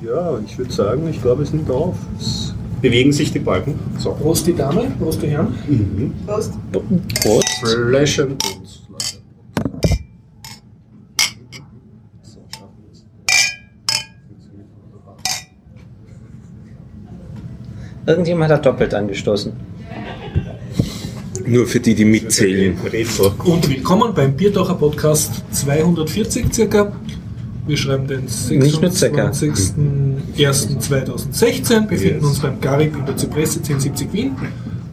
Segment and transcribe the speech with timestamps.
[0.00, 1.96] Ja, ich würde sagen, ich glaube, es nimmt auf.
[2.20, 3.74] Es bewegen sich die Balken.
[3.98, 4.12] So.
[4.12, 5.52] Prost die Dame, Prost die Herren.
[5.66, 6.14] Mhm.
[6.24, 6.52] Prost.
[7.20, 7.48] Prost.
[7.64, 8.82] Flash and Bones.
[18.06, 19.52] Irgendjemand hat doppelt angestoßen.
[21.44, 22.78] Nur für die, die mitzählen.
[23.44, 26.92] Und willkommen beim Biertaucher Podcast 240 circa.
[27.68, 28.24] Wir schreiben den
[28.58, 29.30] Nicht nur circa.
[29.30, 32.24] 26.01.2016, befinden Yes.
[32.24, 34.32] uns beim Garib in der Zypresse 1070 Wien.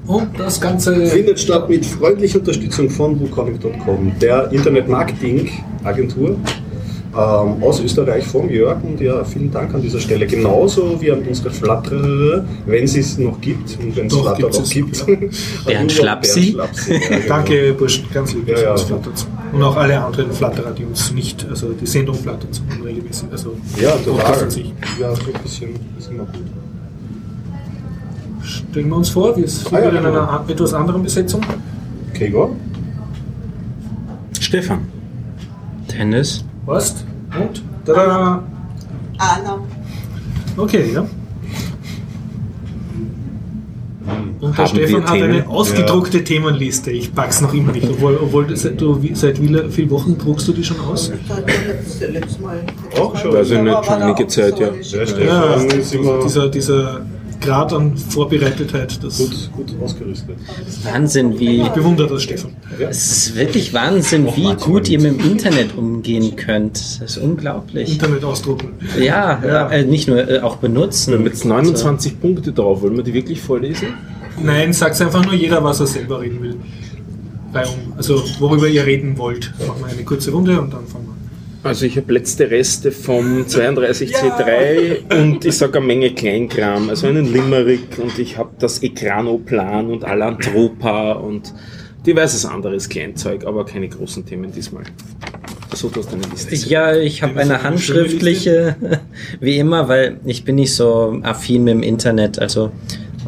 [0.06, 6.38] Und das Ganze Findet statt mit freundlicher Unterstützung von WooComic.com, der Internet-Marketing-Agentur
[7.18, 8.84] ähm, aus Österreich von Jörg.
[8.84, 10.28] Und ja, vielen Dank an dieser Stelle.
[10.28, 14.70] Genauso wie an unsere Flatterer, wenn es es noch gibt und wenn es Flatter noch
[14.70, 15.08] gibt.
[15.08, 15.16] ja.
[15.66, 16.52] Bernd Schlapsi.
[16.52, 17.28] Bernd Schlapsi, ja, genau.
[17.28, 18.78] Danke, Burschen, ganz lieb, Ja, ja.
[18.78, 19.28] flattert.
[19.54, 23.28] Und auch alle anderen Flatterer, die uns nicht, also die Sendung flattert, sondern regelmäßig.
[23.32, 24.52] Also Ja, total.
[24.52, 24.74] sich.
[25.00, 26.44] Ja, so ein bisschen ist immer gut.
[28.44, 30.10] Stellen wir uns vor, wir sind Ah, ja, in genau.
[30.10, 31.42] einer a- etwas anderen Besetzung.
[32.14, 32.52] Gregor?
[34.40, 34.80] Stefan.
[35.88, 36.44] Tennis.
[36.66, 37.06] Horst
[37.40, 38.44] und tada!
[39.18, 39.60] Anna.
[40.58, 41.06] Okay, ja.
[44.40, 45.32] Und der Haben Stefan hat Themen?
[45.32, 46.92] eine ausgedruckte Themenliste.
[46.92, 50.54] Ich pack's noch immer nicht, obwohl, obwohl das- du, seit wie vielen Wochen druckst du
[50.54, 51.12] die schon aus?
[51.28, 52.60] Seit dem letzten, letzten Mal.
[53.00, 53.36] Auch schon.
[53.36, 54.68] Also nicht Aber schon war da einige Zeit, ja.
[54.68, 55.08] Ja, Geschichte.
[55.08, 57.02] Stefan Ja, ist immer dieser, dieser
[57.46, 60.36] Grad an Vorbereitetheit, das gut, gut ausgerüstet.
[60.84, 61.62] Wahnsinn, wie.
[61.62, 62.52] ich bewundere das, Stefan.
[62.80, 66.76] Es ist wirklich Wahnsinn, wie gut ihr mit dem Internet umgehen könnt.
[67.02, 67.92] Das ist unglaublich.
[67.94, 68.74] Internet ausdrucken.
[69.00, 69.70] Ja, Ja.
[69.70, 71.24] Äh, nicht nur äh, auch benutzen.
[71.24, 72.82] Jetzt 29 Punkte drauf.
[72.82, 73.90] Wollen wir die wirklich vorlesen?
[74.42, 76.56] Nein, sag's einfach nur jeder, was er selber reden will.
[77.54, 77.64] Bei,
[77.96, 79.54] also, worüber ihr reden wollt.
[79.66, 81.25] Machen wir eine kurze Runde und dann fangen wir an.
[81.66, 87.34] Also ich habe letzte Reste vom 32C3 und ich sage eine Menge Kleinkram, also einen
[87.34, 91.56] Limerick und ich habe das Ekranoplan und Alantropa und
[92.06, 94.84] diverses anderes Kleinzeug, aber keine großen Themen diesmal.
[95.74, 96.56] So, du hast eine Liste.
[96.70, 98.76] Ja, ich habe eine handschriftliche,
[99.40, 102.70] wie immer, weil ich bin nicht so affin mit dem Internet, also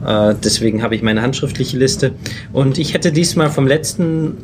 [0.05, 2.11] äh, deswegen habe ich meine handschriftliche Liste.
[2.53, 4.37] Und ich hätte diesmal vom letzten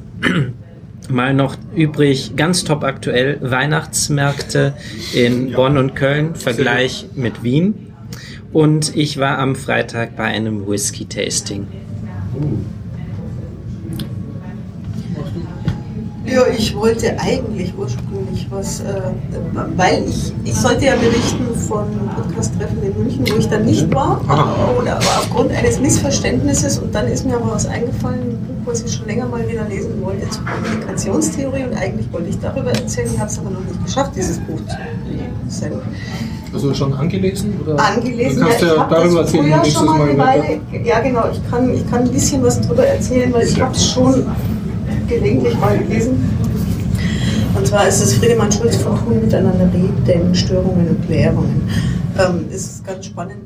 [1.10, 4.74] Mal noch übrig, ganz top aktuell, Weihnachtsmärkte
[5.14, 7.94] in Bonn und Köln, Vergleich mit Wien.
[8.54, 11.68] Und ich war am Freitag bei einem Whisky-Tasting.
[16.26, 19.02] Ja, ich wollte eigentlich ursprünglich was, äh,
[19.76, 21.86] weil ich, ich sollte ja berichten von
[22.16, 24.22] Podcast-Treffen in München, wo ich dann nicht war,
[24.80, 29.08] oder aber aufgrund eines Missverständnisses und dann ist mir aber was eingefallen, was ich schon
[29.08, 33.30] länger mal wieder lesen wollte, zur Kommunikationstheorie und eigentlich wollte ich darüber erzählen, ich habe
[33.30, 34.78] es aber noch nicht geschafft, dieses Buch zu
[35.10, 35.82] lesen.
[36.54, 37.60] Also schon angelesen?
[37.62, 40.18] Oder Angelesen, Du kannst ja, ja, ich habe darüber das erzählen früher schon mal eine.
[40.18, 43.74] Weile, ja genau, ich kann, ich kann ein bisschen was darüber erzählen, weil ich habe
[43.74, 44.26] es schon
[45.08, 46.30] gelegentlich mal gelesen.
[47.56, 51.70] Und zwar ist es Friedemann Schulz von Tun miteinander reden, Störungen und Klärungen.
[52.20, 53.43] Ähm, ist ganz spannend,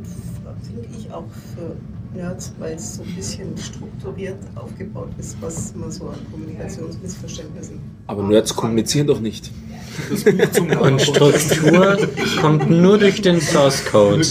[2.18, 7.80] Nerds, weil es so ein bisschen strukturiert aufgebaut ist, was man so an Kommunikationsmissverständnissen.
[8.08, 9.52] Aber Nerds kommunizieren doch nicht.
[10.10, 11.98] Das Und Struktur
[12.42, 14.22] kommt nur durch den Source Code.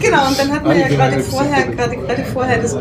[0.00, 2.76] Genau, und dann hat man ja gerade vorher, gerade, gerade vorher das,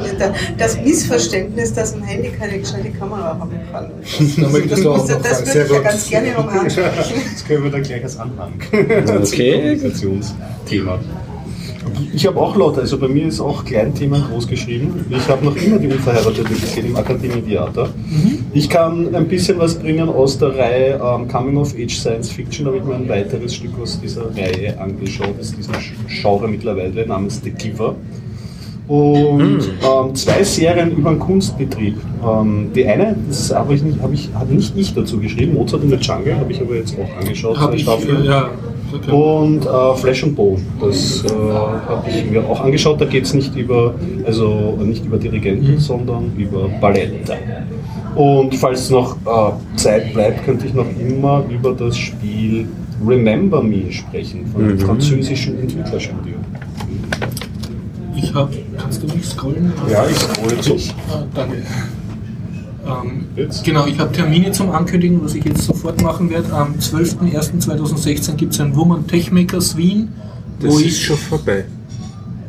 [0.58, 3.92] das Missverständnis, dass ein Handy keine gescheite Kamera haben kann.
[4.38, 5.56] Da möchtest du auch Das, noch das sagen.
[5.56, 7.22] würde ich ja ganz gerne nochmal ansprechen.
[7.34, 8.54] Das können wir dann gleich als Anhang.
[8.72, 9.52] Okay.
[9.54, 11.00] Kommunikationsthema.
[12.14, 15.06] Ich habe auch lauter, also bei mir ist auch Kleinthemen groß geschrieben.
[15.10, 17.90] Ich habe noch immer die Unverheiratete gesehen im Akademie Theater.
[18.54, 22.66] Ich kann ein bisschen was bringen aus der Reihe ähm, Coming of Age Science Fiction.
[22.66, 25.74] Da habe ich mir ein weiteres Stück aus dieser Reihe angeschaut, aus diesem
[26.08, 27.96] Genre mittlerweile, namens The Giver.
[28.88, 31.98] Und ähm, zwei Serien über den Kunstbetrieb.
[32.24, 35.84] Ähm, die eine, das habe ich nicht, habe ich, habe nicht ich dazu geschrieben, Mozart
[35.84, 37.58] in der Jungle, habe ich aber jetzt auch angeschaut.
[37.58, 38.24] Habe zwei ich, Staffeln.
[38.24, 38.50] äh, ja.
[38.94, 39.12] Okay.
[39.12, 43.02] Und äh, Flash and Bone, das äh, habe ich mir auch angeschaut.
[43.02, 43.96] Da geht es nicht über,
[44.26, 45.80] also nicht über Dirigenten, Mhm.
[45.80, 47.38] sondern über Ballette.
[48.16, 52.68] Und falls noch äh, Zeit bleibt, könnte ich noch immer über das Spiel
[53.06, 54.80] Remember Me sprechen, von dem Mhm.
[54.80, 56.36] französischen Entwicklerstudio.
[58.16, 59.74] Ich habe, kannst du mich scrollen?
[59.92, 60.94] Ja, ich scrolle durch.
[61.12, 61.58] Ah, danke.
[62.86, 63.64] Ähm, Jetzt?
[63.64, 66.54] genau, ich habe Termine zum Ankündigen, was ich jetzt sofort machen werde.
[66.54, 70.10] Am 12.01.2016 gibt es ein Woman Tech Makers Wien,
[70.60, 71.06] Das ist ich.
[71.06, 71.66] schon vorbei.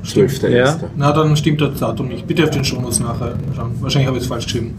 [0.05, 0.49] 12.1.
[0.51, 0.79] Ja.
[0.97, 2.27] Na, dann stimmt das Datum nicht.
[2.27, 3.73] Bitte auf den Shownotes nachher schauen.
[3.81, 4.75] Wahrscheinlich habe ich es falsch geschrieben.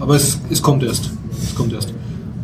[0.00, 1.10] Aber es, es kommt erst.
[1.42, 1.94] Es kommt erst.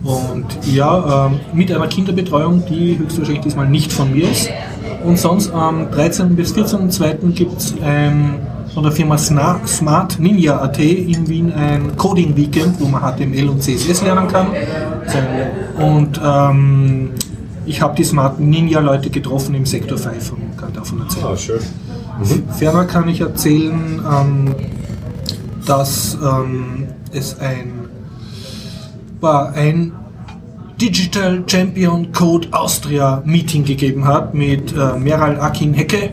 [0.04, 4.48] Und ja, ähm, mit einer Kinderbetreuung, die höchstwahrscheinlich diesmal nicht von mir ist.
[5.04, 6.36] Und sonst am 13.
[6.36, 7.32] bis 14.2.
[7.32, 8.34] gibt es ähm,
[8.75, 13.62] von der Firma Smart Ninja AT in Wien ein Coding Weekend, wo man HTML und
[13.62, 14.49] CSS lernen kann.
[15.79, 17.11] Und ähm,
[17.67, 21.26] ich habe die Smart Ninja Leute getroffen im Sektor 5 und kann davon erzählen.
[21.26, 21.61] Ah, schön.
[22.56, 24.55] Ferner kann ich erzählen, ähm,
[25.67, 27.73] dass ähm, es ein,
[29.21, 29.93] war ein
[30.81, 36.12] Digital Champion Code Austria Meeting gegeben hat mit äh, Meral Akin Hecke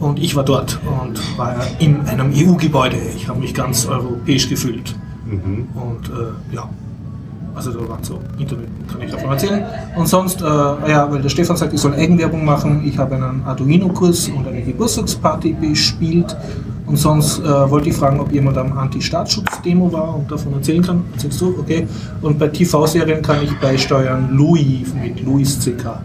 [0.00, 2.96] und ich war dort und war in einem EU-Gebäude.
[3.14, 4.94] Ich habe mich ganz europäisch gefühlt.
[5.30, 6.68] Und äh, ja,
[7.54, 9.64] also da waren so Internet, kann ich davon erzählen.
[9.96, 12.82] Und sonst, äh, ja, weil der Stefan sagt, ich soll Eigenwerbung machen.
[12.86, 16.36] Ich habe einen Arduino-Kurs und eine Geburtstagsparty bespielt.
[16.86, 21.04] Und sonst äh, wollte ich fragen, ob jemand am Anti-Staatsschutz-Demo war und davon erzählen kann.
[21.12, 21.54] Erzählst du?
[21.60, 21.86] Okay.
[22.22, 26.00] Und bei TV-Serien kann ich beisteuern Louis mit Louis C.K.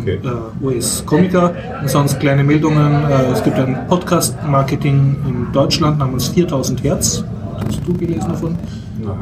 [0.00, 0.18] Okay.
[0.22, 1.54] äh, US-Komiker.
[1.80, 3.04] Und sonst kleine Meldungen.
[3.04, 7.24] Äh, es gibt ein Podcast-Marketing in Deutschland namens 4000 Hertz.
[7.64, 8.56] Hast du gelesen davon?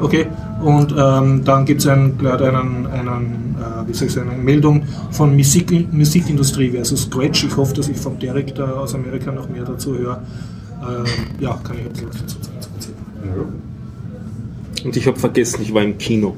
[0.01, 0.27] Okay,
[0.63, 4.43] und ähm, dann gibt es ein, gleich einen, einen äh, wie soll ich sagen, eine
[4.43, 7.45] Meldung von Musik, Musikindustrie versus Scratch.
[7.45, 10.23] Ich hoffe, dass ich vom Derek da aus Amerika noch mehr dazu höre.
[10.83, 11.05] Ähm,
[11.39, 13.53] ja, kann ich ein bisschen was dazu sagen.
[14.85, 16.37] Und ich habe vergessen, ich war im Kino.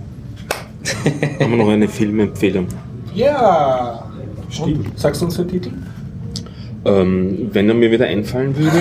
[1.41, 2.67] Haben wir noch eine Filmempfehlung?
[3.15, 4.05] Ja!
[4.61, 5.71] Und, sagst du uns den Titel?
[6.85, 8.79] Ähm, wenn er mir wieder einfallen würde.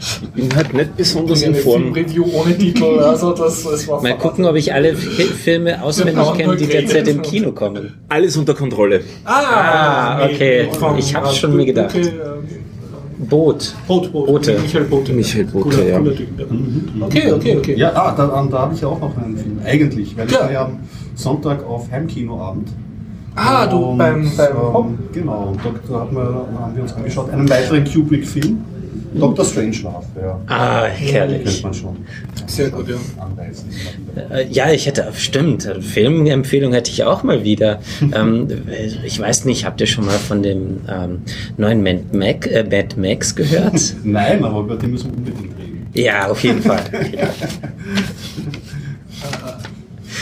[0.00, 1.92] Ich bin halt nicht besonders in Form.
[1.92, 6.16] Review ohne Titel, also das, das war Mal gucken, ob ich alle Fi- Filme auswendig
[6.36, 7.94] kenne, die derzeit im Kino kommen.
[8.08, 9.02] Alles unter Kontrolle.
[9.24, 10.68] Ah, okay.
[10.72, 11.94] von, Ich hab's schon mir gedacht.
[13.28, 13.74] Boot.
[13.86, 14.26] Boot, Boot.
[14.26, 14.58] Bote.
[14.60, 15.12] Michael Bote.
[15.12, 15.98] Michael Bote, cooler, ja.
[15.98, 17.06] Cooler Typ, ja.
[17.06, 17.74] Okay, okay, okay.
[17.76, 19.60] Ja, ah, da, da habe ich ja auch noch einen Film.
[19.64, 20.40] Eigentlich, weil ich Ja.
[20.40, 20.80] war ja am
[21.14, 22.68] Sonntag auf Heimkinoabend.
[23.34, 24.86] Ah, du Und, beim, beim Hop.
[24.86, 28.64] ähm, Genau, und da, haben, wir, haben wir uns angeschaut, einen weiteren Kubrick-Film.
[29.14, 29.44] Dr.
[29.44, 30.40] Strangelove, ja.
[30.46, 31.62] Ah, Kennt herrlich.
[31.62, 31.96] man schon.
[32.46, 32.94] Sehr gut, ja.
[33.22, 33.68] Anweisen.
[34.30, 37.80] Äh, Ja, ich hätte, stimmt, Filmempfehlung hätte ich auch mal wieder.
[38.14, 38.48] ähm,
[39.04, 41.18] ich weiß nicht, habt ihr schon mal von dem ähm,
[41.58, 43.94] neuen Mad, Mac, äh, Mad Max gehört?
[44.02, 45.86] Nein, aber über den müssen wir unbedingt reden.
[45.92, 46.82] ja, auf jeden Fall.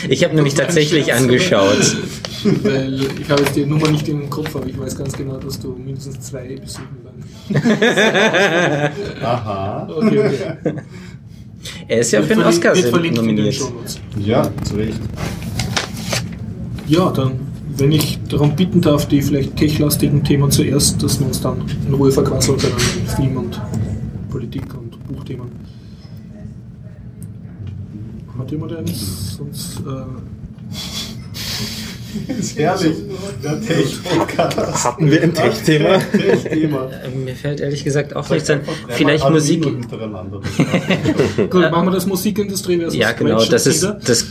[0.08, 1.96] Ich habe nämlich tatsächlich angeschaut.
[2.44, 5.60] Weil ich habe jetzt die Nummer nicht im Kopf, aber ich weiß ganz genau, dass
[5.60, 7.62] du mindestens zwei Episoden lang.
[9.22, 9.88] Aha.
[9.90, 10.74] Okay, okay.
[11.88, 13.60] Er ist ja für den Oscar nominiert.
[14.18, 15.00] Ja, zu Recht.
[16.86, 17.32] Ja, dann,
[17.76, 21.94] wenn ich darum bitten darf, die vielleicht techlastigen Themen zuerst, dass wir uns dann in
[21.94, 23.60] Ruhe verquasseln können mit Film und
[24.30, 25.50] Politik und Buchthemen.
[28.38, 29.36] Hat jemand eins?
[29.36, 31.09] Sonst, äh,
[32.38, 32.96] ist herrlich.
[33.42, 34.84] Der Tech-Podcast.
[34.84, 35.98] Hatten wir ein Tech-Thema?
[35.98, 36.90] Tech-Thema.
[37.24, 38.60] Mir fällt ehrlich gesagt auch nichts an.
[38.88, 39.62] Vielleicht Musik.
[41.50, 44.24] Gut, machen wir das Musikindustrie versus Ja, genau, das ist das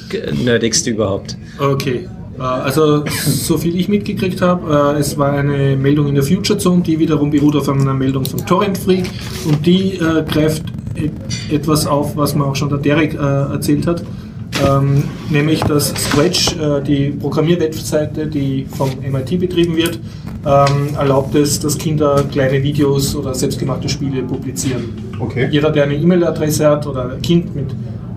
[0.44, 1.38] Nerdigste überhaupt.
[1.60, 2.08] Okay.
[2.38, 6.58] Äh, Also, so viel ich mitgekriegt habe, äh, es war eine Meldung in der Future
[6.58, 9.06] Zone, die wiederum beruht auf einer Meldung von Torrent Freak
[9.46, 10.64] und die äh, greift
[10.96, 11.12] et
[11.52, 14.04] etwas auf, was mir auch schon der Derek äh, erzählt hat.
[14.68, 20.00] Ähm, nämlich, dass Scratch, äh, die Programmierwebseite, die vom MIT betrieben wird,
[20.46, 24.94] ähm, erlaubt es, dass Kinder kleine Videos oder selbstgemachte Spiele publizieren.
[25.20, 25.48] Okay.
[25.52, 27.68] Jeder, der eine E-Mail-Adresse hat oder ein Kind mit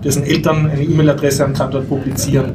[0.03, 2.51] dessen Eltern eine E-Mail-Adresse haben, kann dort publizieren.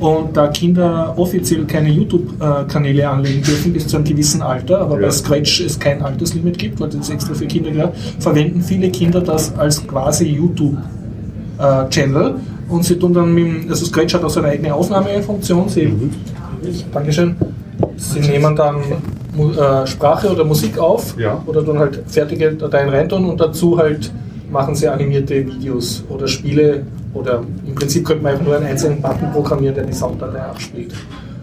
[0.00, 5.10] Und da Kinder offiziell keine YouTube-Kanäle anlegen dürfen bis zu einem gewissen Alter, aber bei
[5.10, 9.56] Scratch es kein Alterslimit gibt, weil das extra für Kinder gehört, verwenden viele Kinder das
[9.58, 12.34] als quasi YouTube-Channel.
[12.68, 15.68] Und sie tun dann mit, dem- also Scratch hat auch so eine eigene Aufnahmefunktion.
[15.68, 15.92] Sie,
[16.92, 17.36] Dankeschön.
[17.96, 21.42] Sie nehmen dann äh, Sprache oder Musik auf Ja.
[21.46, 24.10] oder dann halt fertige Dateien reintun und dazu halt
[24.50, 26.82] machen sie animierte Videos oder Spiele
[27.14, 30.92] oder im Prinzip könnte man einfach nur einen einzelnen Button programmieren, der die Sounddatei abspielt.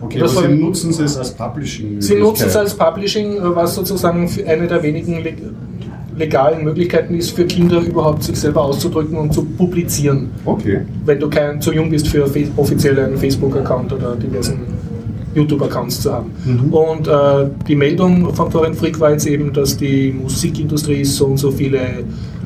[0.02, 2.02] Okay, das aber Sie nutzen es als Publishing.
[2.02, 5.24] Sie nutzen es als Publishing, was sozusagen für eine der wenigen
[6.18, 10.30] legalen Möglichkeiten ist, für Kinder überhaupt sich selber auszudrücken und zu publizieren.
[10.46, 10.82] Okay.
[11.06, 14.60] Wenn du kein, zu jung bist für offiziell einen Facebook-Account oder diversen
[15.36, 16.32] YouTube-Accounts zu haben.
[16.72, 21.38] Und äh, die Meldung von Torrent Freak war jetzt eben, dass die Musikindustrie so und
[21.38, 21.80] so viele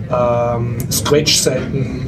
[0.09, 2.01] ähm, Scratch-Seiten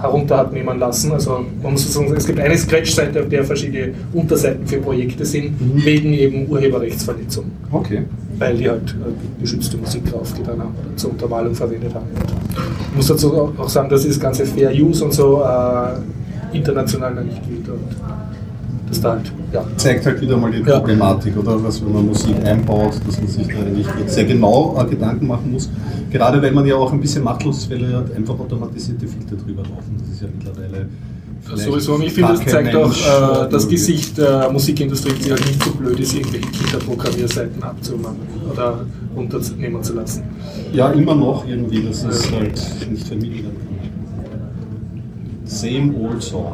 [0.00, 1.12] herunter hat nehmen lassen.
[1.12, 5.54] Also man muss sagen, es gibt eine Scratch-Seite, auf der verschiedene Unterseiten für Projekte sind,
[5.84, 8.02] wegen eben Urheberrechtsverletzung, Okay.
[8.38, 12.06] weil die halt äh, geschützte Musik draufgetan haben oder zur Untermalung verwendet haben.
[12.90, 17.24] Ich muss dazu auch sagen, dass das ganze Fair Use und so äh, international noch
[17.24, 17.68] nicht gilt.
[17.68, 17.78] Und
[18.88, 19.64] dass da halt, ja.
[19.76, 20.78] zeigt halt wieder mal die Ja.
[20.78, 21.62] Problematik, oder?
[21.62, 25.52] Was, wenn man Musik einbaut, dass man sich da eigentlich sehr genau äh, Gedanken machen
[25.52, 25.70] muss.
[26.10, 29.62] Gerade weil man ja auch ein bisschen machtlos ist, weil ja einfach automatisierte Filter drüber
[29.62, 29.96] laufen.
[29.98, 30.88] Das ist ja mittlerweile.
[31.54, 35.30] Sowieso, und ich finde, das zeigt kein auch Mensch, äh, das Gesicht der Musikindustrie, die
[35.30, 38.18] halt nicht so blöd ist, irgendwelche Kinderprogrammierseiten abzumachen
[38.52, 38.84] oder
[39.16, 40.24] runternehmen zu lassen.
[40.72, 43.78] Ja, immer noch irgendwie, dass es halt nicht vermieden werden kann.
[45.46, 46.52] Same old song.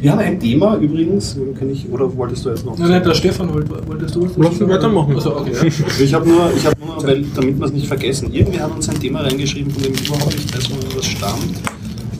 [0.00, 2.78] Wir haben ein Thema übrigens, kann ich, oder wolltest du jetzt noch?
[2.78, 4.32] Nein, nein, der Stefan, wollt- wolltest du was?
[4.36, 5.14] Lass ihn weitermachen.
[5.14, 5.64] Also, okay, ja.
[6.04, 8.88] Ich habe nur, ich hab nur weil, damit wir es nicht vergessen, irgendwie hat uns
[8.88, 11.56] ein Thema reingeschrieben, von dem ich überhaupt nicht weiß, wo das stammt.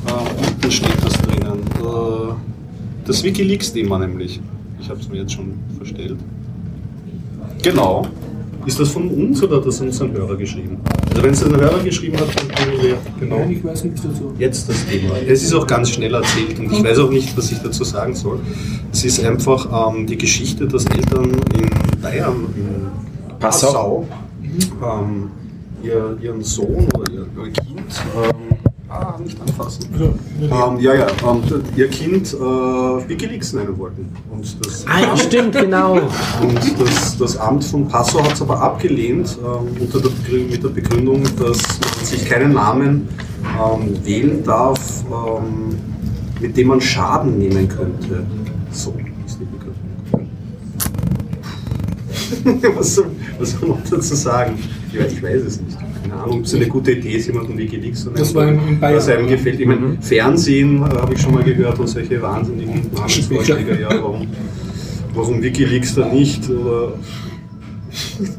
[0.06, 1.58] Äh, unten steht das drinnen.
[1.80, 2.32] Äh,
[3.06, 4.40] das Wikileaks-Thema nämlich.
[4.80, 6.16] Ich habe es mir jetzt schon verstellt.
[7.62, 8.06] Genau.
[8.66, 10.78] Ist das von uns oder hat das uns ein Hörer geschrieben?
[11.18, 13.38] Also wenn es ein Hörer geschrieben hat, dann können wir genau.
[13.40, 14.32] Nein, ich weiß nichts dazu.
[14.38, 15.14] Jetzt das Thema.
[15.26, 18.14] Es ist auch ganz schnell erzählt und ich weiß auch nicht, was ich dazu sagen
[18.14, 18.38] soll.
[18.92, 22.87] Es ist einfach ähm, die Geschichte, dass Eltern in Bayern, in
[23.40, 24.06] Passau.
[24.78, 25.30] Passau ähm,
[25.82, 28.48] ihr, ihren Sohn oder ihr, ihr Kind, ähm,
[28.88, 29.88] ah, nicht anfassen.
[29.92, 31.42] Also, Ähm, ja, ja, ähm,
[31.76, 34.09] ihr Kind äh, Wikileaks nennen wollten.
[34.30, 35.95] Und das, Ah, ja, stimmt, genau.
[35.95, 40.11] und das, das Amt von Passau hat es aber abgelehnt, ähm, unter der,
[40.50, 41.59] mit der Begründung, dass
[41.97, 43.09] man sich keinen Namen
[43.42, 45.76] ähm, wählen darf, ähm,
[46.40, 48.25] mit dem man Schaden nehmen könnte.
[48.71, 48.95] So
[49.26, 49.78] ist die Begründung.
[52.76, 54.59] was, soll, was soll man dazu sagen?
[54.92, 55.76] Ja, ich weiß es nicht.
[56.08, 58.18] Keine Ahnung, ob es eine gute Idee ist, jemanden Wikileaks zu nennen.
[58.18, 58.96] Das war in- Bayern.
[58.96, 59.60] Was einem gefällt.
[59.60, 63.78] Ich meine, Fernsehen äh, habe ich schon mal gehört und solche wahnsinnigen Namensvorschläge.
[63.80, 64.26] Ja, warum,
[65.14, 66.48] warum Wikileaks da nicht?
[66.50, 66.92] Oder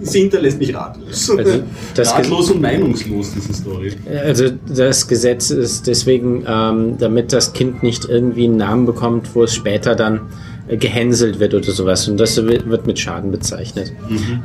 [0.01, 1.31] Sie hinterlässt mich ratlos.
[1.35, 1.59] Also,
[1.95, 3.91] das ratlos und meinungslos, diese Story.
[4.25, 9.43] Also das Gesetz ist deswegen, ähm, damit das Kind nicht irgendwie einen Namen bekommt, wo
[9.43, 10.19] es später dann äh,
[10.77, 12.07] gehänselt wird oder sowas.
[12.07, 13.93] Und das wird mit Schaden bezeichnet.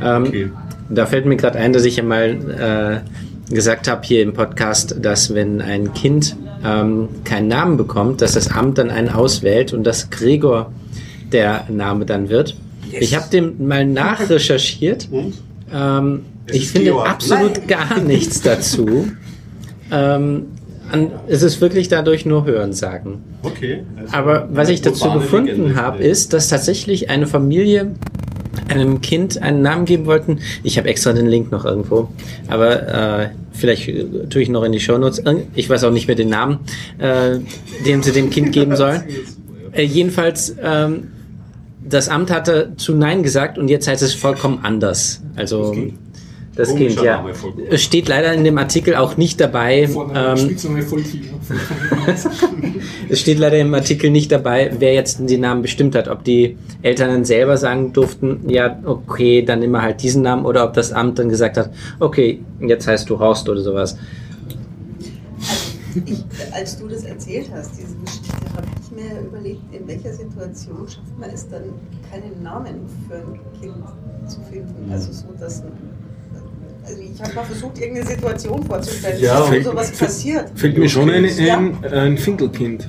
[0.02, 0.50] Ähm, okay.
[0.88, 3.02] Da fällt mir gerade ein, dass ich ja mal
[3.50, 8.32] äh, gesagt habe hier im Podcast, dass wenn ein Kind ähm, keinen Namen bekommt, dass
[8.32, 10.72] das Amt dann einen auswählt und dass Gregor
[11.32, 12.56] der Name dann wird.
[12.90, 15.08] Ich habe dem mal nachrecherchiert.
[15.72, 17.08] Ähm, ich finde Georg.
[17.08, 19.08] absolut gar nichts dazu.
[19.90, 20.46] ähm,
[20.90, 23.18] an, es ist wirklich dadurch nur Hörensagen.
[23.42, 23.82] Okay.
[23.96, 27.92] Also Aber was ich dazu gefunden habe, ist, dass tatsächlich eine Familie
[28.68, 30.38] einem Kind einen Namen geben wollten.
[30.62, 32.08] Ich habe extra den Link noch irgendwo,
[32.48, 35.22] aber äh, vielleicht äh, tue ich noch in die Shownotes.
[35.54, 36.60] Ich weiß auch nicht mehr den Namen,
[36.98, 37.38] äh,
[37.84, 39.02] den sie dem Kind geben sollen.
[39.72, 41.08] Äh, jedenfalls, ähm,
[41.86, 45.20] das Amt hatte zu Nein gesagt und jetzt heißt es vollkommen anders.
[45.36, 45.94] Also Kind.
[46.56, 47.66] Das Komischer Kind, ja.
[47.70, 49.88] Es steht leider in dem Artikel auch nicht dabei.
[50.14, 50.56] Ähm,
[53.08, 56.08] es steht leider im Artikel nicht dabei, wer jetzt den Namen bestimmt hat.
[56.08, 60.46] Ob die Eltern dann selber sagen durften, ja, okay, dann nimm mal halt diesen Namen,
[60.46, 63.96] oder ob das Amt dann gesagt hat, okay, jetzt heißt du Horst oder sowas.
[66.06, 70.88] Ich, als du das erzählt hast, diese Geschichte, habe ich mir überlegt, in welcher Situation
[70.88, 71.62] schafft man es dann,
[72.10, 73.74] keinen Namen für ein Kind
[74.28, 74.90] zu finden.
[74.90, 75.72] Also so, dass ein,
[76.86, 80.50] also ich habe mal versucht, irgendeine Situation vorzustellen, Ja, wo fällt- sowas passiert.
[80.54, 81.58] Fällt mir schon ein, Ja.
[81.58, 82.88] ein, ein Findelkind.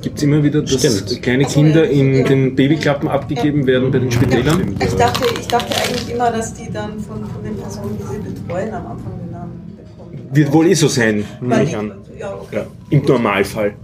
[0.00, 1.22] Gibt es immer wieder, dass Stimmt.
[1.22, 2.24] kleine Ach so, Kinder in Ja.
[2.24, 4.76] den Babyklappen abgegeben werden bei den Spitälern?
[4.80, 8.32] Ich dachte, ich dachte eigentlich immer, dass die dann von, von den Personen, die sie
[8.40, 10.28] betreuen, am Anfang den Namen bekommen.
[10.32, 11.92] Wird wohl eh so sein, nehme ich an.
[12.16, 12.56] Ja, okay.
[12.56, 13.74] Ja, Im Normalfall.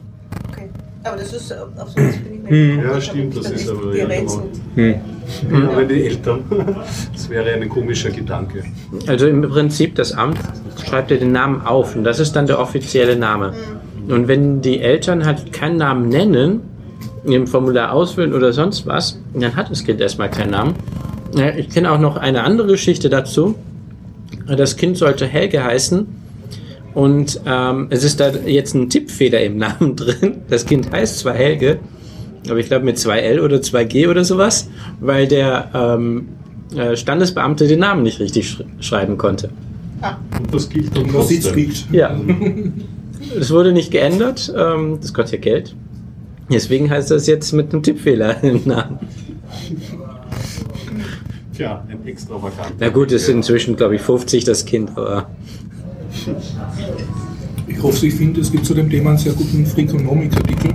[1.05, 2.83] Aber das ist, auf sowas bin ich mir Hm.
[2.83, 4.45] Ja, stimmt, das ist aber nicht ja, gerätselt.
[4.75, 4.95] Hm.
[5.53, 6.45] Ja, wenn die Eltern.
[7.13, 8.65] Das wäre ein komischer Gedanke.
[9.07, 10.39] Also im Prinzip, das Amt
[10.85, 13.53] schreibt dir den Namen auf und das ist dann der offizielle Name.
[14.09, 16.61] Und wenn die Eltern halt keinen Namen nennen,
[17.25, 20.75] im Formular ausfüllen oder sonst was, dann hat das Kind erstmal keinen Namen.
[21.57, 23.55] Ich kenne auch noch eine andere Geschichte dazu.
[24.47, 26.07] Das Kind sollte Helge heißen
[26.95, 30.43] und ähm, es ist da jetzt ein Tippfehler im Namen drin.
[30.49, 31.79] Das Kind heißt zwar Helge,
[32.49, 34.69] aber ich glaube mit 2L oder 2G oder sowas,
[35.01, 36.29] weil der ähm,
[36.77, 39.51] äh, Standesbeamte den Namen nicht richtig sch schreiben konnte.
[40.39, 41.55] Und das gilt dann trotzdem.
[41.55, 41.91] liegt.
[41.93, 42.15] Ja.
[43.39, 44.53] Es wurde nicht geändert.
[44.55, 45.75] Ähm, das kostet ja Geld.
[46.53, 48.99] Deswegen heißt das jetzt mit einem Tippfehler im Namen.
[51.57, 52.75] Tja, ein extravagant.
[52.79, 55.31] Na gut, es sind inzwischen, glaube ich, 50 das Kind, aber
[57.67, 60.71] Ich hoffe, ich finde, es gibt zu dem Thema einen sehr guten Freakonomics-Artikel.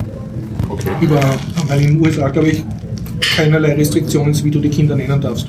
[0.69, 0.89] Okay.
[1.01, 1.19] Über,
[1.67, 2.63] weil in den USA, glaube ich,
[3.35, 5.47] keinerlei Restriktionen ist, wie du die Kinder nennen darfst.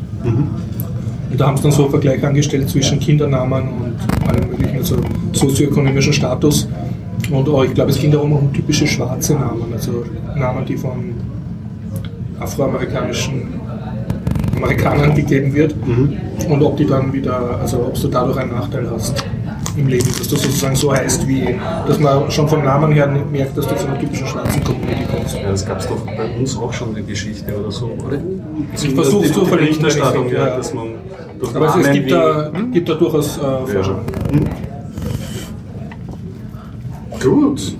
[1.31, 4.97] Und da haben sie dann so einen Vergleich angestellt zwischen Kindernamen und allem möglichen, also
[5.33, 6.69] sozioökonomischen Status.
[7.31, 10.05] Und auch, ich glaube, es ging darum um typische schwarze Namen, also
[10.37, 11.15] Namen, die von
[12.41, 13.43] afroamerikanischen
[14.57, 15.75] Amerikanern gegeben wird.
[16.49, 19.25] Und ob die dann wieder, also ob du dadurch einen Nachteil hast
[19.77, 23.31] im Leben, dass du sozusagen so heißt wie, dass man schon vom Namen her nicht
[23.31, 25.37] merkt, dass du von einer typischen schwarzen Community kommst.
[25.37, 28.19] Ja, das gab es doch bei uns auch schon eine Geschichte oder so, oder?
[28.75, 30.47] Ich versuche zu verlinken, Berichterstattung, ja.
[30.49, 30.89] ja, dass man
[31.39, 33.67] durch Aber es, es Namen gibt, wie- da, gibt da durchaus äh, Ja.
[33.67, 33.97] Forschung.
[37.23, 37.77] Gut.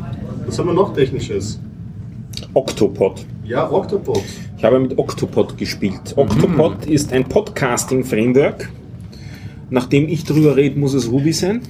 [0.47, 1.61] Was haben wir noch Technisches?
[2.55, 3.25] Octopod.
[3.45, 4.23] Ja, Octopod.
[4.59, 6.15] Ich habe mit Octopod gespielt.
[6.17, 8.69] Octopod ist ein Podcasting-Framework.
[9.71, 11.63] Nachdem ich drüber rede, muss es Ruby sein.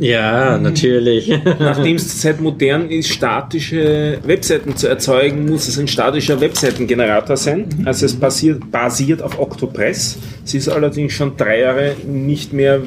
[0.00, 1.28] Ja, natürlich.
[1.58, 7.68] Nachdem es zurzeit modern ist, statische Webseiten zu erzeugen, muss es ein statischer Webseitengenerator sein.
[7.84, 10.18] Also es basiert, basiert auf Octopress.
[10.44, 12.80] Es ist allerdings schon drei Jahre nicht mehr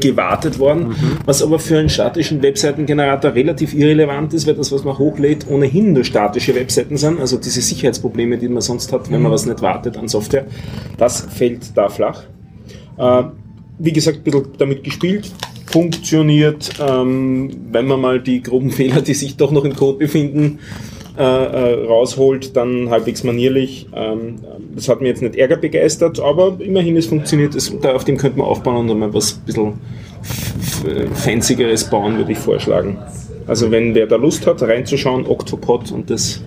[0.00, 4.98] gewartet worden, was aber für einen statischen Webseitengenerator relativ irrelevant ist, weil das, was man
[4.98, 7.20] hochlädt, ohnehin nur statische Webseiten sind.
[7.20, 10.46] Also diese Sicherheitsprobleme, die man sonst hat, wenn man was nicht wartet an Software,
[10.98, 12.24] das fällt da flach.
[12.98, 13.24] Äh,
[13.78, 15.30] wie gesagt, ein bisschen damit gespielt,
[15.72, 20.58] funktioniert, ähm, wenn man mal die groben Fehler, die sich doch noch im Code befinden,
[21.18, 23.86] äh, äh, rausholt, dann halbwegs manierlich.
[23.94, 24.36] Ähm,
[24.74, 27.54] das hat mir jetzt nicht Ärger begeistert, aber immerhin, es funktioniert.
[27.54, 29.72] Es, da, auf dem könnte man aufbauen und dann mal was ein bisschen
[30.22, 32.96] f- f- fancygeres bauen, würde ich vorschlagen.
[33.46, 36.42] Also wenn wer da Lust hat, reinzuschauen, Octopod und das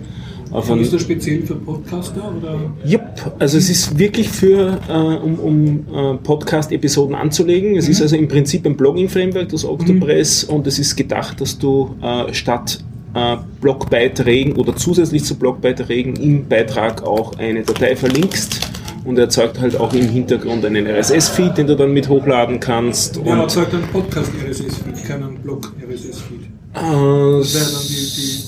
[0.63, 2.33] einen ist das speziell für Podcaster?
[2.37, 2.59] Oder?
[2.85, 3.01] Jupp,
[3.39, 7.75] also es ist wirklich für, äh, um, um äh, Podcast-Episoden anzulegen.
[7.77, 11.95] Es ist also im Prinzip ein Blogging-Framework, das Octopress, und es ist gedacht, dass du
[12.01, 12.79] äh, statt
[13.13, 18.59] äh, Blogbeiträgen oder zusätzlich zu Blogbeiträgen im Beitrag auch eine Datei verlinkst
[19.05, 23.19] und erzeugt halt auch im Hintergrund einen RSS-Feed, den du dann mit hochladen kannst.
[23.23, 26.41] Ja, Und, sagt ein Podcast RSS-Feed, keinen Blog RSS-Feed.
[26.75, 27.43] äh,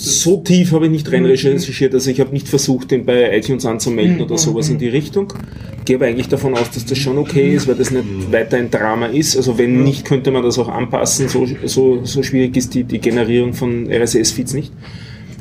[0.08, 3.66] so tief habe ich nicht rein recherchiert, also ich habe nicht versucht, den bei iTunes
[3.66, 5.34] anzumelden oder sowas in die Richtung.
[5.86, 8.70] Gehe aber eigentlich davon aus, dass das schon okay ist, weil das nicht weiter ein
[8.70, 9.38] Drama ist.
[9.38, 11.30] Also wenn nicht, könnte man das auch anpassen.
[11.30, 14.74] So, so, so schwierig ist die, die Generierung von RSS-Feeds nicht.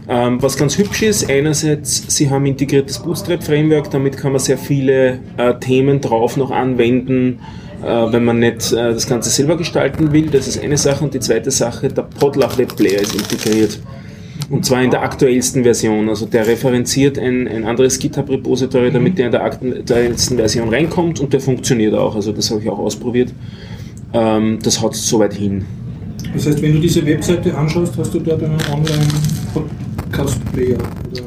[0.09, 5.18] Ähm, was ganz hübsch ist, einerseits, sie haben integriertes Bootstrap-Framework, damit kann man sehr viele
[5.37, 7.40] äh, Themen drauf noch anwenden,
[7.83, 10.26] äh, wenn man nicht äh, das Ganze selber gestalten will.
[10.26, 11.05] Das ist eine Sache.
[11.05, 13.81] Und die zweite Sache, der Podlove Web Player ist integriert.
[14.48, 16.09] Und zwar in der aktuellsten Version.
[16.09, 21.32] Also der referenziert ein, ein anderes GitHub-Repository, damit der in der aktuellsten Version reinkommt und
[21.32, 22.14] der funktioniert auch.
[22.14, 23.32] Also das habe ich auch ausprobiert.
[24.12, 25.64] Ähm, das haut soweit hin.
[26.32, 30.78] Das heißt, wenn du diese Webseite anschaust, hast du dort einen Online-Podcast-Player.
[30.78, 31.22] oder?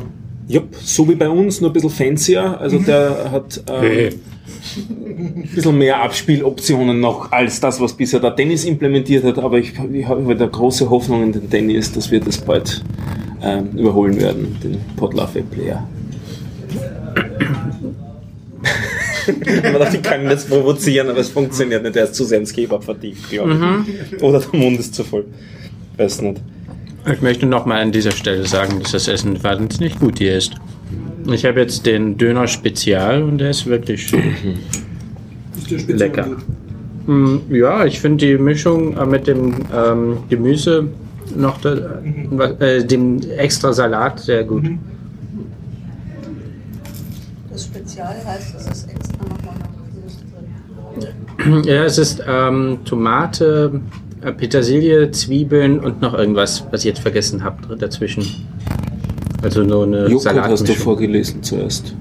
[0.48, 2.60] Jupp, so wie bei uns, nur ein bisschen fancier.
[2.60, 4.10] Also der hat ähm,
[4.78, 9.40] ein bisschen mehr Abspieloptionen noch als das, was bisher der Dennis implementiert hat.
[9.40, 12.84] Aber ich, ich habe da große Hoffnung in den Dennis, dass wir das bald
[13.42, 15.88] ähm, überholen werden, den Podlove Player.
[19.64, 21.96] Man dachte, ich kann jetzt provozieren, aber es funktioniert nicht.
[21.96, 24.24] Der ist zu sehr ins Kebab vertieft, glaube ich.
[24.24, 25.26] Oder der Mund ist zu voll.
[25.98, 26.42] Weiß nicht.
[27.12, 30.56] Ich möchte nochmal an dieser Stelle sagen, dass das Essen wahnsinnig gut hier ist.
[31.34, 34.12] Ich habe jetzt den Döner Spezial und der ist wirklich
[35.70, 36.28] Ist Lecker.
[37.06, 40.88] Mm, Ja, ich finde die Mischung äh, mit dem ähm, Gemüse
[41.36, 42.02] noch da,
[42.60, 44.66] äh, dem extra Salat sehr gut.
[47.52, 51.64] Das Spezial heißt, es ist extra nochmal noch Gemüse drin.
[51.66, 53.80] Ja, es ist ähm, Tomate,
[54.22, 58.26] äh, Petersilie, Zwiebeln und noch irgendwas, was ich jetzt vergessen habe dazwischen.
[59.42, 61.96] Also nur eine Joghurt hast du vorgelesen zuerst.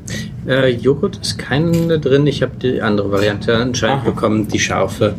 [0.46, 2.26] Äh, Joghurt ist keine drin.
[2.26, 4.10] Ich habe die andere Variante anscheinend Aha.
[4.10, 5.14] bekommen, die scharfe.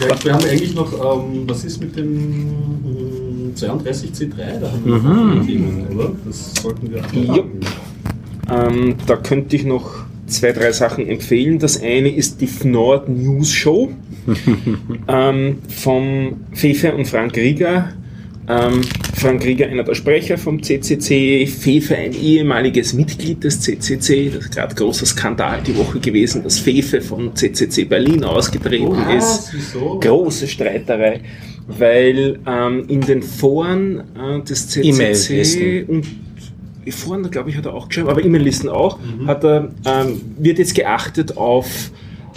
[0.00, 2.14] Ja, wir haben eigentlich noch, ähm, was ist mit dem
[2.86, 4.60] ähm, 32C3?
[4.60, 6.12] Da haben wir noch andere Themen, oder?
[6.24, 7.46] Das sollten wir auch Jupp.
[8.50, 11.58] Ähm, da könnte ich noch zwei, drei Sachen empfehlen.
[11.58, 13.90] Das eine ist die FNORD News Show
[15.08, 17.92] ähm, vom Fefe und Frank Rieger.
[18.48, 18.80] Ähm,
[19.16, 24.30] Frank Rieger, einer der Sprecher vom CCC, Fefe, ein ehemaliges Mitglied des CCC.
[24.30, 29.16] Das ist gerade großer Skandal die Woche gewesen, dass Fefe von CCC Berlin ausgetreten Oh,
[29.16, 29.50] ist?
[29.52, 29.98] Wieso?
[30.00, 31.20] große Streiterei,
[31.66, 35.84] weil ähm, in den Foren äh, des CCC E-Mail-Listen.
[35.86, 36.06] und
[36.90, 40.74] Foren, glaube ich, hat er auch geschrieben, aber E-Mail-Listen auch, hat er, ähm, wird jetzt
[40.74, 41.90] geachtet auf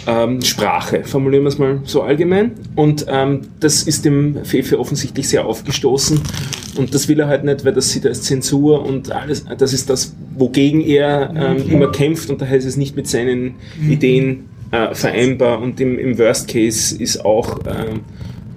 [0.06, 2.52] ähm, Sprache, formulieren wir es mal so allgemein.
[2.74, 6.20] Und ähm, das ist dem Fefe offensichtlich sehr aufgestoßen.
[6.76, 9.72] Und das will er halt nicht, weil das sieht er als Zensur und alles, das
[9.72, 14.48] ist das, wogegen er ähm, immer kämpft und daher ist es nicht mit seinen Ideen
[14.70, 15.60] äh, vereinbar.
[15.60, 18.00] Und im, im Worst Case ist auch ähm,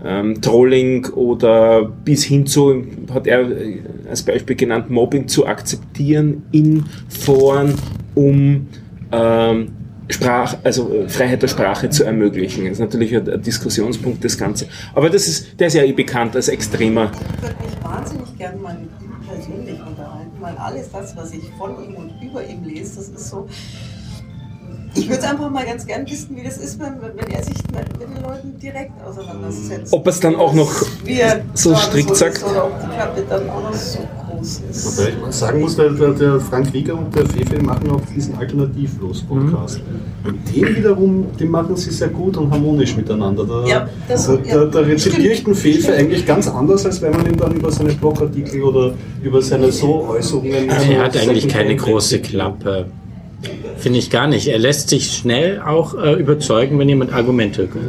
[0.06, 3.80] ähm, Trolling oder bis hin zu, hat er äh,
[4.10, 7.74] als Beispiel genannt, Mobbing zu akzeptieren in Foren,
[8.14, 8.68] um
[9.12, 9.68] ähm,
[10.08, 12.66] Sprach, also äh, Freiheit der Sprache zu ermöglichen.
[12.66, 14.68] Das ist natürlich ein, ein Diskussionspunkt, das Ganze.
[14.94, 17.12] Aber das ist, der ist ja eh bekannt als extremer.
[17.12, 21.44] Ich würde mich wahnsinnig gerne mal mit ihm persönlich unterhalten, weil alles das, was ich
[21.58, 23.48] von ihm und über ihm lese, das ist so.
[24.98, 28.02] Ich würde einfach mal ganz gern wissen, wie das ist, wenn, wenn er sich mit
[28.02, 29.92] den Leuten direkt auseinandersetzt.
[29.92, 30.72] Ob es dann auch noch
[31.54, 32.44] so strikt sagt.
[32.44, 34.00] Oder ob die Klappe dann auch noch so
[34.38, 34.98] groß ist.
[35.00, 38.36] Wobei ich sagen muss, der, der, der Frank Rieger und der Fefe machen auch diesen
[38.38, 39.82] Alternativlos-Podcast.
[40.24, 43.46] Und den wiederum, den machen sie sehr gut und harmonisch miteinander.
[43.46, 45.98] Da, Ja, das- da, ja, da, da rezipiere ich den Fefe stimmt.
[45.98, 48.94] eigentlich ganz anders, als wenn man ihn dann über seine Blogartikel oder
[49.24, 50.70] über seine so Äußerungen.
[50.70, 52.20] Er hat eigentlich keine große.
[52.20, 52.86] Klappe.
[53.78, 54.48] Finde ich gar nicht.
[54.48, 57.86] Er lässt sich schnell auch äh, überzeugen, wenn jemand Argumente bringt.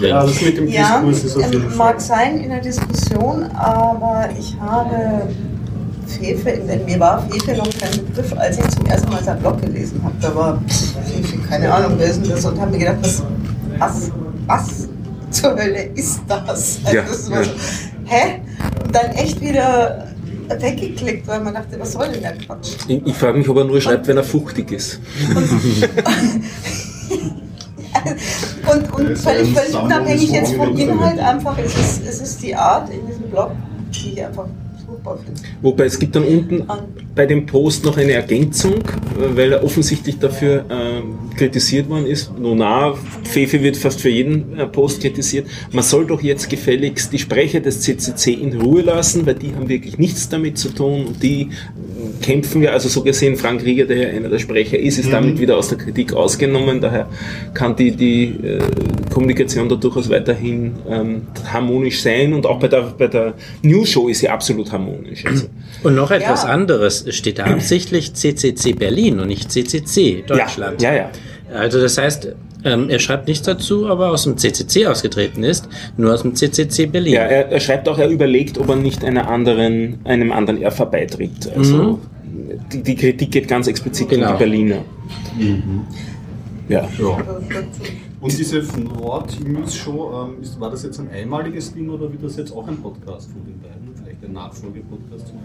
[0.00, 1.86] Ja, das mit dem Ja, Diskurs ist auf jeden ähm, Fall.
[1.92, 5.28] mag sein in der Diskussion, aber ich habe
[6.18, 9.60] Fefe, in mir war Fefe noch kein Begriff, als ich zum ersten Mal sein Blog
[9.60, 10.14] gelesen habe.
[10.20, 10.62] Da war
[11.04, 12.44] Fefe, keine Ahnung, wer ist denn das?
[12.44, 13.22] Und habe mir gedacht, was,
[13.78, 14.10] was,
[14.46, 14.88] was
[15.30, 16.80] zur Hölle ist das?
[16.84, 17.44] Also Ja, das war ja.
[17.44, 17.50] so,
[18.04, 18.40] hä?
[18.84, 20.08] Und dann echt wieder
[20.58, 22.72] weggeklickt, weil man dachte, was soll denn der Quatsch?
[22.88, 25.00] Ich, ich frage mich, ob er nur schreibt, wenn er fuchtig ist.
[28.72, 32.54] Und, und völlig, völlig unabhängig und jetzt vom Inhalt, einfach, es ist, es ist die
[32.54, 33.52] Art in diesem Blog,
[33.92, 34.46] die ich einfach
[35.60, 36.64] Wobei es gibt dann unten
[37.14, 42.36] bei dem Post noch eine Ergänzung, äh, weil er offensichtlich dafür ähm, kritisiert worden ist.
[42.38, 45.46] Nona, Fefe wird fast für jeden äh, Post kritisiert.
[45.72, 49.68] Man soll doch jetzt gefälligst die Sprecher des CCC in Ruhe lassen, weil die haben
[49.68, 51.48] wirklich nichts damit zu tun und die äh,
[52.22, 55.38] kämpfen wir, also so gesehen, Frank Rieger, der ja einer der Sprecher ist, ist damit
[55.38, 56.80] wieder aus der Kritik ausgenommen.
[56.80, 57.08] Daher
[57.52, 58.58] kann die, die äh,
[59.12, 64.08] Kommunikation da durchaus weiterhin ähm, harmonisch sein und auch bei der, bei der News Show
[64.08, 65.26] ist sie absolut harmonisch.
[65.26, 65.46] Also,
[65.82, 66.48] Und noch etwas Ja.
[66.50, 67.04] anderes.
[67.06, 70.80] Es steht da absichtlich CCC Berlin und nicht CCC Deutschland.
[70.80, 71.10] Ja, ja, ja.
[71.54, 72.28] Also das heißt,
[72.64, 76.86] ähm, er schreibt nichts dazu, aber aus dem CCC ausgetreten ist, nur aus dem CCC
[76.86, 77.14] Berlin.
[77.14, 80.86] Ja, er, er schreibt auch, er überlegt, ob er nicht einer anderen, einem anderen RV
[80.90, 81.50] beitritt.
[81.56, 81.98] Also
[82.72, 84.28] die, die Kritik geht ganz explizit Genau.
[84.28, 84.78] um die Berliner.
[86.68, 86.88] Ja.
[86.98, 87.18] Ja.
[88.20, 92.22] Und diese Nord News Show, ähm, ist, war das jetzt ein einmaliges Ding oder wird
[92.22, 93.90] das jetzt auch ein Podcast von den beiden?
[93.96, 95.38] Vielleicht ein Nachfolgepodcast zum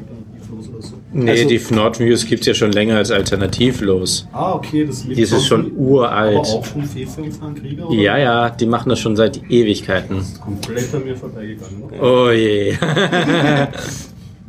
[0.48, 0.94] Alternativlos oder so?
[1.14, 4.28] Nee, Also- die Nordnews gibt es ja schon länger als alternativlos.
[4.32, 6.38] Ah, okay, das mit Die ist schon Aber uralt.
[6.38, 7.90] auch von Fefe und Frank Krieger?
[7.90, 7.98] Oder?
[8.00, 10.22] Ja, ja, die machen das schon seit Ewigkeiten.
[10.44, 11.84] Komplett an mir vorbeigegangen.
[11.84, 12.00] Okay.
[12.02, 12.74] Oh je.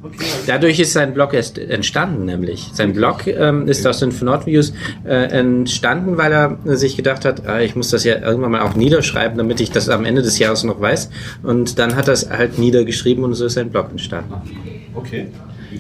[0.00, 2.68] Okay, Dadurch ist sein Blog erst entstanden, nämlich.
[2.72, 4.72] Sein Blog ähm, ist aus den Nordviews
[5.04, 8.76] äh, entstanden, weil er sich gedacht hat, ah, ich muss das ja irgendwann mal auch
[8.76, 11.10] niederschreiben, damit ich das am Ende des Jahres noch weiß.
[11.42, 14.34] Und dann hat er es halt niedergeschrieben und so ist sein Blog entstanden.
[14.94, 15.26] okay.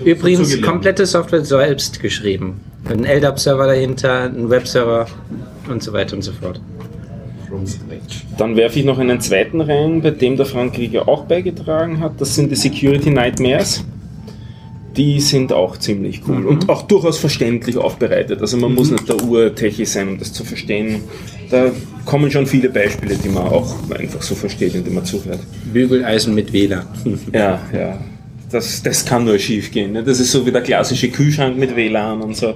[0.04, 2.60] Übrigens komplette Software selbst geschrieben.
[2.88, 5.06] Ein LDAP-Server dahinter, ein Webserver
[5.68, 6.60] und so weiter und so fort.
[8.36, 12.20] Dann werfe ich noch einen zweiten rein, bei dem der Frank Krieger auch beigetragen hat.
[12.20, 13.84] Das sind die Security Nightmares.
[14.96, 18.40] Die sind auch ziemlich cool und auch durchaus verständlich aufbereitet.
[18.40, 21.02] Also man muss nicht der Urtechie sein, um das zu verstehen.
[21.50, 21.70] Da
[22.04, 25.40] kommen schon viele Beispiele, die man auch einfach so versteht, indem man zuhört.
[25.72, 26.84] Bügeleisen mit WLAN.
[27.32, 27.98] Ja, ja.
[28.50, 29.92] Das, das kann nur schief gehen.
[29.92, 30.02] Ne?
[30.02, 32.54] Das ist so wie der klassische Kühlschrank mit WLAN und so.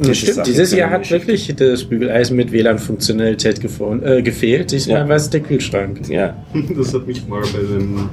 [0.00, 4.70] Das stimmt, Sachen dieses Jahr hat wirklich das Bügeleisen mit WLAN-Funktionalität äh, gefehlt.
[4.72, 5.08] Diesmal Ja.
[5.08, 6.04] war es der Kühlschrank.
[6.04, 6.12] gehen.
[6.12, 6.36] Ja.
[6.76, 8.08] Das hat mich mal bei dem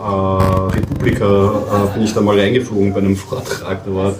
[0.00, 3.84] äh, Republika, äh, bin ich da mal reingeflogen bei einem Vortrag.
[3.84, 4.14] Da war,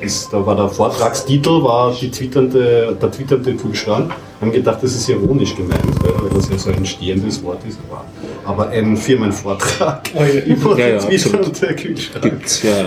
[0.00, 4.12] ist, da war der Vortragstitel war die twitternde, der twitternde Kühlschrank.
[4.40, 7.78] Haben gedacht, das ist ironisch gemeint, weil das ja so ein stehendes Wort ist.
[7.88, 8.04] Aber,
[8.44, 10.10] aber ein Firmenvortrag
[10.46, 12.22] über Ja, ja, den twitternde Kühlschrank.
[12.22, 12.86] Gibt's, ja, ja.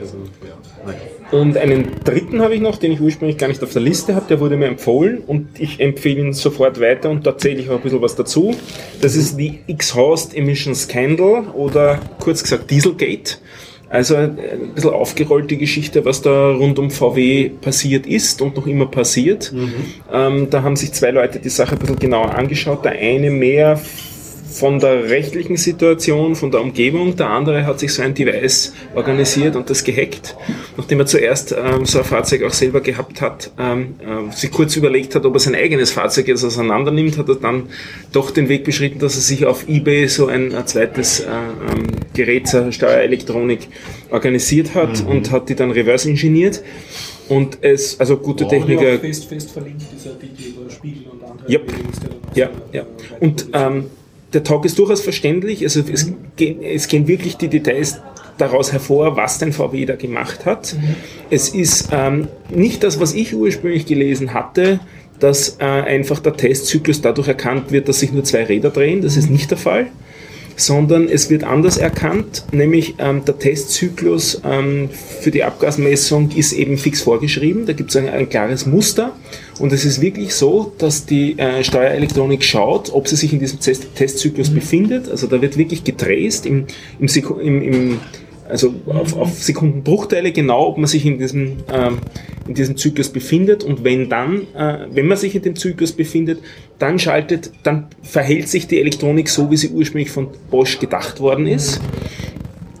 [0.00, 1.38] Also, ja.
[1.38, 4.26] Und einen dritten habe ich noch, den ich ursprünglich gar nicht auf der Liste habe,
[4.28, 7.76] der wurde mir empfohlen und ich empfehle ihn sofort weiter und da erzähle ich auch
[7.76, 8.54] ein bisschen was dazu.
[9.00, 13.36] Das ist die Exhaust Emission Scandal oder kurz gesagt Dieselgate.
[13.90, 14.36] Also ein
[14.74, 19.52] bisschen aufgerollte Geschichte, was da rund um VW passiert ist und noch immer passiert.
[20.12, 22.84] Ähm, da haben sich zwei Leute die Sache ein bisschen genauer angeschaut.
[22.84, 23.80] Der eine mehr
[24.50, 27.16] von der rechtlichen Situation, von der Umgebung.
[27.16, 30.36] Der andere hat sich so ein Device organisiert und das gehackt.
[30.76, 34.76] Nachdem er zuerst ähm, so ein Fahrzeug auch selber gehabt hat, ähm, äh, sich kurz
[34.76, 37.68] überlegt hat, ob er sein eigenes Fahrzeug jetzt auseinander nimmt, hat er dann
[38.12, 41.86] doch den Weg beschritten, dass er sich auf Ebay so ein, ein zweites äh, ähm,
[42.14, 43.68] Gerät zur Steuerelektronik
[44.10, 46.62] organisiert hat und hat die dann reverse ingeniert.
[47.28, 51.72] Und es, also gute Techniker, fest, fest verlinkt, dieser Artikel über Spiegel und andere Yep.
[52.34, 52.86] Ja, ja.
[53.20, 53.84] Und ähm,
[54.32, 55.62] der Talk ist durchaus verständlich.
[55.62, 58.00] Also es, gehen, es gehen wirklich die Details
[58.38, 60.74] daraus hervor, was denn VW da gemacht hat.
[60.74, 60.94] Mhm.
[61.30, 64.80] Es ist ähm, nicht das, was ich ursprünglich gelesen hatte,
[65.18, 69.02] dass äh, einfach der Testzyklus dadurch erkannt wird, dass sich nur zwei Räder drehen.
[69.02, 69.88] Das ist nicht der Fall
[70.60, 74.90] sondern es wird anders erkannt, nämlich ähm, der Testzyklus ähm,
[75.20, 79.12] für die Abgasmessung ist eben fix vorgeschrieben, da gibt es ein, ein, klares Muster
[79.60, 83.60] und es ist wirklich so, dass die äh, Steuerelektronik schaut, ob sie sich in diesem
[83.60, 84.54] Test Testzyklus mhm.
[84.54, 86.66] befindet, also da wird wirklich getraced im,
[86.98, 87.08] im,
[87.40, 88.00] im, im
[88.48, 91.98] also auf, auf Sekundenbruchteile genau, ob man sich in diesem, ähm,
[92.48, 96.40] in diesem Zyklus befindet und wenn dann, äh, wenn man sich in dem Zyklus befindet,
[96.78, 101.46] dann schaltet, dann verhält sich die Elektronik so, wie sie ursprünglich von Bosch gedacht worden
[101.46, 101.80] ist.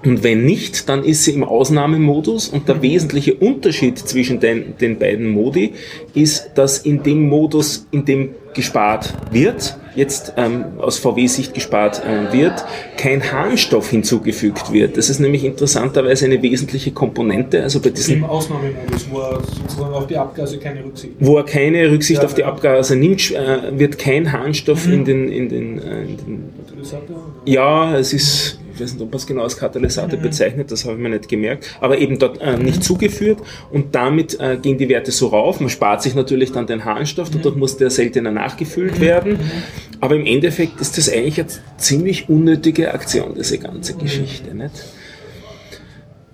[0.04, 4.98] Und wenn nicht, dann ist sie im Ausnahmemodus und der wesentliche Unterschied zwischen den, den
[4.98, 5.74] beiden Modi
[6.14, 12.32] ist, dass in dem Modus, in dem gespart wird, jetzt ähm, aus VW-Sicht gespart äh,
[12.32, 12.64] wird,
[12.96, 14.96] kein Harnstoff hinzugefügt wird.
[14.96, 17.62] Das ist nämlich interessanterweise eine wesentliche Komponente.
[17.62, 21.30] Also bei diesem Im Ausnahmemodus, wo er sozusagen auf die Abgase keine Rücksicht nimmt.
[21.30, 24.92] Wo er keine Rücksicht ja, auf die Abgase nimmt, äh, wird kein Harnstoff mhm.
[24.92, 26.44] in den, in den, äh, in den
[27.44, 30.22] Ja, es ist ich weiß nicht, ob man es genau als Katalysator mhm.
[30.22, 33.40] bezeichnet, das habe ich mir nicht gemerkt, aber eben dort äh, nicht zugeführt
[33.70, 35.60] und damit äh, gehen die Werte so rauf.
[35.60, 39.00] Man spart sich natürlich dann den Harnstoff, dadurch muss der seltener nachgefüllt mhm.
[39.02, 39.40] werden.
[40.00, 44.54] Aber im Endeffekt ist das eigentlich eine ziemlich unnötige Aktion, diese ganze Geschichte.
[44.54, 44.72] Nicht?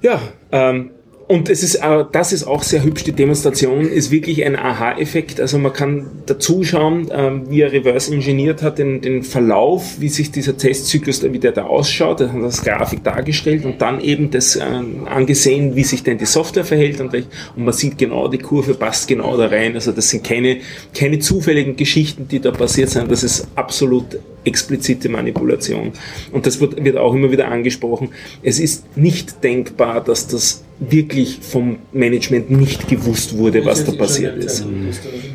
[0.02, 0.20] Ja,
[0.52, 0.90] ähm,
[1.28, 1.80] und es ist,
[2.12, 5.40] das ist auch sehr hübsch, die Demonstration ist wirklich ein Aha-Effekt.
[5.40, 10.08] Also man kann da zuschauen, ähm, wie er reverse engineert hat, den, den Verlauf, wie
[10.08, 14.30] sich dieser Testzyklus, wie der da ausschaut, er hat das Grafik dargestellt und dann eben
[14.30, 14.62] das äh,
[15.06, 19.08] angesehen, wie sich denn die Software verhält und, und man sieht genau, die Kurve passt
[19.08, 19.74] genau da rein.
[19.74, 20.58] Also das sind keine,
[20.94, 23.10] keine zufälligen Geschichten, die da passiert sind.
[23.10, 25.92] Das ist absolut explizite Manipulation.
[26.30, 28.10] Und das wird, wird auch immer wieder angesprochen.
[28.44, 34.36] Es ist nicht denkbar, dass das wirklich vom Management nicht gewusst wurde, was da passiert
[34.42, 34.66] ist.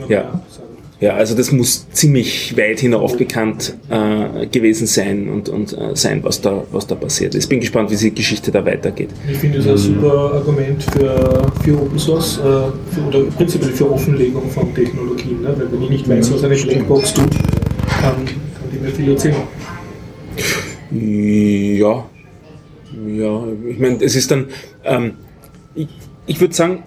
[0.08, 0.42] Ja.
[1.02, 6.24] Ja, also das muss ziemlich weit hinauf bekannt äh, gewesen sein und, und äh, sein,
[6.24, 7.46] was da, was da passiert ist.
[7.46, 9.10] Ich bin gespannt, wie die Geschichte da weitergeht.
[9.28, 12.42] Ich finde es ein super Argument für, für Open Source äh,
[12.94, 15.42] für, oder prinzipiell für Offenlegung von Technologien.
[15.42, 15.56] Ne?
[15.58, 17.32] Weil wenn ich nicht weiß, was eine Blackbox tut,
[18.00, 18.28] kann, kann
[18.72, 19.38] die mir viel erzählen.
[20.92, 22.06] Ja,
[23.08, 24.46] ja, ich meine, es ist dann,
[24.84, 25.14] ähm,
[26.26, 26.84] ich, würde sagen,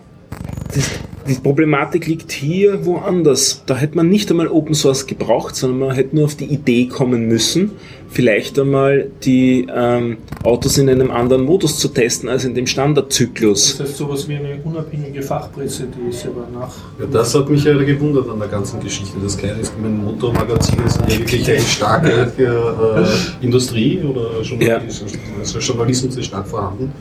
[0.74, 0.90] das,
[1.26, 3.62] die Problematik liegt hier woanders.
[3.66, 6.86] Da hätte man nicht einmal Open Source gebraucht, sondern man hätte nur auf die Idee
[6.86, 7.72] kommen müssen,
[8.10, 13.78] vielleicht einmal die ähm, Autos in einem anderen Modus zu testen als in dem Standardzyklus.
[13.78, 16.74] Das heißt sowas wie eine unabhängige Fachpresse, die selber nach.
[17.00, 19.16] Ja, das hat mich ja gewundert an der ganzen Geschichte.
[19.22, 25.18] Das kleine mein Motormagazin ist ja wirklich eine starke äh, Industrie oder Journalismus, ja.
[25.38, 26.92] also Journalismus ist stark vorhanden.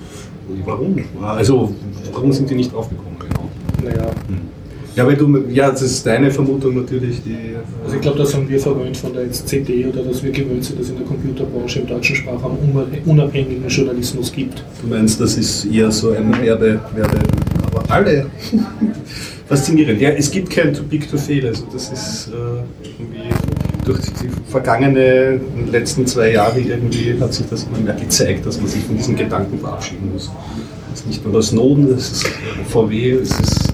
[0.66, 0.96] Warum?
[1.22, 1.74] Also,
[2.12, 3.18] warum sind die nicht draufgekommen?
[3.20, 3.50] Genau.
[3.84, 4.12] Naja.
[4.28, 4.54] Hm.
[4.96, 7.24] Ja, weil du, ja, das ist deine Vermutung natürlich.
[7.24, 10.64] Die, also ich glaube, das haben wir verwöhnt von der CD oder dass wir gewöhnt
[10.64, 12.60] sind, dass es in der Computerbranche im deutschen Sprachraum
[13.06, 14.64] unabhängigen Journalismus gibt.
[14.82, 17.20] Du meinst, das ist eher so ein Werbe, Werbe
[17.66, 18.28] aber alle
[19.48, 20.00] faszinierend.
[20.00, 23.30] Ja, es gibt kein Too Big to Fail, also das ist äh, irgendwie
[23.84, 28.68] durch die vergangenen letzten zwei Jahre irgendwie hat sich das immer mehr gezeigt, dass man
[28.68, 30.32] sich von diesen Gedanken verabschieden muss.
[30.94, 32.28] Es ist nicht nur das Snowden, es ist
[32.70, 33.74] VW, es ist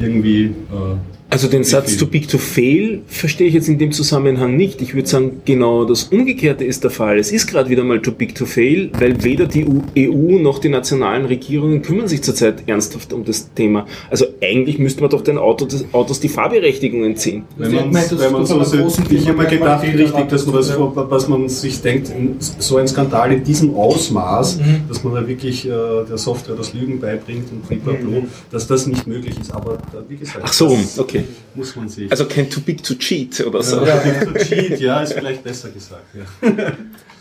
[0.00, 4.56] irgendwie äh, also den Satz too big to fail verstehe ich jetzt in dem Zusammenhang
[4.56, 4.80] nicht.
[4.80, 7.18] Ich würde sagen, genau das Umgekehrte ist der Fall.
[7.18, 9.66] Es ist gerade wieder mal too big to fail, weil weder die
[9.98, 13.86] EU noch die nationalen Regierungen kümmern sich zurzeit ernsthaft um das Thema.
[14.08, 17.42] Also eigentlich müsste man doch den Autos, Autos die Fahrberechtigung entziehen.
[17.56, 21.28] Wenn man, wenn man so sieht, ich habe mal gedacht, richtig, dass man das, was
[21.28, 22.08] man sich denkt,
[22.38, 24.82] so ein Skandal in diesem Ausmaß, mhm.
[24.88, 25.70] dass man da wirklich äh,
[26.08, 28.28] der Software das Lügen beibringt und blablabla, mhm.
[28.52, 29.52] dass das nicht möglich ist.
[29.52, 31.28] Aber wie gesagt, Ach so, okay okay.
[31.54, 32.10] Muss man sich.
[32.10, 33.84] Also kein Too Big to Cheat oder so.
[33.84, 36.04] Ja, Too Big to Cheat, ja, ist vielleicht besser gesagt.
[36.14, 36.72] Ja.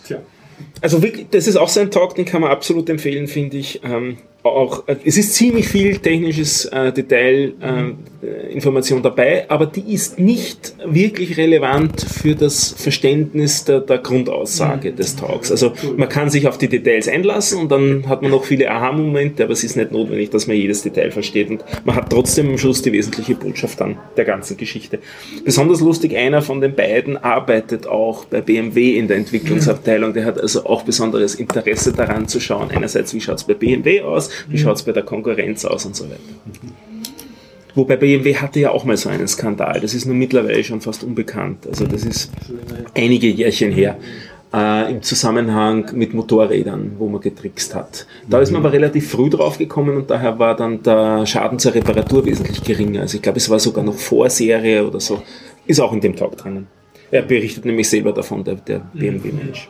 [0.06, 0.22] Tja.
[0.82, 3.82] Also wirklich, das ist auch so ein Talk, den kann man absolut empfehlen, finde ich.
[3.84, 4.18] Ähm,
[4.52, 10.76] auch, äh, es ist ziemlich viel technisches äh, Detailinformation äh, dabei, aber die ist nicht
[10.86, 14.96] wirklich relevant für das Verständnis der, der Grundaussage mhm.
[14.96, 15.52] des Talks.
[15.52, 19.44] Also man kann sich auf die Details einlassen und dann hat man noch viele Aha-Momente,
[19.44, 22.58] aber es ist nicht notwendig, dass man jedes Detail versteht und man hat trotzdem am
[22.58, 25.00] Schluss die wesentliche Botschaft dann der ganzen Geschichte.
[25.44, 30.40] Besonders lustig, einer von den beiden arbeitet auch bei BMW in der Entwicklungsabteilung, der hat
[30.40, 34.58] also auch besonderes Interesse daran zu schauen, einerseits wie schaut es bei BMW aus, wie
[34.58, 36.20] schaut es bei der Konkurrenz aus und so weiter.
[37.76, 39.82] Wobei BMW hatte ja auch mal so einen Skandal.
[39.82, 41.68] Das ist nur mittlerweile schon fast unbekannt.
[41.68, 42.32] Also das ist
[42.96, 43.98] einige Jährchen her,
[44.54, 48.08] äh, im Zusammenhang mit Motorrädern, wo man getrickst hat.
[48.30, 51.76] Da ist man aber relativ früh drauf gekommen und daher war dann der Schaden zur
[51.76, 53.02] Reparatur wesentlich geringer.
[53.02, 55.22] Also ich glaube, es war sogar noch Vorserie oder so.
[55.68, 56.68] Ist auch in dem Talk drinnen.
[57.12, 59.70] Er berichtet nämlich selber davon, der, der BMW-Mensch.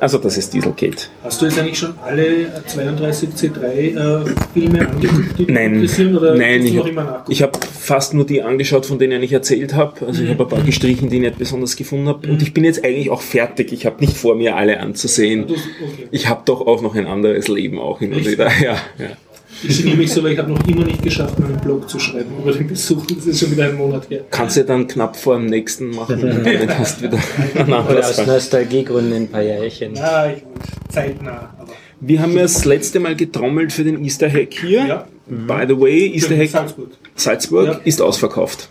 [0.00, 1.08] Also das ist Dieselgate.
[1.24, 6.16] Hast du jetzt eigentlich schon alle 32 C3 äh, Filme angeguckt, die Nein, interessieren?
[6.16, 7.32] Oder nein, ich, noch immer nachgucken?
[7.32, 10.06] ich habe fast nur die angeschaut, von denen ich erzählt habe.
[10.06, 12.28] Also ich habe ein paar gestrichen, die ich nicht besonders gefunden habe.
[12.28, 13.72] Und ich bin jetzt eigentlich auch fertig.
[13.72, 15.44] Ich habe nicht vor, mir alle anzusehen.
[15.44, 16.08] Okay.
[16.12, 18.48] Ich habe doch auch noch ein anderes Leben auch hin und wieder.
[18.62, 19.16] Ja, ja.
[19.62, 22.30] Ich bin nämlich so, weil ich habe noch immer nicht geschafft, meinen Blog zu schreiben
[22.42, 23.04] über den Besuch.
[23.06, 24.24] Das ist schon wieder ein Monat her.
[24.30, 27.18] Kannst du dann knapp vor dem nächsten machen dann hast wieder
[27.66, 28.24] Oder aus.
[28.26, 29.94] Nostalgiegründen in ein paar Jährchen.
[29.94, 30.42] Ja, ich
[30.90, 31.54] zeitnah.
[31.58, 34.86] Aber Wir haben ja das letzte Mal getrommelt für den Easter Hack hier.
[34.86, 35.08] Ja.
[35.26, 36.88] By the way, Easter Hack Salzburg.
[37.16, 37.80] Salzburg Ja.
[37.84, 38.68] ist ausverkauft.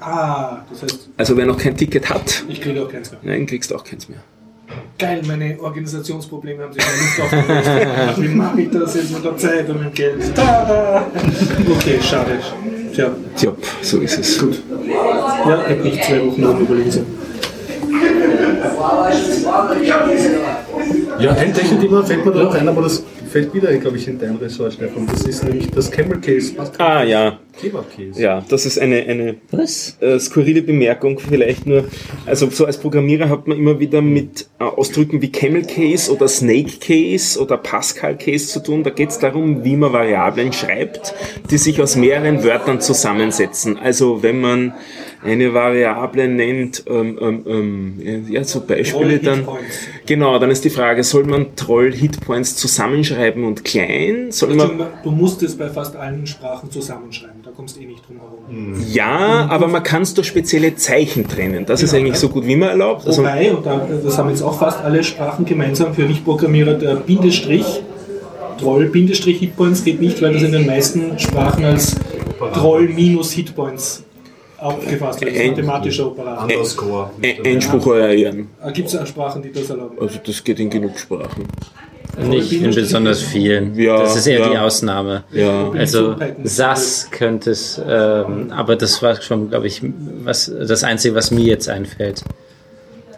[0.00, 3.20] Ah, das heißt, Also wer noch kein Ticket hat, ich kriege auch keins mehr.
[3.22, 4.18] nein, kriegst du auch keins mehr.
[4.98, 8.22] Geil, meine Organisationsprobleme haben sich meine Lust aufgelöst.
[8.22, 10.34] Wie mache ich das jetzt mit der Zeit und mit dem Geld?
[10.34, 11.06] Tada!
[11.76, 12.38] Okay, schade.
[12.94, 14.38] Tja, Tja, so ist es.
[14.38, 14.62] gut.
[15.46, 17.06] Ja, hätte ich zwei Wochen lang überlegen sollen.
[21.18, 24.18] Ja, ein Technikthema fällt mir da noch ein, aber das fällt wieder, glaube ich, in
[24.18, 25.06] dein Ressort, Stefan.
[25.06, 26.52] Das ist nämlich das Camel Case.
[26.78, 28.20] Ah ja, Kebab Case.
[28.20, 29.96] ja, das ist eine, eine Was?
[30.00, 31.84] äh, skurrile Bemerkung vielleicht nur.
[32.26, 36.28] Also so als Programmierer hat man immer wieder mit äh, Ausdrücken wie Camel Case oder
[36.28, 38.82] Snake Case oder Pascal Case zu tun.
[38.82, 41.14] Da geht es darum, wie man Variablen schreibt,
[41.50, 43.78] die sich aus mehreren Wörtern zusammensetzen.
[43.78, 44.74] Also wenn man
[45.22, 49.46] eine Variable nennt, ähm, ähm, ähm, ja, so Beispiele dann.
[50.06, 54.30] Genau, dann ist die Frage, soll man Troll Hitpoints zusammenschreiben und klein?
[54.30, 57.86] Soll man Entschuldigung, Du musst es bei fast allen Sprachen zusammenschreiben, da kommst du eh
[57.86, 58.84] nicht drum herum.
[58.88, 61.66] Ja, aber man kann es durch spezielle Zeichen trennen.
[61.66, 63.06] Das ist eigentlich so gut wie man erlaubt.
[63.06, 66.96] Also, Wobei, und da, das haben jetzt auch fast alle Sprachen gemeinsam für Nicht-Programmierer, der
[66.96, 67.82] Bindestrich,
[68.58, 71.96] Troll, Bindestrich Hitpoints geht nicht, weil das in den meisten Sprachen als
[72.54, 74.05] Troll minus Hitpoints
[74.58, 75.36] aufgefasst wird.
[75.36, 76.42] Ein- mathematischer Operator.
[76.42, 77.10] Underscore.
[77.22, 78.48] Ein- Einspruch eruieren.
[78.72, 79.98] Gibt es Sprachen, die das erlauben?
[80.00, 81.46] Also das geht in genug Sprachen.
[82.18, 83.74] Nicht in besonders vielen.
[83.74, 84.48] Ja, das ist eher ja.
[84.48, 85.24] die Ausnahme.
[85.32, 85.70] Ja.
[85.70, 89.82] Also SAS könnte es, ähm, aber das war schon, glaube ich,
[90.24, 92.22] was das Einzige, was mir jetzt einfällt.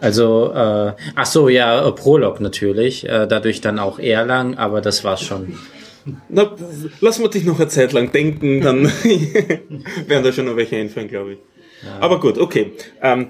[0.01, 5.21] Also, äh, ach so, ja, Prolog natürlich, äh, dadurch dann auch Erlang, aber das war's
[5.21, 5.57] schon.
[6.29, 6.55] Na,
[7.01, 8.85] lass wir dich noch eine Zeit lang denken, dann
[10.07, 11.39] werden da schon noch welche einfallen, glaube ich.
[11.99, 12.71] Aber gut, okay.
[13.01, 13.27] Ähm,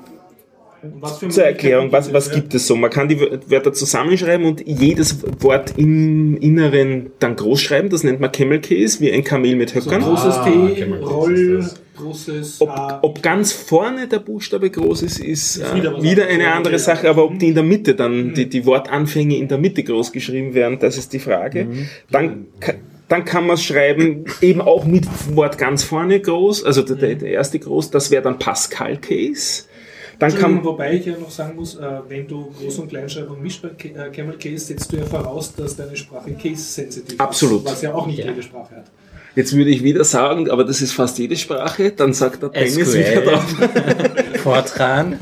[1.00, 2.36] Was für zur Erklärung, was, was Ja.
[2.36, 2.76] gibt es so?
[2.76, 7.90] Man kann die Wörter zusammenschreiben und jedes Wort im Inneren dann groß schreiben.
[7.90, 10.02] Das nennt man Camel Case, wie ein Kamel mit Höckern.
[10.02, 11.82] Großes Ah, T, Camel Case Roll, ist das.
[12.00, 13.00] Großes Ob, A.
[13.02, 16.84] ob ganz vorne der Buchstabe groß ist, ist Ist äh, wieder wieder, eine andere Okay.
[16.84, 20.12] Sache, aber ob die in der Mitte dann, die, die Wortanfänge in der Mitte groß
[20.12, 21.68] geschrieben werden, das ist die Frage.
[22.10, 22.74] Dann, ka-
[23.08, 27.16] dann kann man es schreiben, eben auch mit Wort ganz vorne groß, also der, der,
[27.16, 29.64] der erste groß, das wäre dann Pascal Case.
[30.20, 33.62] Dann kann, wobei ich ja noch sagen muss, äh, wenn du Groß- und Kleinschreibung mischt
[33.62, 37.20] bei Ca- äh, Camel Case, setzt du ja voraus, dass deine Sprache case-sensitiv ist.
[37.22, 37.64] Absolut.
[37.64, 38.26] Was ja auch nicht Ja.
[38.26, 38.86] jede Sprache hat.
[39.36, 42.74] Jetzt würde ich wieder sagen, aber das ist fast jede Sprache, dann sagt der Dennis
[42.92, 43.00] SQL.
[43.00, 43.46] wieder drauf.
[44.44, 45.20] Fortran,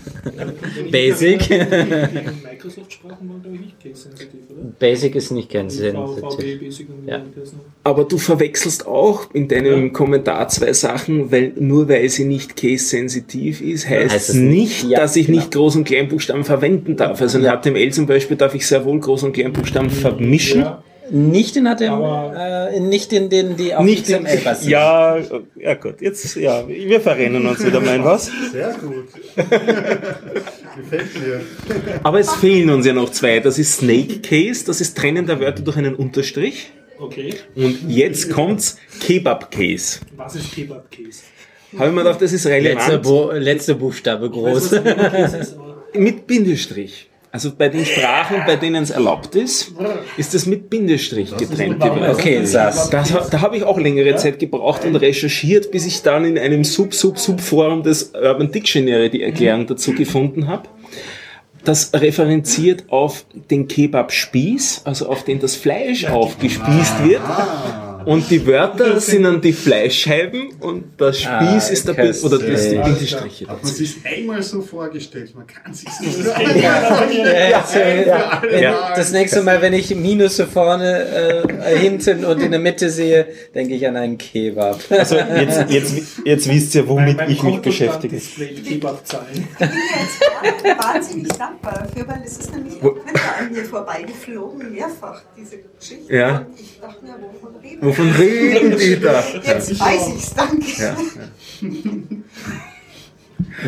[0.92, 1.50] Basic.
[1.50, 4.70] Microsoft-Sprachen waren, glaube ich, nicht case-sensitiv, oder?
[4.80, 6.24] Basic ist nicht ganz V- sensitiv.
[6.36, 7.22] VB, Basic und wie Ja.
[7.84, 13.62] Aber du verwechselst auch in deinem Kommentar zwei Sachen, weil nur weil sie nicht case-sensitiv
[13.62, 14.92] ist, heißt, Heißt es nicht, nicht.
[14.92, 15.40] Ja, dass ich genau.
[15.40, 17.22] nicht Groß- und Kleinbuchstaben verwenden darf.
[17.22, 17.58] Also in Ja.
[17.62, 20.62] HTML zum Beispiel darf ich sehr wohl Groß- und Kleinbuchstaben vermischen.
[20.62, 24.70] Ja, Nicht in HTML, Aber- äh, nicht in denen, die auf Nicht in, XML basieren.
[24.72, 25.18] ja,
[25.56, 28.30] ja gut, jetzt, ja, wir verrennen uns wieder mal in was.
[28.52, 29.08] Sehr gut.
[30.78, 31.42] Gefällt mir.
[32.04, 33.40] Aber es fehlen uns ja noch zwei.
[33.40, 36.72] Das ist Snake Case, das ist Trennen der Wörter durch einen Unterstrich.
[37.00, 37.34] okay.
[37.56, 40.00] Und jetzt kommt's Kebab Case.
[40.16, 41.22] Was ist Kebab-Case?
[41.78, 43.04] Habe ich mir gedacht, das ist Letzter, relevant.
[43.04, 44.74] Bo letzte Buchstabe Ich weiß, groß.
[44.74, 47.10] aber Mit Bindestrich.
[47.38, 49.72] Also bei den Sprachen, bei denen es erlaubt ist,
[50.18, 51.76] ist das mit Bindestrich getrennt.
[51.84, 52.14] die Wörter.
[52.14, 52.90] Okay, SAS.
[52.90, 56.64] Das, da habe ich auch längere Zeit gebraucht und recherchiert, bis ich dann in einem
[56.64, 60.68] Sub-Sub-Sub-Forum des Urban Dictionary die Erklärung dazu gefunden habe.
[61.64, 67.22] Das referenziert auf den Kebab-Spieß, also auf den das Fleisch aufgespießt wird.
[68.08, 72.40] Und die Wörter sind dann die Fleischscheiben und der Spieß Ah, ist der Bild, oder
[72.40, 72.78] das ist die.
[73.48, 76.06] Hat man sich einmal so vorgestellt, man kann sich so
[78.62, 78.94] Ja.
[78.96, 83.74] Das nächste Mal, wenn ich Minusse vorne, äh, hinten und in der Mitte sehe, denke
[83.76, 84.80] ich an einen Kebab.
[84.90, 88.18] Also jetzt, jetzt, jetzt wisst ihr, womit Mein ich mich beschäftige.
[88.18, 89.28] Kebab-Zahlen.
[89.36, 89.70] Ich bin
[90.44, 92.96] jetzt wahnsinnig dankbar dafür, weil es ist nämlich auch
[93.40, 96.14] an mir vorbeigeflogen, mehrfach, diese Geschichte.
[96.14, 96.38] Ja.
[96.38, 99.24] Und ich dachte mir, wovon reden Wovon reden die da?
[99.46, 100.96] Jetzt weiß ich's, danke.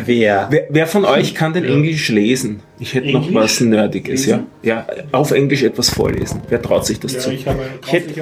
[0.06, 0.46] Wer?
[0.50, 2.60] Wer, wer von euch kann denn Englisch lesen?
[2.78, 3.34] Ich hätte noch Englisch?
[3.34, 4.44] was Nerdiges, ja?
[4.62, 6.42] Ja, auf Englisch etwas vorlesen.
[6.48, 7.32] Wer traut sich das Ja, zu?
[7.32, 7.44] ich
[7.86, 8.14] Ich hätte,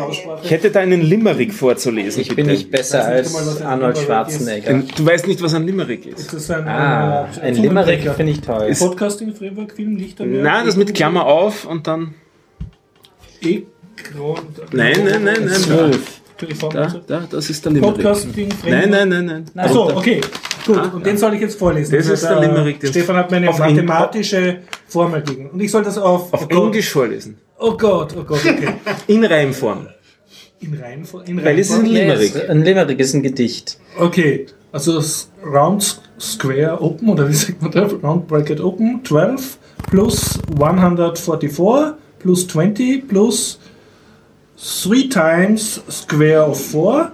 [0.42, 2.22] ich hätte da einen Limerick vorzulesen.
[2.22, 2.50] Ich bin bitte.
[2.50, 4.66] nicht besser nicht als ein Arnold Schwarzenegger.
[4.70, 6.32] Denn Du weißt nicht, was ein Limerick ist.
[6.32, 7.90] Das ist ein, Ah, äh, ein Zungenbrecher.
[7.92, 8.66] Limerick finde ich toll.
[8.68, 10.42] Ist- Podcasting-Framework-Film, Lichtermeer.
[10.42, 12.14] Na, das mit Klammer auf und dann.
[14.00, 14.38] Ekron.
[14.72, 15.48] Nein, nein, nein, nein.
[15.48, 16.20] Zwölf.
[16.72, 17.96] Da, da, das ist der Limerick.
[17.96, 18.90] Podcasting-Framework.
[18.90, 19.66] Nein, nein, nein, nein.
[19.66, 20.20] Achso, okay.
[20.64, 21.96] Gut, und den soll ich jetzt vorlesen.
[21.96, 25.50] Das ist der Limerick, den- Stefan hat mir eine mathematische Formel gegeben.
[25.50, 27.38] Und ich soll das auf, Auf oh Englisch vorlesen.
[27.58, 28.74] Oh Gott, oh Gott, okay.
[29.08, 29.88] In Reimform.
[30.60, 31.30] In Reihenfolge.
[31.30, 31.86] In Weil es ist ein?
[31.86, 32.34] Limerick.
[32.34, 33.78] Yes, ein Limerick ist ein Gedicht.
[33.98, 37.86] Okay, also das Round Square Open, oder wie sagt man da?
[38.02, 43.58] Round Bracket Open, 12 plus 144 plus 20 plus
[44.58, 47.12] 3 times Square of 4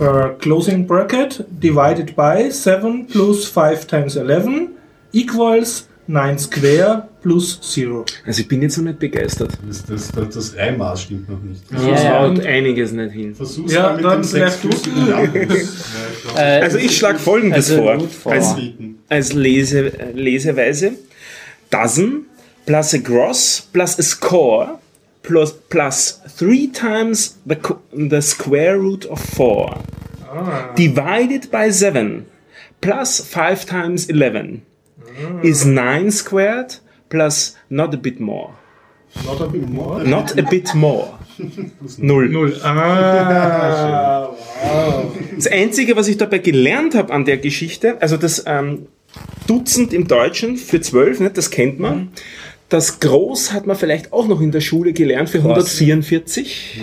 [0.00, 4.70] uh, closing bracket divided by 7 plus 5 times 11
[5.12, 8.04] equals 9 square plus 0.
[8.24, 9.58] Also ich bin jetzt noch nicht begeistert.
[9.68, 11.60] Das, das, das, das Reimmaß stimmt noch nicht.
[11.70, 12.20] Ja, Das ja.
[12.22, 13.34] haut einiges nicht hin.
[13.34, 15.08] Versuch's Ja, mal mit dann dem sechsfüßigen
[16.36, 18.00] Äh, Also ich schlage folgendes Also vor.
[18.08, 18.32] vor.
[18.32, 18.54] Als,
[19.10, 20.92] als Lese, äh, Leseweise.
[21.70, 22.24] Dozen
[22.64, 24.78] plus a gross plus a score
[25.28, 27.56] plus, plus 3 times the,
[27.92, 29.76] the square root of 4
[30.74, 32.24] divided by 7
[32.80, 34.62] plus 5 times 11
[35.42, 36.76] is 9 squared
[37.10, 38.54] plus not a bit more.
[39.24, 40.04] Not a bit more.
[40.04, 41.18] Not a bit more.
[41.98, 42.28] Null.
[42.28, 42.52] Null.
[42.62, 44.28] Ah,
[44.62, 45.16] wow.
[45.34, 48.86] Das Einzige, was ich dabei gelernt habe an der Geschichte, also das ähm,
[49.46, 52.12] Dutzend im Deutschen für 12, nicht, das kennt man.
[52.68, 56.80] Das Groß hat man vielleicht auch noch in der Schule gelernt für 144.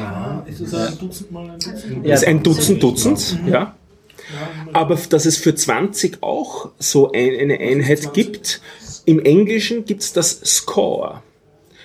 [0.48, 2.08] Ist es ein Dutzend mal ein Dutzend?
[2.08, 3.76] Das ist ein Dutzend Dutzend, ja.
[4.74, 8.62] Aber dass es für 20 auch so ein, eine Einheit gibt,
[9.06, 11.22] im Englischen gibt es das Score.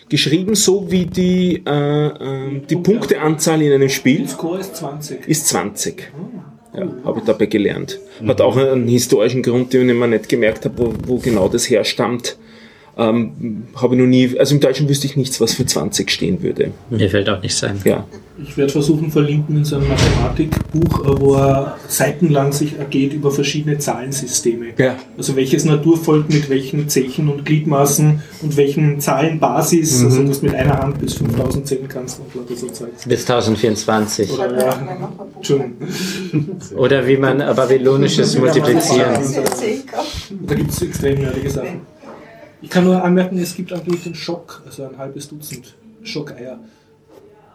[0.09, 5.28] Geschrieben so wie die, äh, äh, die Punkteanzahl in einem Spiel Score ist 20.
[5.28, 6.11] ist 20.
[6.74, 7.98] Ja, habe ich dabei gelernt.
[8.26, 11.68] Hat auch einen historischen Grund, den ich mir nicht gemerkt habe, wo, wo genau das
[11.68, 12.38] herstammt.
[13.01, 16.42] Ähm, habe ich noch nie, also im Deutschen wüsste ich nichts, was für 20 stehen
[16.42, 16.72] würde.
[16.90, 17.80] Mir fällt auch nichts ein.
[17.84, 18.05] Ja.
[18.42, 23.78] Ich werde versuchen, verlinken in seinem Mathematikbuch, äh, wo er seitenlang sich ergeht über verschiedene
[23.78, 24.66] Zahlensysteme.
[24.76, 24.96] Ja.
[25.16, 30.55] Also welches Naturvolk mit welchen Zechen und Gliedmaßen und welchen Zahlenbasis, also dass du mit
[30.55, 33.07] einer Hand bis 5000 zählen kannst und lauter so Zeugs.
[33.07, 34.30] Bis 1024.
[34.30, 35.72] Oder, ja, Entschuldigung.
[36.76, 39.14] Oder wie man babylonisches multiplizieren.
[39.14, 39.62] Das.
[40.46, 41.80] Da gibt es extrem nerdige Sachen.
[42.62, 46.58] Ich kann nur anmerken, es gibt angeblich den Schock, also ein halbes Dutzend Schockeier.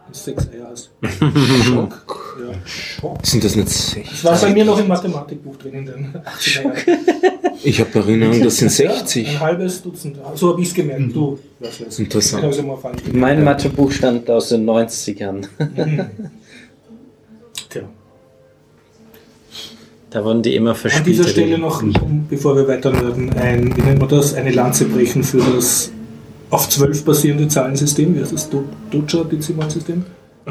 [0.06, 0.90] Und sechs Eier hast.
[1.64, 2.36] Schock.
[2.40, 3.14] Ja.
[3.24, 4.22] Sind das nicht 60?
[4.22, 6.76] Das war bei mir noch im Mathematikbuch drin in den 80er Jahren.
[7.64, 9.28] Ich habe Erinnerung, das sind Ja, 60.
[9.28, 10.18] ein halbes Dutzend.
[10.36, 11.12] So habe ich es gemerkt.
[11.12, 12.04] Du, was weiß ich.
[12.04, 12.54] Interessant.
[13.04, 13.12] Ich.
[13.12, 15.46] Mein Mathebuch stammt aus den 90ern.
[15.74, 16.10] Tja.
[20.16, 21.06] Da wurden die immer An verspielt.
[21.08, 21.82] dieser Stelle noch,
[22.30, 25.92] bevor wir weiter werden, ein, wie nennt man das, eine Lanze brechen für das
[26.48, 28.14] auf 12 basierende Zahlensystem.
[28.16, 28.48] Wie heißt das?
[28.48, 30.06] Du- Dutscher-Dezimalsystem?
[30.46, 30.50] Äh,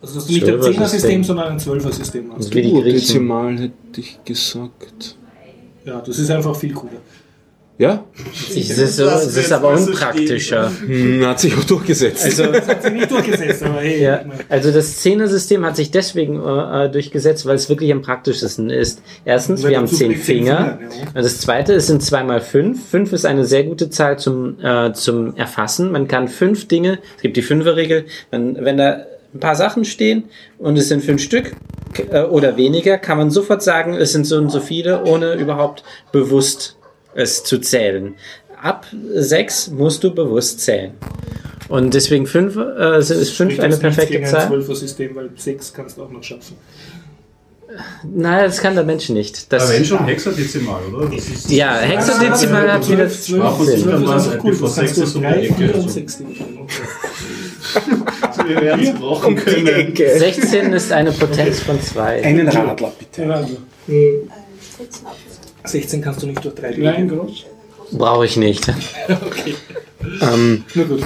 [0.00, 0.82] Also, dass du nicht ein Zwölfer-System.
[0.82, 2.54] 10er-System, sondern ein 12er-System hast.
[2.54, 2.82] Wie die oh.
[2.82, 5.18] Dezimal hätte ich gesagt.
[5.84, 6.92] Ja, das ist einfach viel cooler.
[7.76, 8.04] Ja?
[8.32, 10.70] Es ist, so, es ist aber unpraktischer.
[10.86, 12.24] Hm, hat sich auch durchgesetzt.
[12.24, 14.00] Also, Das hat sie nicht durchgesetzt, aber hey.
[14.00, 18.70] ja, ich also das Zehner-System hat sich deswegen äh, durchgesetzt, weil es wirklich am praktischsten
[18.70, 19.02] ist.
[19.24, 20.78] Erstens, wir haben zehn Finger.
[20.78, 22.88] Finger, das zweite ist sind zwei mal fünf.
[22.88, 25.90] Fünf ist eine sehr gute Zahl zum, äh, zum Erfassen.
[25.90, 29.04] Man kann fünf Dinge, es gibt die Fünferregel, man, wenn da
[29.34, 30.24] ein paar Sachen stehen
[30.58, 31.52] und es sind fünf Stück
[32.10, 35.82] äh, oder weniger, kann man sofort sagen, es sind so und so viele, ohne überhaupt
[36.12, 36.76] bewusst
[37.14, 38.14] es zu zählen.
[38.62, 40.92] Ab sechs musst du bewusst zählen.
[41.68, 44.50] Und deswegen fünf, äh, ist fünf spricht eine jetzt nichts perfekte gegen ein Zahl.
[44.50, 46.56] 12er-System, weil 6 kannst du auch noch schaffen.
[48.04, 49.52] Nein, das kann der Mensch nicht.
[49.52, 51.08] Das, Aber wenn schon Hexadezimal, oder?
[51.08, 54.32] Das ist ja, Hexadezimal hat wieder 12, Ach, 12, das 12 kann ist man einfach
[54.32, 54.50] ein cool.
[54.50, 55.90] bevor Das kannst sechs du ist um die 3, Ecke, 4 und.
[55.90, 56.68] 6 dividieren.
[58.46, 59.66] Wir werden es brauchen können.
[59.66, 60.18] Ecke.
[60.18, 62.22] 16 ist eine Potenz von 2.
[62.22, 63.34] Einen Radler, bitte.
[63.34, 63.56] Also,
[65.64, 67.44] 16 kannst du nicht durch 3 Klein, groß.
[67.92, 68.66] Brauche ich nicht.
[69.08, 69.54] Okay.
[70.20, 71.00] Ähm, Na gut.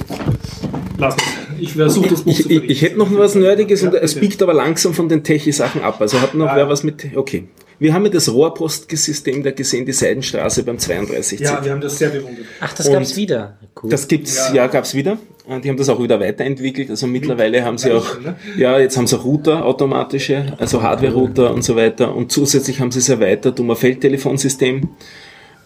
[0.97, 1.25] Lass mich.
[1.61, 4.13] Ich versuche das Buch ich, zu ich, ich hätte noch was Nerdiges und Ja, es
[4.13, 4.25] bitte.
[4.27, 6.01] biegt aber langsam von den Techie-Sachen ab.
[6.01, 7.05] Also hat noch Ah, wer was mit.
[7.15, 7.45] Okay.
[7.79, 11.97] Wir haben ja das Rohrpostsystem da gesehen, die Seidenstraße beim 32 Ja, wir haben das
[11.97, 12.45] sehr bewundert.
[12.59, 13.57] Ach, das Und gab's wieder.
[13.81, 13.89] Cool.
[13.89, 14.67] Das gibt's, ja, Ja.
[14.67, 15.17] gab's wieder.
[15.45, 16.89] Und Die haben das auch wieder weiterentwickelt.
[16.89, 18.35] Also mittlerweile haben sie auch, ne?
[18.57, 22.13] ja, jetzt haben sie auch Router, automatische, also Hardware-Router und so weiter.
[22.15, 24.89] Und zusätzlich haben sie es erweitert um ein Feldtelefonsystem.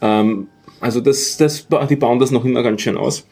[0.01, 0.47] Ähm,
[0.79, 3.25] also das, das, die bauen das noch immer ganz schön aus.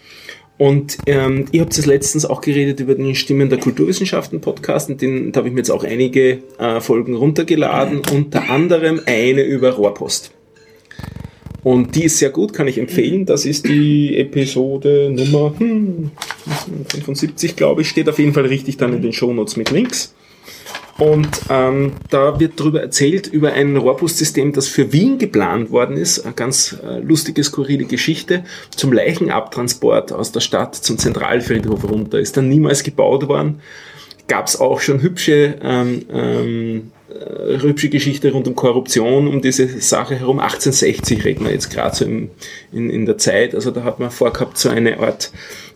[0.61, 5.01] Und ähm, ihr habt es letztens auch geredet über den Stimmen der Kulturwissenschaften Podcast und
[5.01, 9.71] den, da habe ich mir jetzt auch einige äh, Folgen runtergeladen, unter anderem eine über
[9.71, 10.29] Rohrpost.
[11.63, 13.25] Und die ist sehr gut, kann ich empfehlen.
[13.25, 16.11] Das ist die Episode Nummer hm,
[16.89, 17.89] 75, glaube ich.
[17.89, 20.13] Steht auf jeden Fall richtig dann in den Shownotes mit Links.
[20.97, 26.19] Und ähm, da wird darüber erzählt, über ein Rohrpostsystem, das für Wien geplant worden ist.
[26.25, 28.43] Eine ganz äh, lustige, skurrile Geschichte.
[28.75, 32.19] Zum Leichenabtransport aus der Stadt zum Zentralfriedhof runter.
[32.19, 33.61] Ist dann niemals gebaut worden.
[34.27, 39.67] Gab es auch schon hübsche ähm, ähm, äh, hübsche Geschichte rund um Korruption, um diese
[39.81, 40.39] Sache herum.
[40.39, 42.29] 1860 reden wir jetzt gerade so im,
[42.71, 43.53] in, in der Zeit.
[43.53, 45.31] Also da hat man vorgehabt, so eine Art,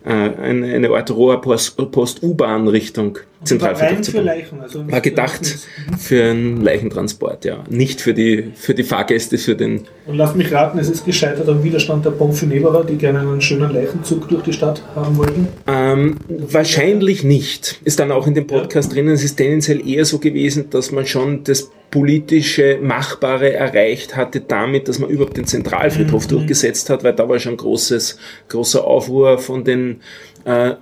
[0.10, 4.26] eine, eine Art Rohrpost-U-Bahn Richtung Zentralfriedhof zu für bauen.
[4.26, 4.62] Leichen.
[4.62, 7.64] Also War gedacht für einen Leichentransport, ja.
[7.70, 9.86] Nicht für die, für die Fahrgäste, für den.
[10.06, 13.74] Und lasst mich raten, es ist gescheitert am Widerstand der Bonfineberer, die gerne einen schönen
[13.74, 15.48] Leichenzug durch die Stadt haben wollten.
[15.68, 17.82] Ähm, wahrscheinlich nicht.
[17.84, 19.14] Ist dann auch in dem Podcast drinnen.
[19.14, 24.90] Es ist tendenziell eher so gewesen, dass man schon das politische Machbare erreicht hatte damit,
[24.90, 28.20] dass man überhaupt den Zentralfriedhof durchgesetzt hat, weil da war schon großes,
[28.50, 30.02] großer Aufruhr von den
[30.46, 30.76] äh, äh,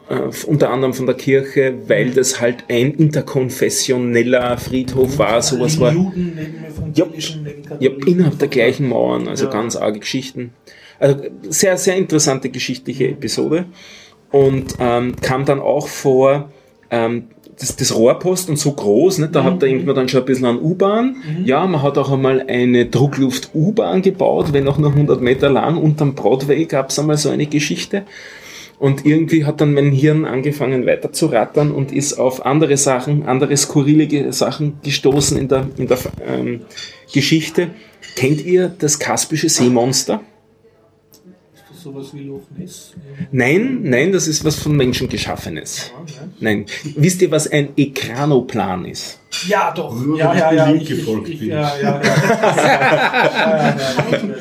[0.47, 5.93] unter anderem von der Kirche, weil das halt ein interkonfessioneller Friedhof war, sowas war.
[5.93, 9.51] Juden neben evangelischen, neben Ja, innerhalb der gleichen Mauern, also Ja.
[9.51, 10.53] ganz arge Geschichten.
[10.97, 13.65] Also sehr, sehr interessante geschichtliche Episode.
[14.31, 16.51] Und ähm, kam dann auch vor,
[16.89, 17.25] ähm,
[17.63, 19.33] das, das Rohrpost und so groß, nicht?
[19.35, 21.15] da hat da irgendwann dann schon ein bisschen an U-Bahn.
[21.45, 25.77] Ja, man hat auch einmal eine Druckluft-U-Bahn gebaut, wenn auch nur 100 Meter lang.
[25.77, 28.03] Unterm Broadway gab es einmal so eine Geschichte.
[28.79, 33.23] Und irgendwie hat dann mein Hirn angefangen weiter zu rattern und ist auf andere Sachen,
[33.25, 36.61] andere skurrile Sachen gestoßen in der, in der ähm,
[37.13, 37.69] Geschichte.
[38.17, 40.21] Kennt ihr das Kaspische Seemonster?
[41.83, 42.93] Das sowas wie Loch Ness?
[43.31, 45.91] Nein, nein, das ist was von Menschen geschaffenes.
[46.39, 46.65] Nein.
[46.95, 49.19] Wisst ihr, was ein Ekranoplan ist?
[49.47, 49.93] Ja, doch.
[49.93, 50.73] Nur, ja, wenn ja, ich ja.
[50.73, 51.49] Ich, ich, gefolgt ich, bin.
[51.49, 52.01] ja, ja, ja.
[52.01, 53.75] ja, ja,
[54.11, 54.35] ja.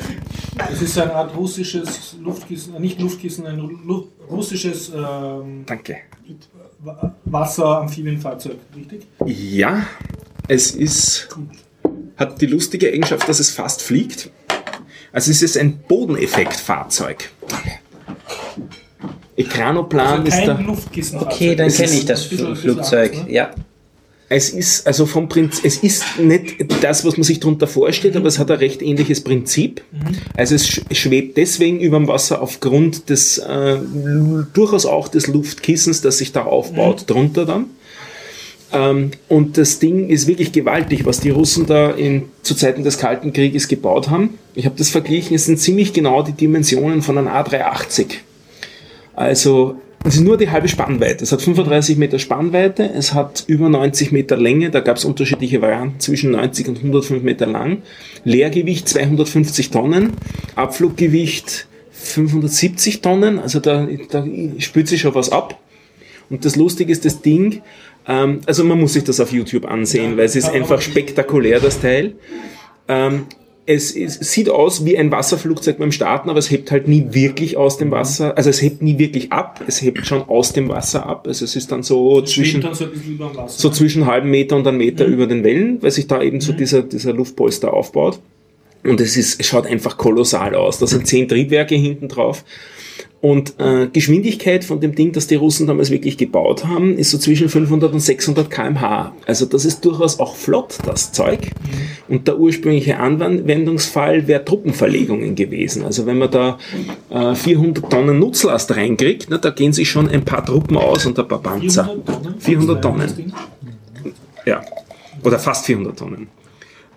[0.71, 5.97] Es ist eine Art russisches Luftkissen, äh, nicht Luftkissen, ein Lu russisches ähm, Danke.
[6.79, 9.07] Wa- Wasser-Amphibienfahrzeug, richtig?
[9.25, 9.85] Ja,
[10.47, 11.27] es ist,
[12.15, 14.29] hat die lustige Eigenschaft, dass es fast fliegt.
[15.13, 17.29] Also es ist ein Bodeneffektfahrzeug.
[19.35, 20.59] Ekranoplan Also ist da.
[20.59, 21.19] Luftkissen.
[21.19, 23.11] Okay, dann Es kenne ist ich das bisschen- Flugzeug.
[23.11, 23.51] bisschen Ja.
[24.29, 28.27] Es ist also vom Prinzip, es ist nicht das, was man sich darunter vorstellt, aber
[28.27, 29.83] es hat ein recht ähnliches Prinzip.
[30.35, 33.77] Also es sch- schwebt deswegen über dem Wasser aufgrund des äh,
[34.53, 37.65] durchaus auch des Luftkissens, das sich da aufbaut, drunter dann.
[38.73, 42.97] Ähm, und das Ding ist wirklich gewaltig, was die Russen da in, zu Zeiten des
[42.97, 44.37] Kalten Krieges gebaut haben.
[44.55, 48.07] Ich habe das verglichen, es sind ziemlich genau die Dimensionen von einem A380.
[49.15, 51.23] Also es ist nur die halbe Spannweite.
[51.23, 55.61] Es hat 35 Meter Spannweite, es hat über 90 Meter Länge, da gab es unterschiedliche
[55.61, 57.83] Varianten zwischen 90 und 105 Meter lang.
[58.25, 60.13] Leergewicht 250 Tonnen,
[60.55, 64.25] Abfluggewicht 570 Tonnen, also da, da
[64.57, 65.57] spült sich schon was ab.
[66.29, 67.61] Und das Lustige ist, das Ding,
[68.07, 71.79] ähm, also man muss sich das auf YouTube ansehen, weil es ist einfach spektakulär, das
[71.79, 72.15] Teil.
[72.87, 73.25] Ähm,
[73.65, 77.55] es, ist, sieht aus wie ein Wasserflugzeug beim Starten, aber es hebt halt nie wirklich
[77.55, 78.35] aus dem Wasser.
[78.37, 81.27] Also es hebt nie wirklich ab, es hebt schon aus dem Wasser ab.
[81.27, 83.47] Also es ist dann so Das zwischen, dann so Wasser.
[83.47, 86.41] so zwischen einem halben Meter und einem Meter über den Wellen, weil sich da eben
[86.41, 88.19] so dieser, dieser Luftpolster aufbaut.
[88.83, 90.79] Und es ist, es schaut einfach kolossal aus.
[90.79, 92.43] Da sind zehn Triebwerke hinten drauf.
[93.23, 97.17] Und äh, Geschwindigkeit von dem Ding, das die Russen damals wirklich gebaut haben, ist so
[97.17, 99.13] zwischen 500 und 600 kmh.
[99.25, 101.39] Also das ist durchaus auch flott, das Zeug.
[102.09, 105.85] Und der ursprüngliche Anwendungsfall wäre Truppenverlegungen gewesen.
[105.85, 106.57] Also wenn man da
[107.11, 111.17] äh, 400 Tonnen Nutzlast reinkriegt, na, da gehen sich schon ein paar Truppen aus und
[111.17, 111.95] ein paar Panzer.
[112.39, 113.07] 400 Tonnen.
[113.07, 113.33] 400 Das Tonnen.
[114.45, 114.61] Ja.
[115.23, 116.27] Oder fast 400 Tonnen.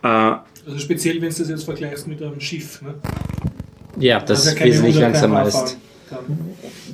[0.02, 2.82] Äh, Also speziell, wenn du das jetzt vergleichst mit einem Schiff.
[2.82, 2.94] Ne?
[4.00, 5.78] Ja, das Also keine wesentlich 100 langsamer ist.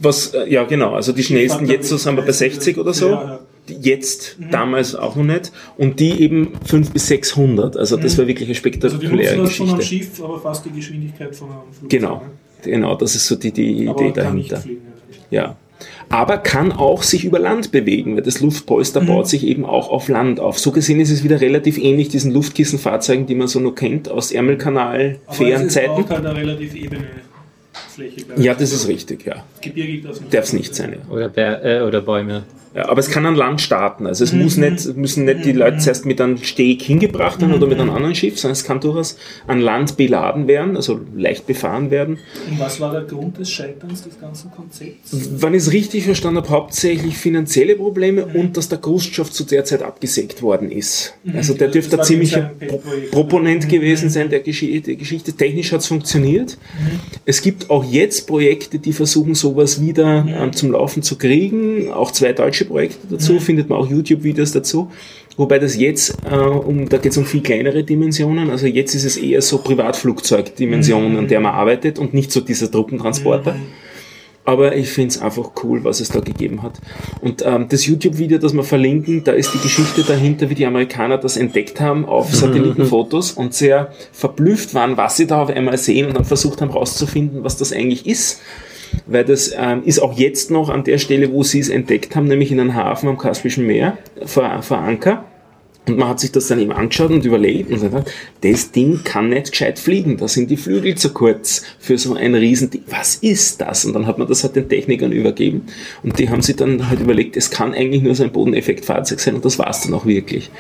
[0.00, 3.10] Was, äh, ja genau, also die schnellsten jetzt so sind wir bei 60 oder so.
[3.10, 3.38] Ja, ja.
[3.68, 5.52] Die Jetzt, damals auch noch nicht.
[5.78, 7.76] Und die eben 500 bis 600.
[7.76, 10.06] Also das war wirklich eine Also die spektakuläre das von einem Geschichte.
[10.16, 12.00] Schiff, aber fast die Geschwindigkeit von einem Flugzeug.
[12.00, 12.22] Genau, ne?
[12.64, 14.56] genau, das ist so die, die Aber Idee dahinter.
[14.56, 14.80] fliegen.
[15.30, 15.56] Ja.
[16.08, 19.06] Aber kann auch sich über Land bewegen, weil das Luftpolster Mhm.
[19.06, 20.58] baut sich eben auch auf Land auf.
[20.58, 24.32] So gesehen ist es wieder relativ ähnlich diesen Luftkissenfahrzeugen, die man so noch kennt aus
[24.32, 25.90] Ärmelkanal, Aber es ist Fährenzeiten.
[25.90, 27.04] auch halt eine relativ ebene
[27.94, 28.22] Fläche.
[28.24, 28.44] glaub ich.
[28.44, 29.44] Ja, das ist richtig, ja.
[29.60, 31.12] Gebirgig darf es nicht, Darf es nicht sein, ja.
[31.14, 32.44] Oder, Bär, äh, oder Bäume.
[32.74, 32.88] ja.
[32.88, 34.06] Aber es kann an Land starten.
[34.06, 34.42] Also es Mhm.
[34.42, 37.82] muss nicht, müssen nicht die Leute zuerst mit einem Steg hingebracht werden oder mit Mhm.
[37.82, 39.16] einem anderen Schiff, sondern es kann durchaus
[39.46, 42.18] an Land beladen werden, also leicht befahren werden.
[42.50, 45.10] Und was war der Grund des Scheiterns des ganzen Konzepts?
[45.12, 48.40] Wenn ich es richtig verstanden habe, hauptsächlich finanzielle Probleme Mhm.
[48.40, 51.14] und dass der Khrushchev zu der Zeit abgesägt worden ist.
[51.34, 52.80] Also der dürfte ein ziemlicher sein
[53.10, 54.86] Proponent gewesen sein der Geschichte.
[54.86, 55.32] Der Geschichte.
[55.34, 56.56] Technisch hat es funktioniert.
[57.26, 61.90] Es gibt auch jetzt Projekte, die versuchen, sowas wieder ähm, zum Laufen zu kriegen.
[61.90, 64.90] Auch zwei deutsche Projekte dazu, findet man auch YouTube-Videos dazu.
[65.36, 68.50] Wobei das jetzt, äh, um, da geht es um viel kleinere Dimensionen.
[68.50, 72.70] Also jetzt ist es eher so Privatflugzeugdimensionen, an der man arbeitet und nicht so dieser
[72.70, 73.56] Truppentransporter.
[74.44, 76.80] Aber ich finde es einfach cool, was es da gegeben hat.
[77.20, 81.16] Und ähm, das YouTube-Video, das wir verlinken, da ist die Geschichte dahinter, wie die Amerikaner
[81.16, 86.08] das entdeckt haben auf Satellitenfotos und sehr verblüfft waren, was sie da auf einmal sehen
[86.08, 88.40] und dann versucht haben herauszufinden, was das eigentlich ist.
[89.06, 92.26] Weil das ähm, ist auch jetzt noch an der Stelle, wo sie es entdeckt haben,
[92.26, 95.24] nämlich in einem Hafen am Kaspischen Meer vor, vor Anker.
[95.88, 98.10] Und man hat sich das dann eben angeschaut und überlegt und gesagt,
[98.42, 102.36] das Ding kann nicht gescheit fliegen, da sind die Flügel zu kurz für so ein
[102.36, 102.82] Riesending.
[102.88, 103.84] Was ist das?
[103.84, 105.62] Und dann hat man das halt den Technikern übergeben
[106.04, 109.34] und die haben sich dann halt überlegt, es kann eigentlich nur so ein Bodeneffektfahrzeug sein
[109.34, 110.50] und das war es dann auch wirklich.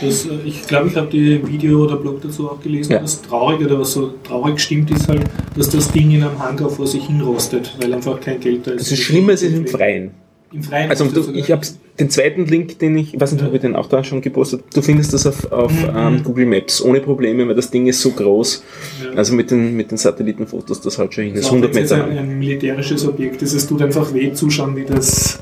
[0.00, 2.92] Das, äh, ich glaube, ich habe die Video oder Blog dazu auch gelesen.
[2.92, 3.00] Ja.
[3.00, 5.24] Das Traurige oder was so traurig stimmt, ist halt,
[5.58, 8.90] dass das Ding in einem Hangar vor sich hinrostet, weil einfach kein Geld da ist.
[8.90, 10.12] Also schlimmer ist es im Freien.
[10.54, 10.88] Im Freien.
[10.88, 11.66] Also du, ich habe
[12.00, 14.62] den zweiten Link, den ich, ich weiß nicht, ob ich den auch da schon gepostet
[14.74, 15.90] Du findest das auf, auf Mhm.
[15.96, 18.64] ähm, Google Maps ohne Probleme, weil das Ding ist so groß.
[19.04, 19.10] Ja.
[19.16, 21.34] Also mit den, mit den Satellitenfotos, das haut schon hin.
[21.34, 22.18] Das ist auch 100 wenn es Meter ein, lang.
[22.30, 25.38] ein militärisches Objekt ist, es tut einfach weh zuschauen, wie das,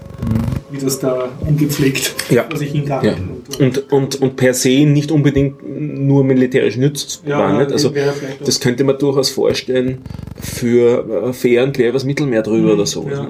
[0.70, 2.44] wie das da ungepflegt Ja.
[2.48, 3.16] vor sich hingammelt.
[3.58, 3.66] Ja.
[3.66, 7.30] Und, und, und per se nicht unbedingt nur militärisch nutzbar.
[7.30, 7.72] Ja, nicht?
[7.72, 7.92] Also
[8.44, 9.98] das könnte man durchaus vorstellen
[10.38, 13.02] für äh, Fähren quer übers Mittelmeer drüber oder so.
[13.04, 13.10] Mhm.
[13.10, 13.28] ja.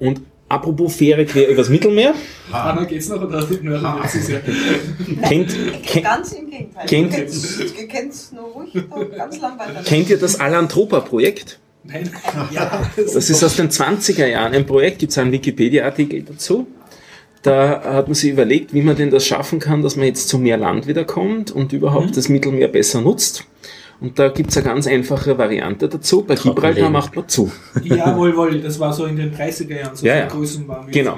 [0.00, 2.14] Und apropos Fähre quer übers Mittelmeer,
[2.50, 4.40] Anna geht's noch oder nur ja.
[5.28, 6.86] kennt, kennt, Ganz im Gegenteil.
[6.86, 8.72] Kennt- Ihr es nur ruhig
[9.16, 9.82] ganz lang weiter.
[9.84, 11.58] kennt ihr das Alantropa-Projekt?
[11.84, 12.10] Nein.
[12.50, 16.66] Ja, Das ist aus den 20er Jahren ein Projekt, gibt es einen Wikipedia-Artikel dazu.
[17.42, 20.38] Da hat man sich überlegt, wie man denn das schaffen kann, dass man jetzt zu
[20.38, 23.44] mehr Land wieder kommt und überhaupt das Mittelmeer besser nutzt.
[24.00, 26.22] Und da gibt es eine ganz einfache Variante dazu.
[26.22, 27.50] Bei Gibraltar macht man zu.
[27.82, 30.26] Jawohl, wohl, das war so in den 30er Jahren, so Ja, ja.
[30.26, 30.90] Größenwahn.
[30.90, 31.16] Genau.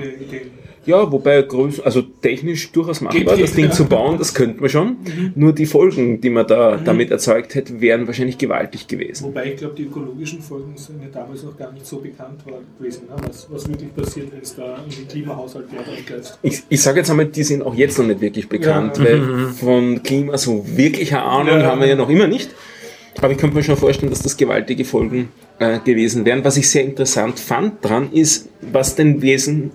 [0.86, 4.96] Ja, wobei Größen, also technisch durchaus machbar, das Ding zu bauen, das könnte man schon.
[5.34, 9.24] Nur die Folgen, die man da damit erzeugt hätte, wären wahrscheinlich gewaltig gewesen.
[9.24, 12.60] Wobei ich glaube, die ökologischen Folgen sind ja damals noch gar nicht so bekannt war
[12.78, 13.16] gewesen, ne?
[13.28, 16.38] was, was wirklich passiert, wenn es da in den Klimahaushalt Wert eingreift.
[16.42, 19.04] Ich, ich sage jetzt einmal, die sind auch jetzt noch nicht wirklich bekannt, Ja.
[19.04, 21.66] weil von Klima so wirklich eine Ahnung Ja.
[21.66, 22.50] haben wir ja noch immer nicht.
[23.20, 25.28] Aber ich könnte mir schon vorstellen, dass das gewaltige Folgen
[25.60, 26.42] äh, gewesen wären.
[26.44, 29.70] Was ich sehr interessant fand dran ist, was denn wesen,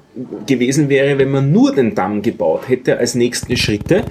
[0.45, 4.03] gewesen wäre, wenn man nur den Damm gebaut hätte als nächste Schritte.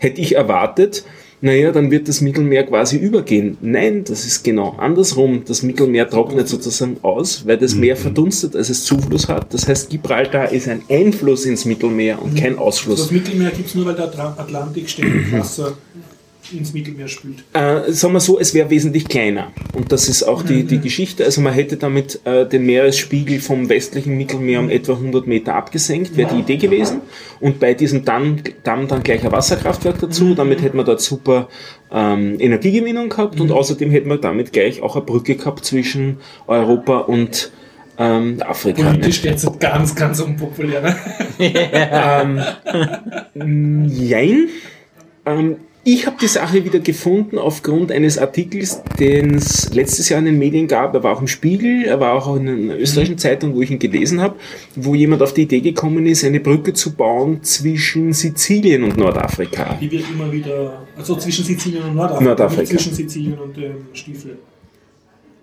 [0.00, 1.04] Hätte ich erwartet,
[1.40, 3.58] naja, dann wird das Mittelmeer quasi übergehen.
[3.60, 5.42] Nein, das ist genau andersrum.
[5.46, 9.54] Das Mittelmeer trocknet sozusagen aus, weil das Meer verdunstet, als es Zufluss hat.
[9.54, 13.02] Das heißt, Gibraltar ist ein Einfluss ins Mittelmeer und kein Ausfluss.
[13.02, 15.76] Das Mittelmeer gibt es nur, weil der Atla- Atlantik ständig Wasser
[16.52, 17.44] ins Mittelmeer spült.
[17.52, 19.52] Äh, sagen wir so, es wäre wesentlich kleiner.
[19.74, 21.24] Und das ist auch die, die Geschichte.
[21.24, 26.16] Also man hätte damit äh, den Meeresspiegel vom westlichen Mittelmeer um etwa 100 Meter abgesenkt,
[26.16, 27.00] wäre die Idee gewesen.
[27.40, 30.34] Und bei diesem Damm, Damm dann gleich ein Wasserkraftwerk dazu.
[30.34, 31.48] Damit hätte man dort super
[31.92, 33.40] ähm, Energiegewinnung gehabt.
[33.40, 37.52] Und außerdem hätte man damit gleich auch eine Brücke gehabt zwischen Europa und
[37.98, 38.82] ähm, Afrika.
[38.82, 40.82] Politisch derzeit ganz, ganz unpopulär.
[40.82, 40.96] Ne?
[43.90, 44.48] Jein.
[45.26, 45.56] Ähm,
[45.94, 50.38] ich habe die Sache wieder gefunden aufgrund eines Artikels, den es letztes Jahr in den
[50.38, 50.94] Medien gab.
[50.94, 53.78] Er war auch im Spiegel, er war auch in einer österreichischen Zeitung, wo ich ihn
[53.78, 54.36] gelesen habe,
[54.76, 59.78] wo jemand auf die Idee gekommen ist, eine Brücke zu bauen zwischen Sizilien und Nordafrika.
[59.80, 62.24] Die wird immer wieder, also zwischen Sizilien und Nordafrika.
[62.24, 62.66] Nordafrika.
[62.66, 64.38] Zwischen Sizilien und dem Stiefel.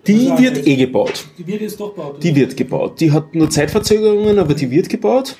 [0.06, 1.26] Die Also, wird eh gebaut.
[1.40, 2.24] Die wird jetzt doch gebaut.
[2.24, 3.00] Die wird gebaut.
[3.00, 5.36] Die hat nur Zeitverzögerungen, aber die wird gebaut.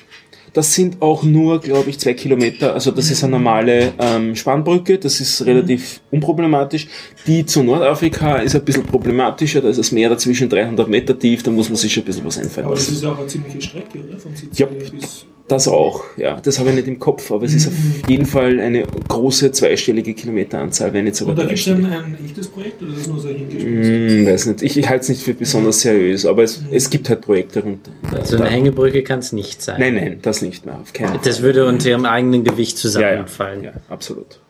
[0.56, 2.72] Das sind auch nur, glaube ich, zwei Kilometer.
[2.72, 6.86] Also das ist eine normale ähm, Spannbrücke, das ist relativ unproblematisch.
[7.26, 11.42] Die zu Nordafrika ist ein bisschen problematischer, da ist das Meer dazwischen 300 Meter tief,
[11.42, 12.94] da muss man sich ein bisschen was einfallen Aber das lassen.
[12.94, 14.18] ist ja auch eine ziemliche Strecke, oder?
[14.18, 15.26] Von Ja, Sizilien bis.
[15.48, 16.40] Das auch, ja.
[16.42, 17.74] Das habe ich nicht im Kopf, aber es ist auf
[18.08, 22.04] jeden Fall eine große zweistellige Kilometeranzahl, wenn sogar Und da gibt es dann dreistellig.
[22.18, 24.10] ein echtes Projekt oder ist das nur so hingespielt?
[24.10, 24.62] Hm, weiß nicht.
[24.62, 27.88] Ich, ich halte es nicht für besonders seriös, aber es, es gibt halt Projekte rund.
[28.24, 29.78] So eine Hängebrücke kann es nicht sein.
[29.78, 30.80] Nein, nein, das nicht mehr.
[30.80, 31.20] Auf keinen Fall.
[31.24, 33.64] Das würde unter ihrem eigenen Gewicht ja, ja, zusammenfallen.
[33.64, 34.40] ja, absolut.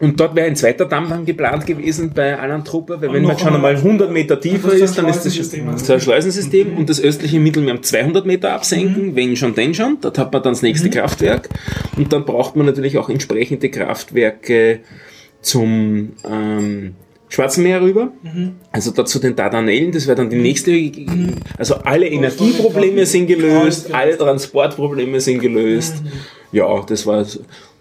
[0.00, 3.22] Und dort wäre ein zweiter Damm dann geplant gewesen bei Alan Trupper, weil Und wenn
[3.24, 5.84] man schon einmal- einmal 100 Meter tiefer ist dann ist das also.
[5.84, 9.98] so ein Schleusensystem und das östliche Mittelmeer um 200 Meter absenken, wenn schon, denn schon.
[10.00, 11.50] Dort hat man dann das nächste Kraftwerk
[11.96, 14.80] und dann braucht man natürlich auch entsprechende Kraftwerke
[15.42, 16.94] zum ähm,
[17.28, 18.10] Schwarzen Meer rüber.
[18.72, 20.72] Also dazu den Dardanellen, das wäre dann die nächste,
[21.58, 25.96] also alle Energieprobleme sind gelöst, alle Transportprobleme sind gelöst.
[26.52, 27.24] Ja, das war.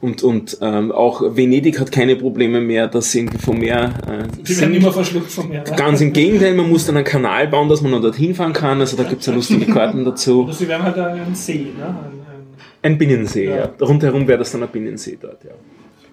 [0.01, 4.41] Und und ähm, auch Venedig hat keine Probleme mehr, dass sie irgendwie vom Meer äh,
[4.43, 5.63] Die werden immer verschluckt vom Meer.
[5.63, 5.75] ne?
[5.75, 8.79] Ganz im Gegenteil, man muss dann einen Kanal bauen, dass man noch dorthin fahren kann.
[8.79, 10.43] Also da gibt's ja lustige Karten dazu.
[10.43, 11.85] Oder sie werden halt ein See, ne?
[11.85, 13.55] Ein, ein Ein Binnensee, ja.
[13.57, 13.69] Ja.
[13.81, 15.51] Rundherum wäre das dann ein Binnensee dort, ja.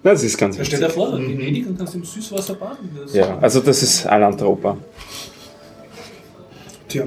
[0.03, 2.89] Na, Das ist ganz Ja, stell dir vor, Venedig und kannst im Süßwasser baden.
[3.13, 4.77] Ja, also das ist Alantropa.
[6.89, 7.03] Tja.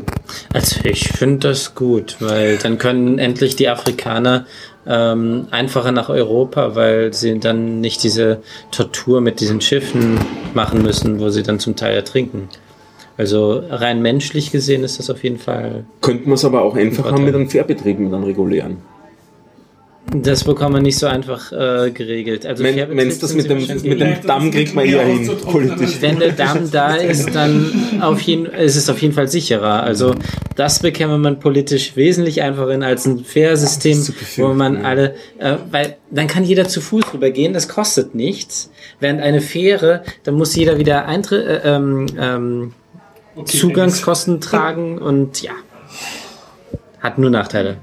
[0.53, 4.47] Also ich finde das gut, weil dann können endlich die Afrikaner
[4.91, 10.19] ähm, einfacher nach Europa, weil sie dann nicht diese Tortur mit diesen Schiffen
[10.53, 12.49] machen müssen, wo sie dann zum Teil ertrinken.
[13.17, 15.85] Also rein menschlich gesehen ist das auf jeden Fall.
[16.01, 17.13] Könnte man es aber auch einfach Vorteil.
[17.13, 18.79] haben mit einem Fährbetrieb, mit einem regulären.
[20.13, 22.45] Das bekommt man nicht so einfach äh, geregelt.
[22.45, 26.01] Also Wenn es das mit dem, mit dem Damm kriegt man eher hin, politisch.
[26.01, 29.83] Wenn der Damm da ist, dann auf jeden, ist es auf jeden Fall sicherer.
[29.83, 30.15] Also
[30.57, 34.05] das bekäme man politisch wesentlich einfacher hin als ein Fährsystem,
[34.37, 38.71] wo man alle, äh, weil dann kann jeder zu Fuß rübergehen, das kostet nichts.
[38.99, 42.73] Während eine Fähre, da muss jeder wieder Eintritt, äh, ähm, ähm,
[43.37, 45.53] Okay, Zugangskosten tragen und ja,
[47.01, 47.79] hat nur Nachteile.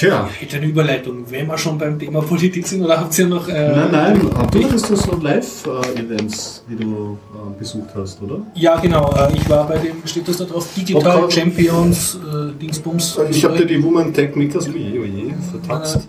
[0.00, 3.26] Tja, Ich hätte eine Überleitung, wenn wir schon beim Thema Politik sind, oder habt ihr
[3.26, 3.46] noch.
[3.48, 4.20] Äh, nein, nein,
[4.50, 8.40] du hattest das so Live-Events, die du äh, besucht hast, oder?
[8.54, 9.12] Ja, genau.
[9.14, 11.40] Äh, ich war bei dem, steht das da drauf, Digital Okay.
[11.40, 13.18] Champions äh, Dingsbums.
[13.30, 15.96] Ich habe dir die Woman Tech Makers, oje, oje, vertaxt.
[15.96, 16.00] Äh,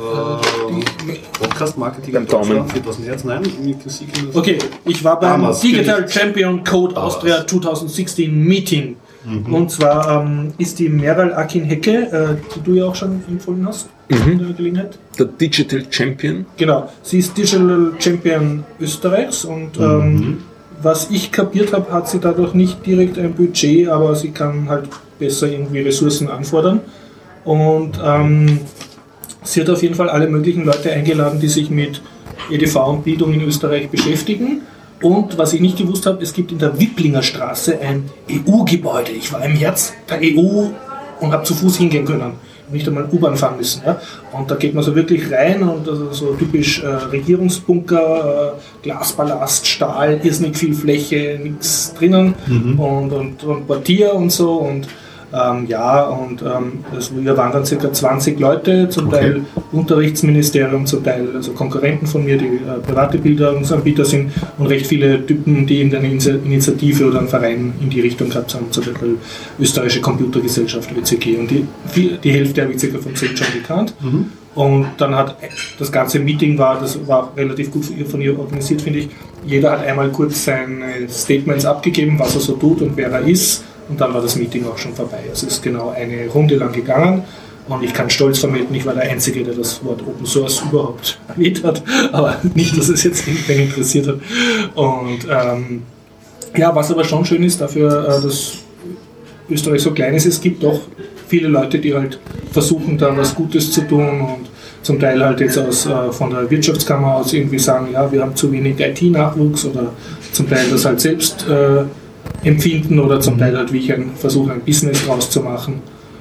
[0.00, 0.82] Ähm,
[1.40, 2.68] Podcast Marketing Beim Daumen.
[2.68, 3.42] 4000 Hertz, nein,
[3.84, 6.14] Musik in das- Okay, ich war beim Digital Gericht.
[6.20, 8.96] Champion Code Austria 2016 Meeting.
[9.24, 9.52] Mhm.
[9.54, 13.66] Und zwar ähm, ist die Meral Akin Hecke, äh, die du ja auch schon empfohlen
[13.66, 14.32] hast, Mhm.
[14.32, 14.98] in der Gelegenheit.
[15.18, 16.46] Der Digital Champion.
[16.56, 20.38] Genau, sie ist Digital Champion Österreichs und ähm,
[20.80, 24.88] was ich kapiert habe, hat sie dadurch nicht direkt ein Budget, aber sie kann halt
[25.18, 26.80] besser irgendwie Ressourcen anfordern.
[27.44, 28.60] Und ähm,
[29.42, 32.00] sie hat auf jeden Fall alle möglichen Leute eingeladen, die sich mit
[32.50, 34.62] EDV und Bildung in Österreich beschäftigen.
[35.00, 39.12] Und was ich nicht gewusst habe, es gibt in der Wipplinger Straße ein EU-Gebäude.
[39.12, 40.68] Ich war im Herz der EU
[41.20, 42.32] und habe zu Fuß hingehen können.
[42.70, 43.82] Nicht einmal U-Bahn fahren müssen.
[43.86, 43.98] Ja?
[44.32, 49.66] Und da geht man so wirklich rein und also so typisch äh, Regierungsbunker, äh, Glasballast,
[49.66, 52.34] Stahl, irrsinnig viel Fläche, nichts drinnen
[52.76, 54.56] und, und, und Portier und so.
[54.58, 54.86] Und
[55.32, 59.16] ähm, ja, und ähm, es, wir waren dann circa 20 Leute, zum Okay.
[59.20, 59.40] Teil
[59.72, 65.24] Unterrichtsministerium, zum Teil also Konkurrenten von mir, die äh, private Bildungsanbieter sind und recht viele
[65.26, 69.16] Typen, die in Initi- Initiative oder einen Verein in die Richtung gehabt haben, zum Beispiel
[69.58, 71.36] Österreichische Computergesellschaft, ÖCG.
[71.38, 71.66] Und die,
[72.22, 73.94] die Hälfte habe ich circa von zehn schon gekannt.
[74.54, 75.36] Und dann hat
[75.78, 79.08] das ganze Meeting war, das war relativ gut von ihr, von ihr organisiert, finde ich.
[79.46, 83.62] Jeder hat einmal kurz seine Statements abgegeben, was er so tut und wer er ist.
[83.88, 85.20] Und dann war das Meeting auch schon vorbei.
[85.32, 87.24] Es ist genau eine Runde lang gegangen.
[87.68, 91.18] Und ich kann stolz vermelden, ich war der Einzige, der das Wort Open Source überhaupt
[91.28, 91.82] erwähnt hat.
[92.12, 94.16] Aber nicht, dass es jetzt irgendwen interessiert hat.
[94.74, 95.82] Und ähm,
[96.56, 98.54] ja, was aber schon schön ist, dafür, äh, dass
[99.50, 100.80] Österreich so klein ist, es gibt doch
[101.26, 102.18] viele Leute, die halt
[102.52, 104.50] versuchen, da was Gutes zu tun und
[104.82, 108.34] zum Teil halt jetzt aus, äh, von der Wirtschaftskammer aus irgendwie sagen, ja, wir haben
[108.34, 109.92] zu wenig IT-Nachwuchs oder
[110.32, 111.84] zum Teil das halt selbst äh,
[112.44, 115.80] empfinden oder zum Teil halt wie ich ein, versuche, ein Business draus zu machen.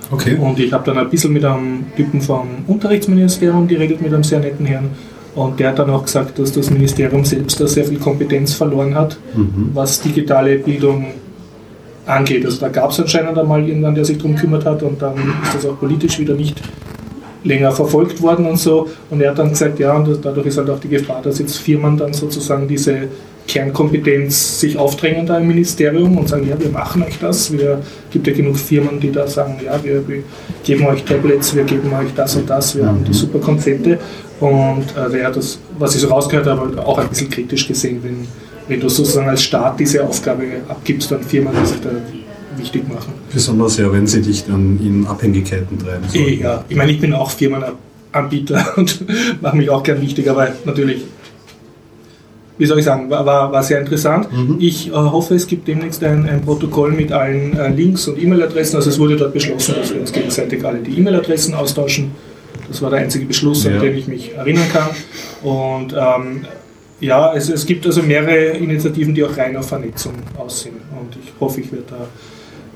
[0.09, 0.38] Okay.
[0.39, 4.39] Und ich habe dann ein bisschen mit einem Typen vom Unterrichtsministerium geredet, mit einem sehr
[4.39, 4.89] netten Herrn.
[5.36, 8.95] Und der hat dann auch gesagt, dass das Ministerium selbst da sehr viel Kompetenz verloren
[8.95, 9.20] hat,
[9.74, 11.07] was digitale Bildung
[12.07, 12.45] angeht.
[12.45, 15.53] Also da gab es anscheinend einmal jemanden, der sich darum gekümmert hat und dann ist
[15.53, 16.59] das auch politisch wieder nicht
[17.43, 18.88] länger verfolgt worden und so.
[19.09, 21.57] Und er hat dann gesagt, ja, und dadurch ist halt auch die Gefahr, dass jetzt
[21.57, 23.07] Firmen dann sozusagen diese
[23.48, 27.52] Kernkompetenz sich aufdrängen da im Ministerium und sagen, ja, wir machen euch das.
[27.52, 27.82] Wir
[28.12, 30.24] gibt ja genug Firmen, die da sagen, ja, wir, wir
[30.64, 33.98] geben euch Tablets, wir geben euch das und das, wir haben die super Konzepte.
[34.39, 38.28] Und äh, ja, das, was ich so rausgehört habe, auch ein bisschen kritisch gesehen, wenn,
[38.68, 41.89] wenn du sozusagen als Staat diese Aufgabe abgibst an Firmen, die sich da
[42.58, 43.14] wichtig machen.
[43.34, 46.04] Besonders ja, wenn sie dich dann in Abhängigkeiten treiben.
[46.14, 49.06] Eh, ja, ich meine, ich bin auch Firmenanbieter und
[49.41, 51.04] mache mich auch gern wichtig, aber natürlich
[52.58, 54.32] wie soll ich sagen, war, war, war sehr interessant.
[54.32, 54.58] Mhm.
[54.60, 58.78] Ich äh, hoffe, es gibt demnächst ein, ein Protokoll mit allen äh, Links und E-Mail-Adressen.
[58.78, 62.12] Also es wurde dort beschlossen, dass wir uns gegenseitig alle die E-Mail-Adressen austauschen.
[62.68, 63.72] Das war der einzige Beschluss, ja.
[63.72, 64.89] an den ich mich erinnern kann.
[65.43, 66.45] Und ähm,
[66.99, 70.76] ja, es, es gibt also mehrere Initiativen, die auch rein auf Vernetzung aussehen.
[70.99, 72.08] Und ich hoffe, ich werde da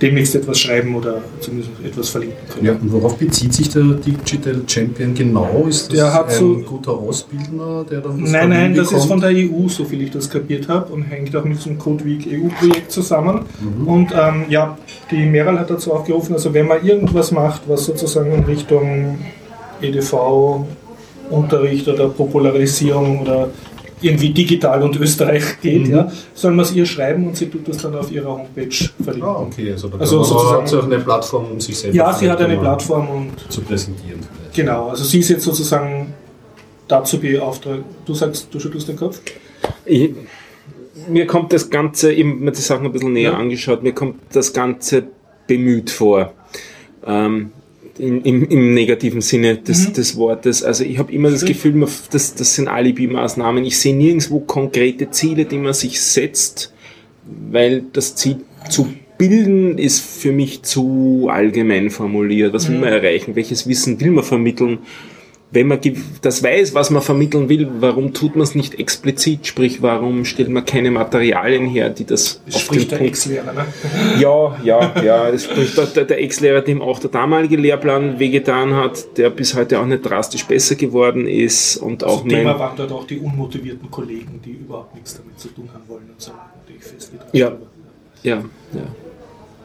[0.01, 2.65] demnächst etwas schreiben oder zumindest etwas verlinken können.
[2.65, 5.65] Ja, und worauf bezieht sich der Digital Champion genau?
[5.67, 9.05] Ist das der hat ein so guter Ausbildner, der dann das Nein, nein, das ist
[9.05, 11.79] von der EU, so viel ich das kapiert habe, und hängt auch mit so einem
[11.79, 13.41] Code Week EU-Projekt zusammen.
[13.59, 13.87] Mhm.
[13.87, 14.77] Und ähm, ja,
[15.11, 19.19] die Meral hat dazu aufgerufen, also wenn man irgendwas macht, was sozusagen in Richtung
[19.81, 20.65] EDV
[21.29, 23.49] Unterricht oder Popularisierung oder
[24.01, 25.93] irgendwie digital und Österreich geht, mhm.
[25.93, 28.69] ja, soll man es ihr schreiben und sie tut das dann auf ihrer Homepage
[29.03, 29.29] verlinken.
[29.29, 32.41] Ah, okay, also, da also sozusagen hat eine Plattform, um sich selbst Ja, sie hat
[32.41, 34.19] eine Plattform und zu präsentieren.
[34.19, 34.55] Vielleicht.
[34.55, 36.13] Genau, also sie ist jetzt sozusagen
[36.87, 37.83] dazu beauftragt.
[38.05, 39.21] Du sagst, du schüttelst den Kopf?
[39.85, 40.11] Ich,
[41.07, 43.37] mir kommt das Ganze, eben mir die Sachen ein bisschen näher ja.
[43.37, 45.03] angeschaut, mir kommt das Ganze
[45.47, 46.33] bemüht vor.
[47.05, 47.51] Ähm,
[48.01, 49.93] in, im, im, negativen Sinne des, mhm.
[49.93, 50.63] des Wortes.
[50.63, 51.79] Also ich habe immer das Gefühl,
[52.11, 53.63] das, das sind Alibi-Maßnahmen.
[53.63, 56.73] Ich sehe nirgendwo konkrete Ziele, die man sich setzt,
[57.51, 58.37] weil das Ziel
[58.69, 58.87] zu
[59.17, 62.53] bilden ist für mich zu allgemein formuliert.
[62.53, 62.81] Was will mhm.
[62.81, 63.35] man erreichen?
[63.35, 64.79] Welches Wissen will man vermitteln?
[65.51, 65.79] Wenn man
[66.21, 69.45] das weiß, was man vermitteln will, warum tut man es nicht explizit?
[69.45, 73.65] Sprich, warum stellt man keine Materialien her, die das, auf den der Ex-Lehrer, ne?
[74.17, 75.29] Ja, ja, ja.
[75.29, 79.79] Das spricht der, der Ex-Lehrer, dem auch der damalige Lehrplan wehgetan hat, der bis heute
[79.79, 81.77] auch nicht drastisch besser geworden ist.
[81.77, 85.49] Und auch also Thema waren dort auch die unmotivierten Kollegen, die überhaupt nichts damit zu
[85.49, 86.31] tun haben wollen und so.
[87.33, 87.51] Ja,
[88.23, 88.37] ja,
[88.73, 89.10] ja.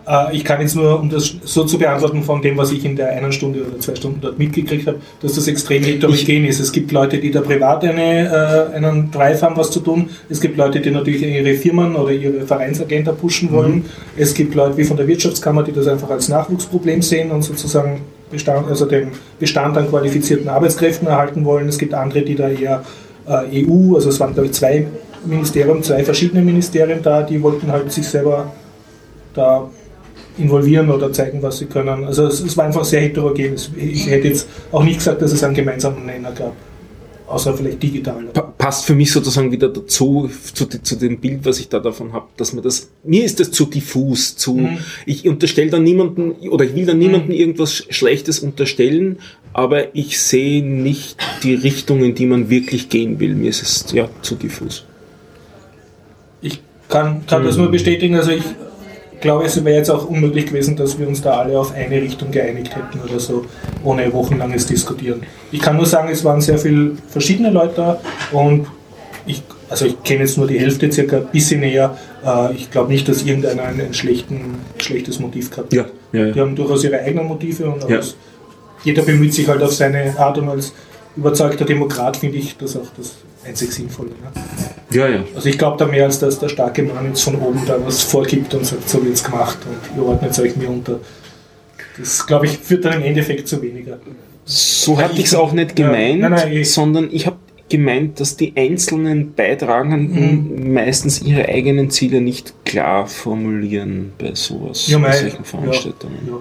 [0.07, 2.97] Äh, ich kann jetzt nur, um das so zu beantworten von dem, was ich in
[2.97, 6.61] der einen Stunde oder zwei Stunden dort mitgekriegt habe, dass das extrem heterogen ist.
[6.61, 10.11] Es gibt Leute, die da privat eine, äh, einen Drive haben, was zu tun.
[10.29, 13.75] Es gibt Leute, die natürlich ihre Firmen oder ihre Vereinsagenda pushen wollen.
[13.75, 13.85] Mhm.
[14.17, 18.03] Es gibt Leute wie von der Wirtschaftskammer, die das einfach als Nachwuchsproblem sehen und sozusagen
[18.31, 21.69] Bestand, also den Bestand an qualifizierten Arbeitskräften erhalten wollen.
[21.69, 22.83] Es gibt andere, die da eher
[23.27, 24.87] äh, EU, also es waren glaube ich zwei
[25.25, 28.53] Ministerien, zwei verschiedene Ministerien da, die wollten halt sich selber
[29.35, 29.69] da
[30.39, 32.05] involvieren oder zeigen, was sie können.
[32.05, 33.57] Also es, es war einfach sehr heterogen.
[33.77, 36.53] Ich hätte jetzt auch nicht gesagt, dass es einen gemeinsamen Nenner gab
[37.27, 38.25] außer vielleicht digital.
[38.59, 42.27] Passt für mich sozusagen wieder dazu, zu, zu, dem Bild, was ich da davon habe,
[42.37, 44.79] dass man das, mir ist das zu diffus, zu, mhm.
[45.05, 47.39] ich unterstelle dann niemanden, oder ich will dann niemanden mhm.
[47.39, 49.19] irgendwas Schlechtes unterstellen,
[49.53, 53.35] aber ich sehe nicht die Richtung, in die man wirklich gehen will.
[53.35, 54.85] Mir ist es ja zu diffus.
[56.43, 57.47] Ich kann, kann mhm.
[57.47, 58.43] das nur bestätigen, also ich
[59.27, 62.31] glaube, es wäre jetzt auch unmöglich gewesen, dass wir uns da alle auf eine Richtung
[62.31, 63.45] geeinigt hätten oder so,
[63.85, 65.23] ohne wochenlanges Diskutieren.
[65.53, 68.01] Ich kann nur sagen, es waren sehr viele verschiedene Leute da
[68.33, 68.67] und
[69.27, 71.97] ich, also ich kenne jetzt nur die Hälfte circa, ein bisschen näher.
[72.25, 75.91] Äh, ich glaube nicht, dass irgendeiner ein, ein schlechten, schlechtes Motiv gehabt hat.
[76.13, 76.33] Ja, ja, ja.
[76.33, 77.85] Die haben durchaus ihre eigenen Motive und
[78.85, 80.73] jeder bemüht sich halt auf seine Art und als
[81.17, 83.17] überzeugter Demokrat finde ich das auch das
[83.47, 84.11] einzig Sinnvolle.
[84.11, 84.33] Ne?
[84.91, 85.25] Ja, ja.
[85.35, 88.03] Also ich glaube da mehr, als dass der starke Mann jetzt von oben da was
[88.03, 91.01] vorgibt und sagt, so wird es gemacht und ihr ordnet euch mir unter.
[91.99, 93.99] Das, glaube ich, führt dann im Endeffekt zu weniger.
[94.45, 97.37] So hatte ich es auch nicht gemeint, ja, nein, nein, sondern ich habe
[97.69, 100.73] gemeint, dass die einzelnen Beitragenden mhm.
[100.73, 106.19] meistens ihre eigenen Ziele nicht klar formulieren bei sowas, ja, bei solchen Veranstaltungen.
[106.27, 106.39] Ja, ja.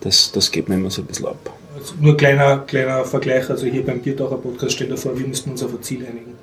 [0.00, 1.52] Das, das geht mir immer so ein bisschen ab.
[2.00, 5.62] Nur kleiner, kleiner Vergleich, also hier beim Biertaucher Podcast stell dir vor, wir müssten uns
[5.62, 6.34] auf ein Ziel einigen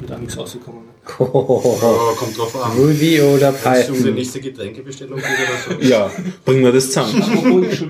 [0.00, 0.82] wird auch nichts rausgekommen.
[0.82, 0.90] Ne?
[1.18, 2.72] Oh, kommt drauf an.
[2.76, 3.74] Ruby oder Python.
[3.74, 5.88] Wenn es um die nächste Getränkebestellung geht oder so.
[5.88, 6.10] Ja,
[6.44, 7.22] bringen wir das zusammen.
[7.22, 7.80] Apropos, ich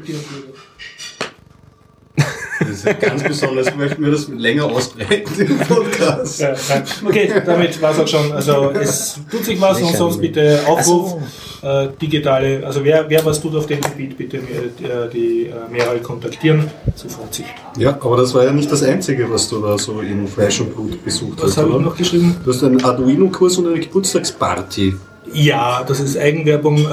[3.01, 6.41] ganz besonders, möchten wir das länger ausbreiten im Podcast.
[6.41, 6.55] Ja,
[7.05, 8.33] okay, damit war es auch schon.
[8.33, 11.17] Also es tut sich was und sonst bitte Aufruf,
[11.61, 11.67] so.
[11.67, 15.99] äh, digitale, also wer, wer was tut auf dem Gebiet, bitte äh, die äh, Mehrere
[16.01, 17.47] kontaktieren, so freut sich.
[17.79, 20.75] Ja, aber das war ja nicht das Einzige, was du da so in Fleisch und
[20.75, 21.57] Blut besucht was hast.
[21.57, 22.37] Was habe ich noch geschrieben?
[22.45, 24.95] Du hast einen Arduino-Kurs und eine Geburtstagsparty.
[25.33, 26.79] Ja, das ist Eigenwerbung.
[26.79, 26.89] Äh,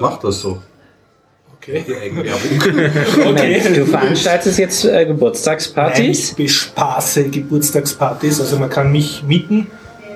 [0.00, 0.60] Mach das so.
[1.66, 1.84] Okay.
[3.26, 3.60] Okay.
[3.74, 5.98] Du veranstaltest jetzt äh, Geburtstagspartys?
[5.98, 8.40] Nein, ich bespaße Geburtstagspartys.
[8.40, 9.66] Also man kann mich mieten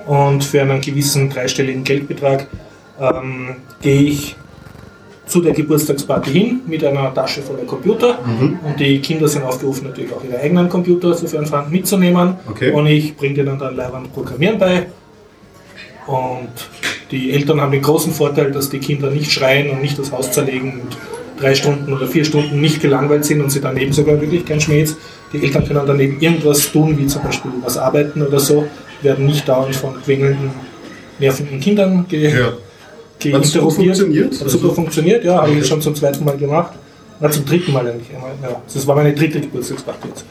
[0.07, 2.47] und für einen gewissen dreistelligen Geldbetrag
[3.01, 4.37] ähm, gehe ich
[5.27, 8.19] zu der Geburtstagsparty hin mit einer Tasche voller Computer
[8.65, 12.71] und die Kinder sind aufgerufen, natürlich auch ihre eigenen Computer, sofern vorhanden, mitzunehmen Okay.
[12.71, 14.87] und ich bringe denen dann Leihwand Programmieren bei
[16.07, 16.49] und
[17.11, 20.33] die Eltern haben den großen Vorteil, dass die Kinder nicht schreien und nicht das Haus
[20.33, 20.97] zerlegen und
[21.41, 24.87] drei Stunden oder vier Stunden nicht gelangweilt sind und sie daneben sogar wirklich kein Schmäh
[25.33, 28.67] Die Eltern können daneben irgendwas tun, wie zum Beispiel was arbeiten oder so,
[29.03, 30.51] werden nicht dauernd von quengelnden,
[31.19, 32.53] nervenden Kindern ge Ja.
[33.21, 33.75] Geinterrogiert.
[33.75, 34.41] funktioniert?
[34.41, 36.73] Hat super funktioniert, ja, habe ich jetzt schon zum zweiten Mal gemacht.
[37.21, 38.11] Na, zum dritten Mal eigentlich.
[38.11, 40.25] Ja, das war meine dritte Geburtstagsparty jetzt.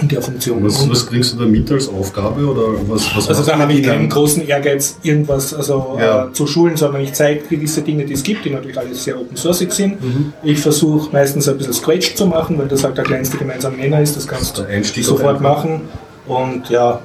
[0.00, 0.62] In der Funktion.
[0.64, 3.82] Was, was bringst du da mit als Aufgabe oder was, was also da habe ich
[3.82, 6.26] keinen großen Ehrgeiz, irgendwas also, Ja.
[6.26, 9.18] äh, zu schulen, sondern ich zeige gewisse Dinge, die es gibt, die natürlich alles sehr
[9.18, 10.00] open sourceig sind.
[10.02, 10.32] Mhm.
[10.44, 14.00] Ich versuche meistens ein bisschen Scratch zu machen, weil das halt der kleinste gemeinsame Nenner
[14.00, 14.16] ist.
[14.16, 15.82] Das kannst du sofort machen.
[16.26, 17.00] Und ja,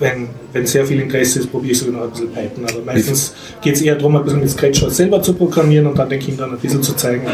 [0.00, 2.64] wenn, wenn sehr viel Interesse ist, probiere ich sogar noch ein bisschen Python.
[2.64, 5.98] Aber meistens geht es eher darum, ein bisschen mit Scratch was selber zu programmieren und
[5.98, 7.26] dann den Kindern ein bisschen zu zeigen.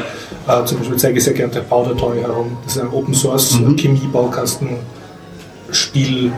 [0.49, 2.57] Äh, zum Beispiel zeige ich sehr gerne der Powder Toy herum.
[2.65, 3.77] Das ist ein Open Source Mhm.
[3.77, 4.69] Chemie-Baukasten.
[5.71, 6.33] Spiel,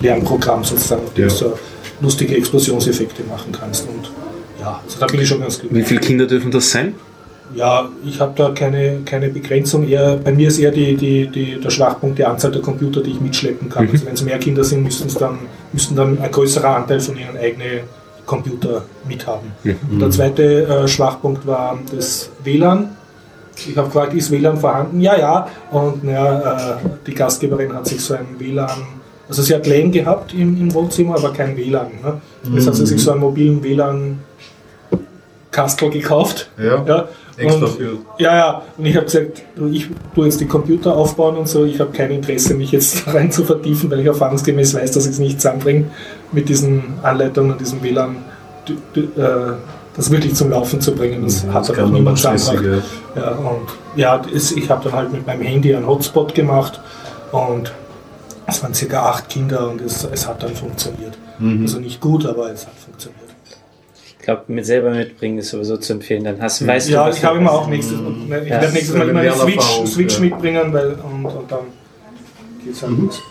[0.00, 1.24] Lernprogramm sozusagen, Ja.
[1.24, 1.58] du so
[2.00, 3.86] lustige Explosionseffekte machen kannst.
[3.88, 4.10] Und
[4.60, 5.82] ja, also da bin ich schon ganz glücklich.
[5.84, 6.94] Wie viele Kinder dürfen das sein?
[7.54, 9.86] Ja, ich habe da keine, keine Begrenzung.
[9.86, 13.10] Eher, bei mir ist eher die, die, die, der Schwachpunkt die Anzahl der Computer, die
[13.10, 13.88] ich mitschleppen kann.
[13.90, 15.38] Also wenn es mehr Kinder sind, müssten dann,
[15.72, 17.80] müssten dann ein größerer Anteil von ihren eigenen
[18.26, 19.52] Computer mithaben.
[19.90, 22.96] Und der zweite äh, Schwachpunkt war das WLAN.
[23.56, 25.00] Ich habe gefragt, ist WLAN vorhanden?
[25.00, 25.46] Ja, ja.
[25.70, 28.70] Und naja, äh, die Gastgeberin hat sich so ein WLAN,
[29.28, 31.86] also sie hat LAN gehabt im, im Wohnzimmer, aber kein WLAN.
[32.02, 32.20] Ne?
[32.54, 36.50] Jetzt hat sie sich so einen mobilen WLAN-Kastel gekauft.
[36.58, 36.84] Ja.
[36.84, 37.98] Ja, Extra und, für.
[38.18, 38.62] ja, ja.
[38.76, 41.64] Und ich habe gesagt, ich tue jetzt die Computer aufbauen und so.
[41.64, 45.12] Ich habe kein Interesse, mich jetzt rein zu vertiefen, weil ich erfahrungsgemäß weiß, dass ich
[45.12, 45.86] es nicht zusammenbringe
[46.32, 48.16] mit diesen Anleitungen und diesem WLAN,
[48.96, 49.00] äh,
[49.96, 51.22] das wirklich zum Laufen zu bringen.
[51.24, 52.84] Das hat Das aber kann man niemand zusammengebracht.
[53.16, 53.22] ja.
[53.22, 56.80] Ja, und ja, das, ich habe dann halt mit meinem Handy einen Hotspot gemacht
[57.32, 57.72] und
[58.46, 61.16] es waren circa acht Kinder und es, es hat dann funktioniert.
[61.38, 61.62] Mhm.
[61.62, 62.83] Also nicht gut, aber es hat funktioniert.
[64.24, 66.24] Ich glaube, mit selber mitbringen ist sowieso zu empfehlen.
[66.24, 68.44] Dann hast, weißt ja, du, was ich habe immer auch nächstes, ich Ja.
[68.46, 70.20] werde nächstes Mal immer eine Switch, Switch ja.
[70.20, 71.58] mitbringen, weil und, und dann
[72.64, 73.04] geht's halt Mhm.
[73.04, 73.22] los.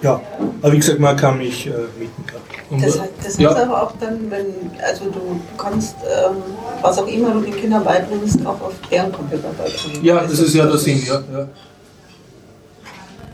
[0.00, 0.20] Ja,
[0.62, 2.24] aber wie gesagt, man kann mich äh, mieten.
[2.70, 4.46] Und, Das, heißt- das ja, aber auch dann, wenn,
[4.80, 6.36] also du kannst, ähm,
[6.82, 10.04] was auch immer du den Kindern beibringst, auch auf deren Computer beibringen.
[10.04, 11.14] ja, das ist ja der Sinn, ja.
[11.36, 11.48] ja.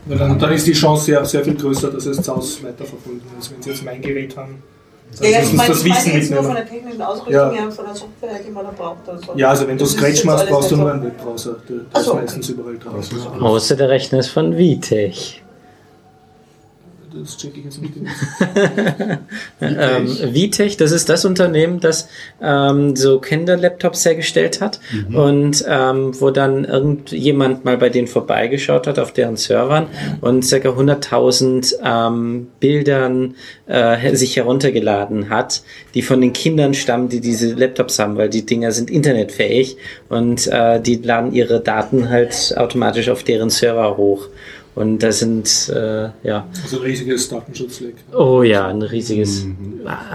[0.07, 3.21] Weil dann, dann ist die Chance sehr, sehr viel größer, dass es zu Hause weiterverfolgen
[3.39, 3.51] ist.
[3.53, 4.61] Wenn sie jetzt mein Gerät haben,
[5.21, 6.67] Ja, ja, müssen ich sie meine, das ich meine Wissen jetzt nur von mitnehmen.
[6.69, 7.51] der technischen Ausrüstung Ja.
[7.51, 9.07] her, von der Software, die man da braucht.
[9.07, 9.33] Oder so.
[9.35, 11.55] Ja, also wenn du ist Scratch machst, brauchst du nur einen Webbrowser.
[11.67, 13.41] Der, der ist so, meistens überall drauf.
[13.41, 15.41] Außer der Rechner ist von Vitech.
[17.13, 17.93] Das checke ich jetzt nicht.
[19.59, 22.07] Ähm, Vitech, das ist das Unternehmen, das
[22.41, 24.79] ähm, so Kinder-Laptops hergestellt hat
[25.13, 29.87] und ähm, wo dann irgendjemand mal bei denen vorbeigeschaut hat auf deren Servern
[30.21, 30.55] und ca.
[30.55, 33.35] 100.000 ähm, Bildern
[33.65, 35.63] äh, sich heruntergeladen hat,
[35.95, 39.77] die von den Kindern stammen, die diese Laptops haben, weil die Dinger sind internetfähig
[40.09, 44.27] und äh, die laden ihre Daten halt automatisch auf deren Server hoch.
[44.77, 47.95] Und da sind, äh, ja, Also ein riesiges Datenschutzleck.
[48.15, 49.43] Oh ja, ein riesiges.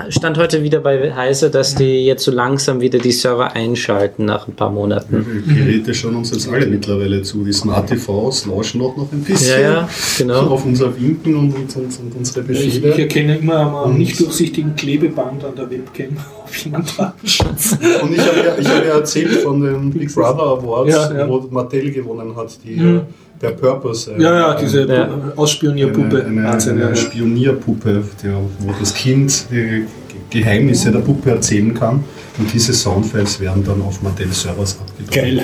[0.08, 4.46] Stand heute wieder bei Heise, dass die jetzt so langsam wieder die Server einschalten nach
[4.46, 5.44] ein paar Monaten.
[5.48, 7.42] Die Geräte schauen uns jetzt alle mittlerweile zu.
[7.44, 9.60] Die Smart TVs lauschen auch noch ein bisschen.
[9.62, 10.42] Ja, ja, genau.
[10.50, 14.76] Auf unser Winken und, und, und, und unsere Ich, ich erkenne immer am nicht durchsichtigen
[14.76, 17.78] Klebeband an der Webcam, ob jemand Datenschutz.
[18.00, 21.28] Und ich habe ja, ich hab ja erzählt von den Big Brother Awards, Ja, ja.
[21.28, 23.00] wo Mattel gewonnen hat, die Mhm.
[23.42, 24.12] Der Purpose.
[24.14, 25.04] äh, Ja, ja, diese Ja.
[25.04, 26.24] äh, Ausspionierpuppe.
[26.24, 26.94] Eine, eine, eine ja.
[26.96, 29.84] Spionierpuppe, der, wo das Kind die
[30.30, 32.04] Geheimnisse der Puppe erzählen kann.
[32.38, 35.36] Und diese Soundfiles werden dann auf Mattel-Servers abgeladen.
[35.36, 35.42] Geil.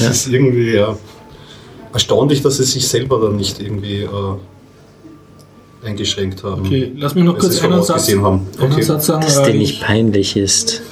[0.00, 0.96] Das ist irgendwie ja,
[1.92, 4.08] erstaunlich, dass sie sich selber dann nicht irgendwie äh,
[5.84, 6.62] eingeschränkt haben.
[6.64, 8.82] Okay, lass mich noch kurz einen Satz, einen.
[8.82, 9.22] Satz sagen.
[9.22, 10.82] Dass ich- nicht peinlich ist.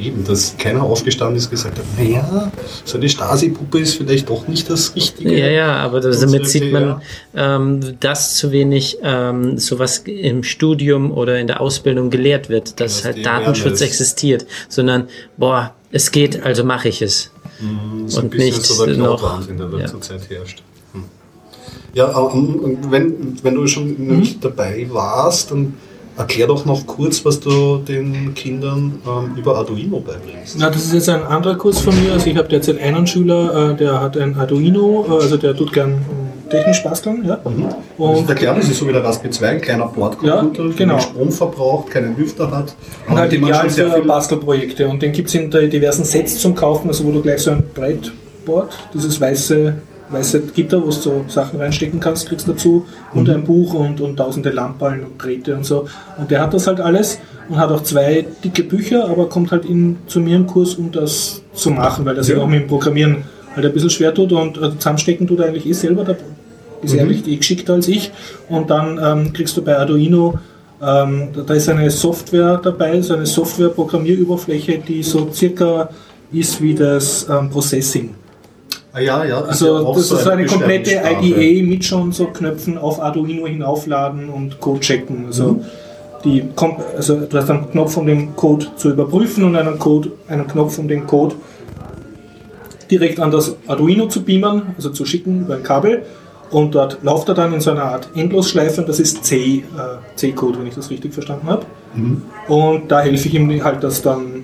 [0.00, 2.50] Eben, dass keiner aufgestanden ist und gesagt hat, naja,
[2.84, 5.38] so eine Stasi-Puppe ist vielleicht doch nicht das Richtige.
[5.38, 7.02] Ja, ja, aber das, damit sieht man,
[7.36, 12.96] ähm, dass zu wenig ähm, sowas im Studium oder in der Ausbildung gelehrt wird, dass
[12.96, 17.30] Dass halt Datenschutz existiert, sondern, boah, es geht, also mache ich es.
[18.06, 19.86] so ein und nicht so der noch- der ja.
[19.86, 20.62] zurzeit herrscht.
[20.94, 21.04] Hm.
[21.92, 24.40] Ja, ähm, wenn, wenn du schon Mhm.
[24.40, 25.74] dabei warst, dann
[26.20, 30.56] erklär doch noch kurz, was du den Kindern ähm, über Arduino beibringst.
[30.58, 32.12] Na, das ist jetzt ein anderer Kurs von mir.
[32.12, 35.72] Also ich habe derzeit einen Schüler, äh, der hat ein Arduino, äh, also der tut
[35.72, 36.04] gern
[36.50, 37.24] technisch basteln.
[37.24, 37.38] Ja.
[37.44, 37.64] Und
[37.96, 40.94] Und, der Kern ist so wie der Raspberry 2, ein kleiner Bordcomputer, Ja, genau.
[40.94, 42.74] der Strom verbraucht, keinen Lüfter hat.
[43.08, 44.88] und halt ideal für Bastelprojekte.
[44.88, 47.62] Und den gibt es in diversen Sets zum Kaufen, also wo du gleich so ein
[47.74, 49.74] Breitboard, dieses weiße,
[50.10, 52.84] weiße Gitter, wo du so Sachen reinstecken kannst, kriegst dazu
[53.14, 53.34] und Mhm.
[53.34, 55.86] ein Buch und, und tausende Lampen und Drähte und so.
[56.18, 59.64] Und der hat das halt alles und hat auch zwei dicke Bücher, aber kommt halt
[59.64, 62.42] in, zu mir im Kurs, um das zu machen, weil sich Ja.
[62.42, 63.18] auch mit dem Programmieren
[63.54, 66.04] halt ein bisschen schwer tut und äh, zusammenstecken tut eigentlich eh selber.
[66.04, 66.16] Da
[66.82, 68.10] ist er eigentlich eh geschickter als ich.
[68.48, 70.38] Und dann ähm, kriegst du bei Arduino,
[70.82, 75.90] ähm, da, da ist eine Software dabei, so eine Software-Programmieroberfläche, die so circa
[76.32, 78.10] ist wie das ähm, Processing.
[78.92, 79.40] Ah, ja, ja.
[79.42, 81.42] Also das so ist eine komplette Beschreibungssprache.
[81.42, 85.26] IDE mit schon so Knöpfen auf Arduino hinaufladen und Code checken.
[85.26, 85.64] Also, Mhm.
[86.24, 86.44] die,
[86.96, 90.78] also du hast einen Knopf, um den Code zu überprüfen und einen, Code, einen Knopf,
[90.78, 91.36] um den Code
[92.90, 96.02] direkt an das Arduino zu beamen, also zu schicken über ein Kabel.
[96.50, 99.62] Und dort läuft er dann in so einer Art Endlosschleife und das ist C, äh,
[100.16, 101.64] C-Code, wenn ich das richtig verstanden habe.
[101.94, 102.22] Mhm.
[102.48, 104.42] Und da helfe ich ihm halt, dass dann,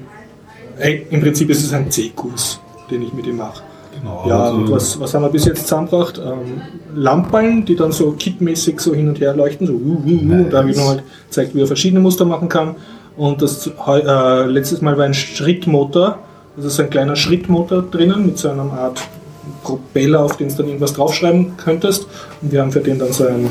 [0.78, 2.60] äh, im Prinzip ist es ein C-Kurs,
[2.92, 3.60] den ich mit ihm mache.
[4.06, 6.18] Genau, Ja, also- und was, was haben wir bis jetzt zusammengebracht?
[6.24, 6.60] Ähm,
[6.94, 10.50] Lampen, die dann so kitmäßig so hin und her leuchten, so uh, uh, uh, und
[10.50, 10.84] da habe ich Nice.
[10.84, 12.76] noch halt gezeigt, wie er verschiedene Muster machen kann.
[13.16, 16.18] Und das äh, letztes Mal war ein Schrittmotor,
[16.56, 19.00] das ist ein kleiner Schrittmotor drinnen mit so einer Art
[19.62, 22.06] Propeller, auf den du dann irgendwas draufschreiben könntest.
[22.42, 23.48] Und wir haben für den dann so ein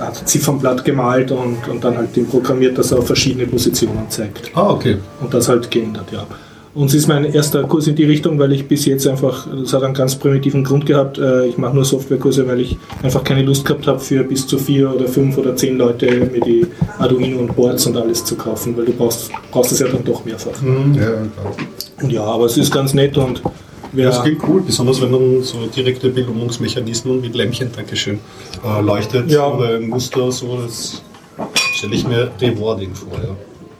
[0.00, 4.50] Art Ziffernblatt gemalt und, und dann halt den programmiert, dass er auf verschiedene Positionen zeigt
[4.54, 4.96] Ah, okay.
[5.20, 6.26] und das halt geändert, ja.
[6.74, 9.72] Und es ist mein erster Kurs in die Richtung, weil ich bis jetzt einfach, das
[9.72, 13.42] hat einen ganz primitiven Grund gehabt, äh, ich mache nur Softwarekurse, weil ich einfach keine
[13.42, 16.66] Lust gehabt habe, für bis zu vier oder fünf oder zehn Leute mir die
[16.98, 20.24] Arduino und Boards und alles zu kaufen, weil du brauchst, brauchst es ja dann doch
[20.24, 20.60] mehrfach.
[20.60, 21.28] Mhm, ja, klar.
[22.02, 23.40] Und ja, aber es ist ganz nett und
[23.92, 28.18] wer, Das klingt cool, besonders wenn dann so direkte Belohnungsmechanismen mit Lämpchen, Dankeschön,
[28.66, 29.46] äh, leuchtet Ja.
[29.46, 31.02] oder ein Muster, so, das
[31.74, 33.12] stelle ich mir rewarding vor.
[33.22, 33.28] Ja.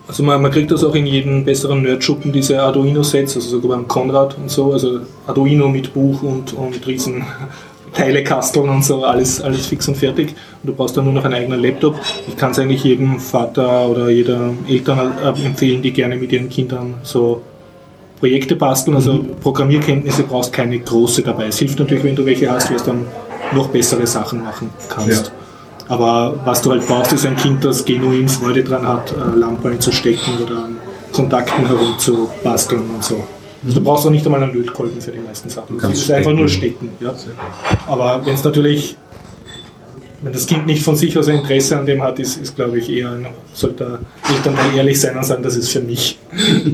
[0.06, 3.88] Also man, man kriegt das auch in jedem besseren Nerdschuppen, diese Arduino-Sets, also sogar beim
[3.88, 7.24] Konrad und so, also Arduino mit Buch und, und riesen
[7.94, 10.34] Teilekasteln und so, alles, alles fix und fertig.
[10.62, 11.98] Und du brauchst dann nur noch einen eigenen Laptop.
[12.28, 16.48] Ich kann es eigentlich jedem Vater oder jeder Eltern äh, empfehlen, die gerne mit ihren
[16.48, 17.40] Kindern so
[18.18, 18.96] Projekte basteln.
[18.96, 21.46] Also Programmierkenntnisse brauchst keine große dabei.
[21.46, 23.06] Es hilft natürlich, wenn du welche hast, es dann
[23.52, 25.26] noch bessere Sachen machen kannst.
[25.26, 25.43] Ja.
[25.88, 29.80] Aber was du halt brauchst, ist ein Kind, das genuin Freude dran hat, äh, Lampen
[29.80, 30.76] zu stecken oder an
[31.12, 33.22] Kontakten herum zu basteln und so.
[33.64, 35.76] Also du brauchst auch nicht einmal einen Lötkolben für die meisten Sachen.
[35.76, 36.90] Du kannst es ist einfach nur stecken.
[37.00, 37.14] Ja.
[37.86, 38.96] Aber wenn es natürlich,
[40.22, 42.78] wenn das Kind nicht von sich aus ein Interesse an dem hat, ist, ist glaube
[42.78, 46.18] ich eher, ein, sollte Eltern mal ehrlich sein und sagen, das ist für mich.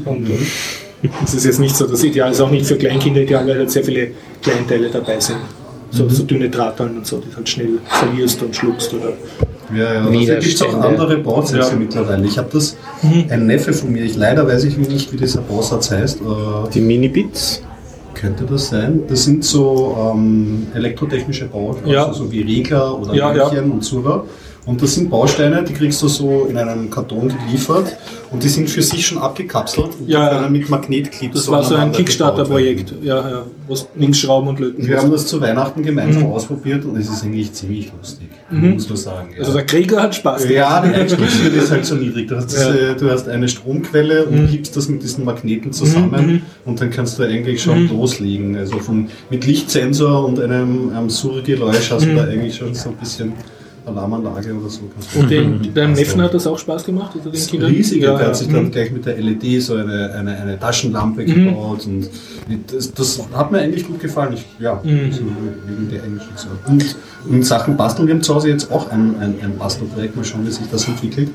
[0.05, 3.47] Und äh, das ist jetzt nicht so das Ideal, ist auch nicht für Kleinkinder ideal,
[3.47, 4.11] weil halt sehr viele
[4.43, 5.39] Kleinteile dabei sind.
[5.91, 9.12] So, so dünne Drahthallen und so, die halt schnell verlierst und schluckst oder
[9.74, 10.01] Ja, ja.
[10.01, 10.86] Also gibt es auch Widerstände.
[10.88, 11.76] andere Bausätze Ja.
[11.76, 12.26] mittlerweile.
[12.26, 15.91] Ich habe das, ein Neffe von mir, ich leider weiß ich nicht, wie dieser Bausatz
[15.91, 16.20] heißt.
[16.20, 17.62] Äh, Die Minibits.
[18.14, 19.03] könnte das sein?
[19.09, 22.07] Das sind so ähm, elektrotechnische Bausteine, Ja.
[22.07, 24.24] also so wie Regler oder Ja, Lämpchen und Zura.
[24.71, 27.97] Und das sind Bausteine, die kriegst du so in einem Karton geliefert
[28.31, 30.41] und die sind für sich schon abgekapselt und Ja, die ja.
[30.43, 34.87] können mit Magnetclips Das war so ein Kickstarter-Projekt, ja, ja, es nichts schrauben und löten
[34.87, 36.29] Wir haben das zu Weihnachten gemeinsam Mhm.
[36.31, 39.31] ausprobiert und es ist eigentlich ziemlich lustig, muss man sagen.
[39.33, 39.41] Ja.
[39.41, 40.49] Also der Krieger hat Spaß.
[40.49, 42.29] Ja, die Einstiegshürde ist halt so niedrig.
[42.29, 42.53] Du hast.
[42.53, 42.57] Mhm.
[42.57, 47.18] diese, du hast eine Stromquelle und gibst das mit diesen Magneten zusammen und dann kannst
[47.18, 48.57] du eigentlich schon loslegen.
[48.57, 52.95] Also von, mit Lichtsensor und einem, einem Surgeräusch hast du da eigentlich schon so ein
[52.97, 53.33] bisschen
[53.87, 54.81] Alarmanlage oder so.
[55.18, 57.11] Und den, deinem Neffen hat das auch Spaß gemacht?
[57.14, 57.70] Also den das ist Kindern?
[57.70, 58.03] riesig.
[58.03, 58.70] Ja, der hat sich dann Mhm.
[58.70, 61.26] gleich mit der LED so eine, eine, eine Taschenlampe Mhm.
[61.47, 62.09] gebaut und
[62.72, 64.35] das, das hat mir eigentlich gut gefallen.
[64.35, 65.12] Ich, ja, Mhm.
[65.12, 65.20] so
[65.66, 66.01] wegen der
[66.37, 66.49] so.
[66.70, 66.97] Und
[67.31, 70.47] in Sachen Basteln, wir haben zu Hause jetzt auch ein, ein, ein Bastelprojekt, mal schauen,
[70.47, 71.31] wie sich das entwickelt.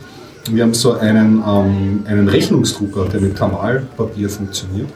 [0.52, 4.88] Wir haben so einen, ähm, einen Rechnungsdrucker, der mit Thermalpapier funktioniert.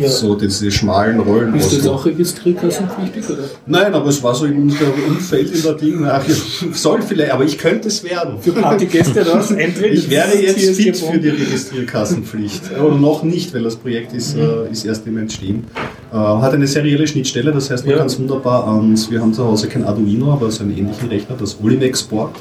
[0.00, 0.08] Ja.
[0.08, 1.52] So diese schmalen Rollen.
[1.52, 3.24] Bist du jetzt auch registrierkassenpflichtig?
[3.28, 3.44] Oder?
[3.66, 6.04] Nein, aber es war so in unserem Umfeld in der Ding.
[6.06, 6.24] Ach,
[6.72, 8.40] soll vielleicht, aber ich könnte es werden.
[8.40, 9.50] Für Partygäste was?
[9.52, 9.92] Eintritt?
[9.92, 12.62] Ich wäre jetzt fit für die Registrierkassenpflicht.
[12.82, 14.42] Oder noch nicht, weil das Projekt ist, Mhm.
[14.68, 15.64] äh, ist erst im Entstehen.
[16.12, 17.98] Äh, hat eine serielle Schnittstelle, das heißt, man Ja.
[17.98, 21.36] kann es wunderbar ans, wir haben zu Hause kein Arduino, aber so einen ähnlichen Rechner,
[21.38, 22.34] das Olimex Board.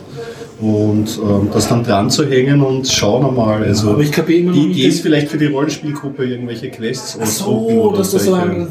[0.62, 3.64] Und ähm, das dann dran zu hängen und schauen wir mal.
[3.64, 7.18] Also, Aber ich kapiere immer noch die Idee ist vielleicht für die Rollenspielgruppe irgendwelche Quests
[7.20, 8.68] Ach so, oder dass du so ein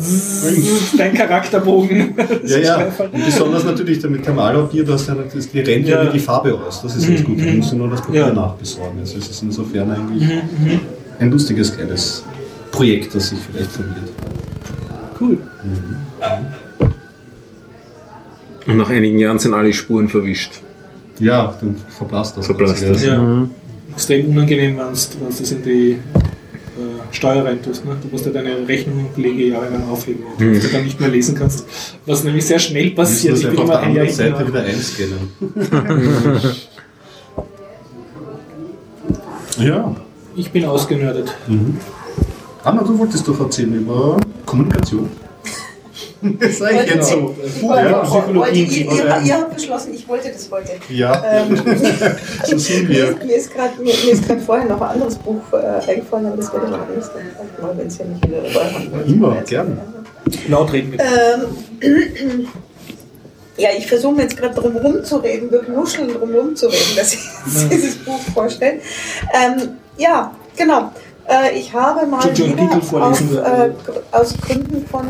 [0.96, 2.14] dein Charakterbogen.
[2.42, 3.04] Das ja, ist ja.
[3.10, 6.10] Und besonders natürlich damit Thermalpapier, das, ja- das die rennt ja Ja.
[6.12, 6.80] die Farbe aus.
[6.82, 7.40] Das ist jetzt gut.
[7.40, 8.28] Du musst nur das Papier Ja.
[8.28, 9.00] Mhm, nachbesorgen.
[9.00, 10.28] Also es ist insofern eigentlich
[11.18, 12.22] ein lustiges kleines
[12.70, 14.12] Projekt, das sich vielleicht verliert.
[15.20, 15.38] Cool.
[18.66, 20.60] Und nach einigen Jahren sind alle Spuren verwischt.
[21.20, 22.46] Ja, dann verblasst das.
[22.46, 23.04] Verblasst Ganze, das.
[23.04, 23.14] ja.
[23.22, 23.48] Ja.
[23.92, 24.92] Extrem unangenehm, wenn du
[25.38, 25.98] das in die äh,
[27.12, 27.84] Steuer reintust.
[27.84, 27.96] Ne?
[28.02, 30.54] Du musst ja deine Rechnunglege jahrelang aufheben, Mhm.
[30.54, 31.66] dass du dann nicht mehr lesen kannst.
[32.06, 33.36] Was nämlich sehr schnell passiert.
[33.36, 36.52] Ich bin einfach auf immer der ein Jahr anderen Seite wieder einscannen.
[39.58, 39.94] ja.
[40.36, 41.34] Ich bin ausgenördet.
[42.64, 44.16] Anna, du wolltest doch erzählen über
[44.46, 45.08] Kommunikation.
[46.40, 47.34] Das sage ich jetzt so.
[47.62, 48.02] Ja.
[48.02, 50.72] Psychologie ihr, ihr, ihr habt beschlossen, ich wollte das heute.
[50.90, 51.56] Ja, Ähm,
[52.46, 53.08] so sind mir, wir.
[53.10, 53.36] ist- mir
[54.12, 56.86] ist gerade ist vorher noch ein anderes Buch äh, eingefallen, aber das werde ich noch
[56.86, 59.04] vielleicht mal, wenn es ja nicht wieder dabei haben.
[59.06, 59.80] Immer, gern.
[60.48, 61.04] Laut reden bitte.
[61.80, 62.48] Ähm,
[63.56, 67.20] ja, ich versuche mir jetzt gerade drum rumzureden, durch Nuscheln drum rumzureden, dass ich
[67.70, 68.80] dieses Buch vorstelle.
[69.34, 70.92] Ähm, ja, genau.
[71.26, 73.70] Äh, ich habe mal wieder auf, äh,
[74.12, 75.06] aus Gründen von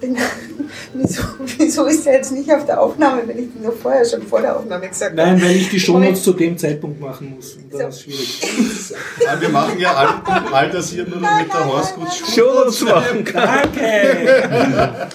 [0.00, 0.20] 真 的
[0.94, 1.22] wieso,
[1.58, 4.56] wieso ist er jetzt nicht auf der Aufnahme, wenn ich nur vorher schon vor der
[4.56, 5.30] Aufnahme gesagt habe?
[5.30, 7.54] Nein, weil ich die Shownotes zu dem Zeitpunkt machen muss.
[7.54, 8.42] Und das ist schwierig.
[9.24, 12.82] Ja, wir machen ja all, all das hier nur noch mit der Horst gut Shows
[12.82, 13.48] machen kann.
[13.72, 15.08] Danke!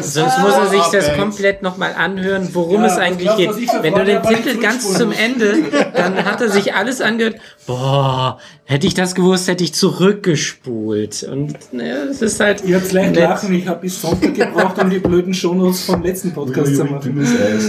[0.00, 3.70] Sonst muss er sich das komplett nochmal anhören, worum Ja, es eigentlich glaub, geht.
[3.82, 5.64] Wenn du den Titel ganz zum Ende,
[5.94, 7.36] dann hat er sich alles angehört.
[7.66, 11.24] Boah, hätte ich das gewusst, hätte ich zurückgespult.
[11.24, 12.64] Und ne, es ist halt.
[12.64, 16.32] Ihr habt leicht lachen, ich habe bis Sonntag gebraucht, um die blöden Shownotes vom letzten
[16.32, 17.26] Podcast zu machen.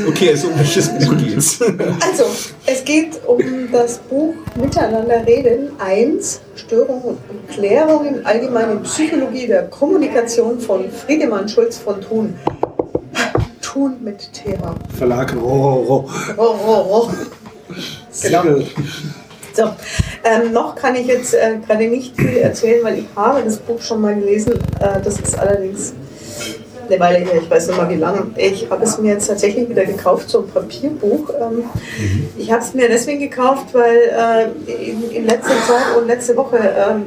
[0.08, 1.62] Okay, also um welches Buch geht's?
[1.62, 2.26] Also,
[2.66, 3.40] es geht um
[3.72, 11.78] das Buch Miteinander reden 1, Störungen und Klärungen, allgemeine Psychologie der Kommunikation von Friedemann Schulz
[11.78, 12.34] von Thun.
[13.62, 14.76] Thun mit TH.
[14.98, 16.10] Verlag Rororo.
[16.38, 17.10] Oh, oh, oh.
[18.22, 18.44] Genau.
[19.54, 19.64] So,
[20.24, 23.82] ähm, noch kann ich jetzt äh, gerade nicht viel erzählen, weil ich habe das Buch
[23.82, 24.54] schon mal gelesen.
[24.80, 25.94] Äh, das ist allerdings
[26.90, 28.28] eine Weile her, ich weiß nicht mal wie lange.
[28.36, 31.30] Ich habe es mir jetzt tatsächlich wieder gekauft, so ein Papierbuch.
[31.40, 31.64] Ähm,
[32.38, 33.98] Ich habe es mir deswegen gekauft, weil
[34.68, 37.04] äh, in, in letzter Zeit und letzte Woche ähm,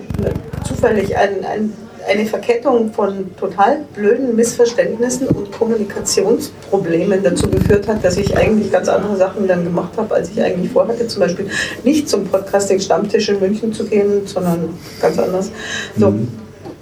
[0.66, 1.72] zufällig ein, ein,
[2.08, 8.88] eine Verkettung von total blöden Missverständnissen und Kommunikationsproblemen dazu geführt hat, dass ich eigentlich ganz
[8.88, 11.06] andere Sachen dann gemacht habe, als ich eigentlich vorhatte.
[11.06, 11.48] Zum Beispiel
[11.84, 15.50] nicht zum Podcasting-Stammtisch in München zu gehen, sondern ganz anders.
[15.96, 16.12] So.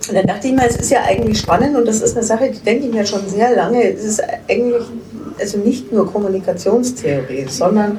[0.08, 2.50] Und dann dachte ich mir, es ist ja eigentlich spannend und das ist eine Sache,
[2.50, 3.82] die denke ich mir schon sehr lange.
[3.82, 4.84] Es ist eigentlich
[5.38, 7.98] also nicht nur Kommunikationstheorie, sondern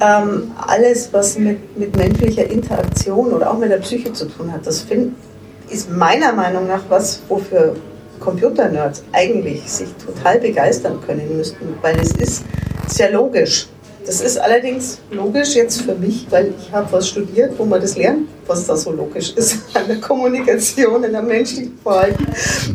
[0.00, 4.66] ähm, alles, was mit, mit menschlicher Interaktion oder auch mit der Psyche zu tun hat.
[4.66, 5.14] Das find,
[5.70, 7.74] ist meiner Meinung nach was, wofür
[8.20, 12.44] Computernerds eigentlich sich total begeistern können müssten, weil es ist
[12.86, 13.68] sehr logisch.
[14.06, 17.96] Das ist allerdings logisch jetzt für mich, weil ich habe was studiert, wo man das
[17.96, 22.24] lernt, was da so logisch ist an der Kommunikation, in der menschlichen Verhalten.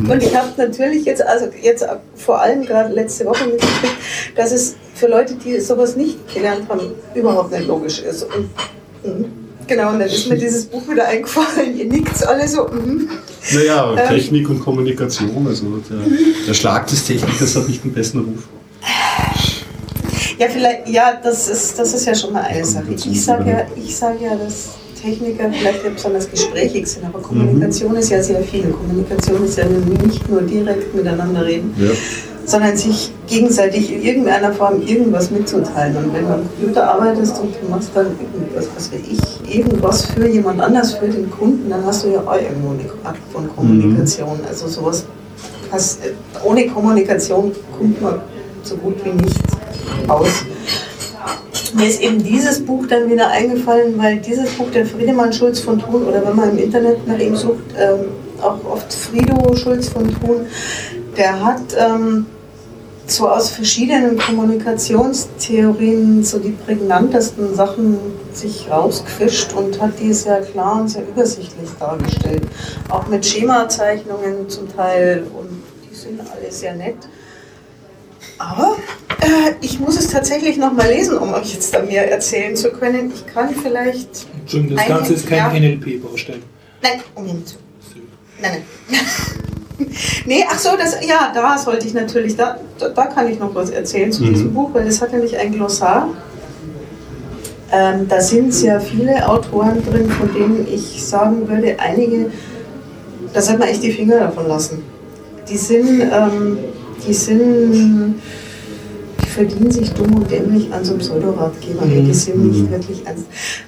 [0.10, 1.86] Und ich habe natürlich jetzt, also jetzt
[2.16, 3.96] vor allem gerade letzte Woche mitgekriegt,
[4.36, 8.24] dass es für Leute, die sowas nicht gelernt haben, überhaupt nicht logisch ist.
[8.24, 8.50] Und,
[9.04, 9.26] mhm.
[9.68, 11.78] Genau, und dann ist mir dieses Buch wieder eingefallen.
[11.78, 12.68] Ihr nickt alle so.
[12.68, 13.10] mhm.
[13.54, 14.10] Naja, Ähm.
[14.10, 16.00] Technik und Kommunikation, also der,
[16.46, 18.50] der Schlag des Technikers hat nicht den besten Ruf.
[20.42, 22.86] Ja, vielleicht, ja, das ist, das ist ja schon mal eine Sache.
[22.96, 24.70] Ich sage ja, ich sag ja, dass
[25.00, 28.64] Techniker vielleicht nicht besonders gesprächig sind, aber Kommunikation ist ja sehr viel.
[28.70, 31.92] Kommunikation ist ja nicht nur direkt miteinander reden, Ja.
[32.44, 35.96] sondern sich gegenseitig in irgendeiner Form irgendwas mitzuteilen.
[35.98, 40.06] Und wenn du am Computer arbeitest und du machst dann irgendwas, was weiß ich, irgendwas
[40.08, 43.48] für jemand anders, für den Kunden, dann hast du ja auch irgendwo eine Art von
[43.56, 44.40] Kommunikation.
[44.50, 45.06] Also sowas,
[45.72, 46.00] hast,
[46.44, 48.16] ohne Kommunikation kommt man
[48.64, 49.51] so gut wie nicht
[50.08, 50.46] aus.
[51.74, 55.80] Mir ist eben dieses Buch dann wieder eingefallen, weil dieses Buch der Friedemann Schulz von
[55.80, 58.08] Thun, oder wenn man im Internet nach ihm sucht, ähm,
[58.42, 60.48] auch oft Friedo Schulz von Thun,
[61.16, 62.26] der hat ähm,
[63.08, 67.98] so aus verschiedenen Kommunikationstheorien so die prägnantesten Sachen
[68.34, 72.44] sich rausgefischt und hat die sehr klar und sehr übersichtlich dargestellt.
[72.90, 76.98] Auch mit Schemazeichnungen zum Teil und die sind alle sehr nett.
[78.42, 78.76] Aber
[79.22, 82.72] äh, ich muss es tatsächlich noch mal lesen, um euch jetzt da mehr erzählen zu
[82.72, 83.12] können.
[83.14, 84.26] Ich kann vielleicht.
[84.40, 85.62] Entschuldigung, das Ganze ist kein.
[85.62, 86.42] NLP-Baustein.
[86.82, 87.56] Nein, Moment.
[88.42, 89.00] Nein, nein.
[90.26, 93.54] nee, ach so, das, ja, da sollte ich natürlich, da, da, da kann ich noch
[93.54, 96.10] was erzählen zu diesem Buch, weil das hat nämlich ein Glossar.
[97.72, 102.32] Ähm, da sind sehr viele Autoren drin, von denen ich sagen würde, einige,
[103.34, 104.84] da sollte man echt die Finger davon lassen.
[105.48, 106.58] Die sind, ähm,
[107.08, 108.16] die sind,
[109.24, 111.90] die verdienen sich dumm und dämlich an so Pseudoratgebern.
[111.90, 112.06] Mhm.
[112.06, 113.26] Die sind nicht wirklich ernst.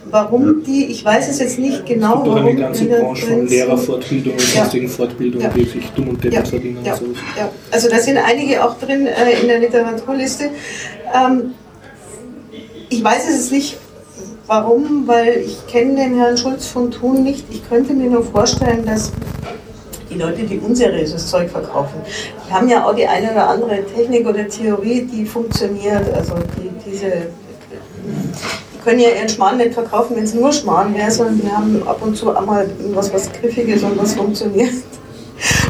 [0.10, 3.48] warum die, ich weiß es jetzt nicht genau, Durch warum eine ganze Branche von.
[3.48, 4.62] Lehrerfortbildung und Ja.
[4.62, 5.54] sonstigen Fortbildungen, Ja.
[5.56, 6.50] die sich dumm und deppert Ja.
[6.50, 7.06] verdienen Ja, und so.
[7.38, 10.46] ja, also da sind einige auch drin äh, in der Literaturliste.
[11.14, 11.52] Ähm,
[12.90, 13.78] ich weiß es jetzt nicht,
[14.46, 17.46] warum, weil ich kenne den Herrn Schulz von Thun nicht.
[17.50, 19.12] Ich könnte mir nur vorstellen, dass
[20.14, 21.96] die Leute, die unseriöses Zeug verkaufen,
[22.48, 26.14] die haben ja auch die eine oder andere Technik oder Theorie, die funktioniert.
[26.14, 31.12] Also die, diese, die können ja ihren Schmarrn nicht verkaufen, wenn es nur Schmarrn wäre,
[31.12, 34.74] sondern die haben ab und zu einmal irgendwas, was Griffiges und was funktioniert.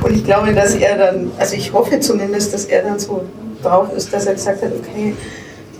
[0.03, 3.23] Und ich glaube, dass er dann, also ich hoffe zumindest, dass er dann so
[3.61, 5.15] drauf ist, dass er gesagt hat, okay,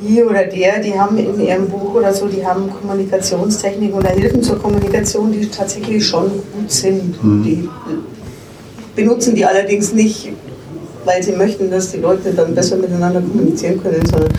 [0.01, 4.41] die oder der, die haben in ihrem Buch oder so, die haben Kommunikationstechniken oder Hilfen
[4.43, 7.15] zur Kommunikation, die tatsächlich schon gut sind.
[7.45, 7.69] Die
[8.95, 10.29] benutzen die allerdings nicht,
[11.05, 14.31] weil sie möchten, dass die Leute dann besser miteinander kommunizieren können, sondern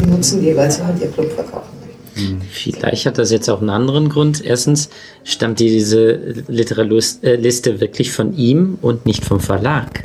[0.00, 2.42] die nutzen die, weil sie halt ihr Club verkaufen möchten.
[2.50, 4.44] Vielleicht hat das jetzt auch einen anderen Grund.
[4.44, 4.88] Erstens
[5.24, 6.12] stammt diese
[6.48, 10.02] Literaturliste wirklich von ihm und nicht vom Verlag.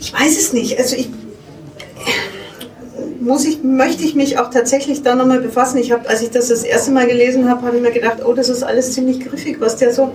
[0.00, 0.78] Ich weiß es nicht.
[0.78, 1.08] Also ich
[3.20, 5.78] muss ich, möchte ich mich auch tatsächlich da nochmal befassen.
[5.78, 8.34] Ich habe, als ich das das erste Mal gelesen habe, habe ich mir gedacht, oh,
[8.34, 10.12] das ist alles ziemlich griffig, was der so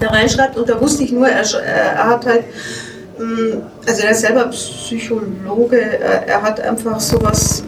[0.00, 0.56] da reinschreibt.
[0.56, 2.44] Und da wusste ich nur, er, äh, er hat halt,
[3.18, 3.56] mh,
[3.86, 7.62] also er ist selber Psychologe, er, er hat einfach sowas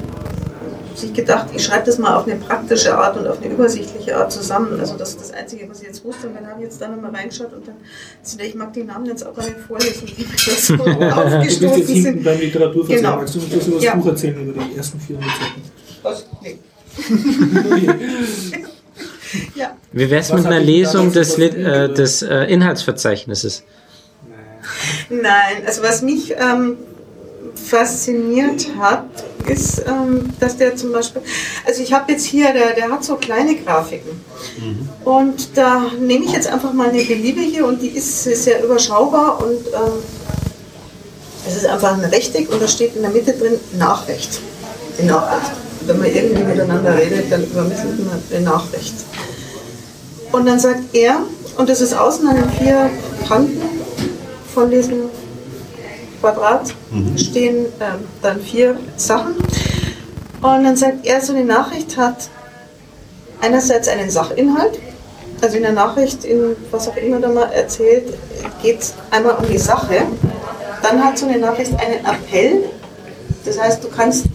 [1.02, 4.32] sich gedacht, ich schreibe das mal auf eine praktische Art und auf eine übersichtliche Art
[4.32, 4.78] zusammen.
[4.80, 6.28] Also das ist das Einzige, was ich jetzt wusste.
[6.28, 7.76] Und dann habe ich jetzt da nochmal reingeschaut und dann,
[8.22, 11.86] also ich mag die Namen jetzt auch gar nicht vorlesen, wie mir das so aufgestoßen
[11.86, 12.24] hinten sind.
[12.24, 13.00] beim Literaturverzeichnis.
[13.02, 13.16] Genau.
[13.16, 13.94] Magst du uns das über das Ja.
[13.96, 15.62] Buch erzählen, über die ersten vier Rezepten?
[16.02, 16.26] Was?
[16.42, 16.59] Nee.
[19.54, 19.76] ja.
[19.92, 23.62] Wie wäre es mit einer Lesung des, äh, des äh, Inhaltsverzeichnisses?
[25.09, 26.76] Nein, also was mich ähm,
[27.54, 29.04] fasziniert hat,
[29.48, 31.22] ist, ähm, dass der zum Beispiel,
[31.66, 34.20] also ich habe jetzt hier, der, der hat so kleine Grafiken.
[35.04, 39.66] Und da nehme ich jetzt einfach mal eine beliebige und die ist sehr überschaubar und
[39.66, 40.02] ähm,
[41.46, 44.40] es ist einfach ein Rechteck und da steht in der Mitte drin Nachricht.
[44.98, 45.52] Die Nachricht.
[45.86, 48.94] Wenn man irgendwie miteinander redet, dann übermittelt man eine Nachricht.
[50.30, 51.18] Und dann sagt er,
[51.56, 52.90] und das ist außen an den vier
[53.28, 53.60] Kanten
[54.54, 55.10] von diesem
[56.20, 56.74] Quadrat,
[57.16, 59.34] stehen ähm, dann vier Sachen.
[60.40, 62.30] Und dann sagt er, so eine Nachricht hat
[63.40, 64.78] einerseits einen Sachinhalt,
[65.40, 68.14] also in der Nachricht, in was auch immer da mal erzählt,
[68.62, 70.02] geht es einmal um die Sache.
[70.82, 72.64] Dann hat so eine Nachricht einen Appell,
[73.44, 74.26] das heißt, du kannst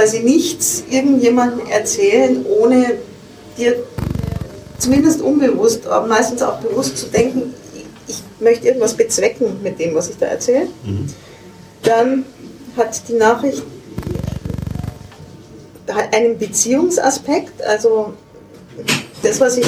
[0.00, 2.96] quasi nichts irgendjemandem erzählen, ohne
[3.58, 3.82] dir
[4.78, 7.52] zumindest unbewusst, aber meistens auch bewusst zu denken,
[8.08, 10.68] ich möchte irgendwas bezwecken mit dem, was ich da erzähle.
[11.82, 12.24] Dann
[12.78, 13.62] hat die Nachricht
[16.12, 18.14] einen Beziehungsaspekt, also
[19.22, 19.66] das, was ich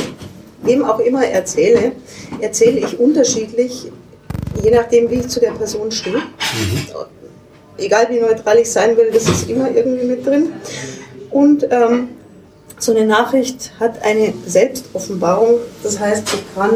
[0.63, 1.93] wem auch immer erzähle,
[2.41, 3.93] erzähle ich unterschiedlich,
[4.63, 6.23] je nachdem, wie ich zu der Person stehe.
[7.78, 10.53] Egal wie neutral ich sein will, das ist immer irgendwie mit drin.
[11.31, 12.11] Und ähm,
[12.78, 15.61] so eine Nachricht hat eine Selbstoffenbarung.
[15.82, 16.73] Das heißt, ich kann,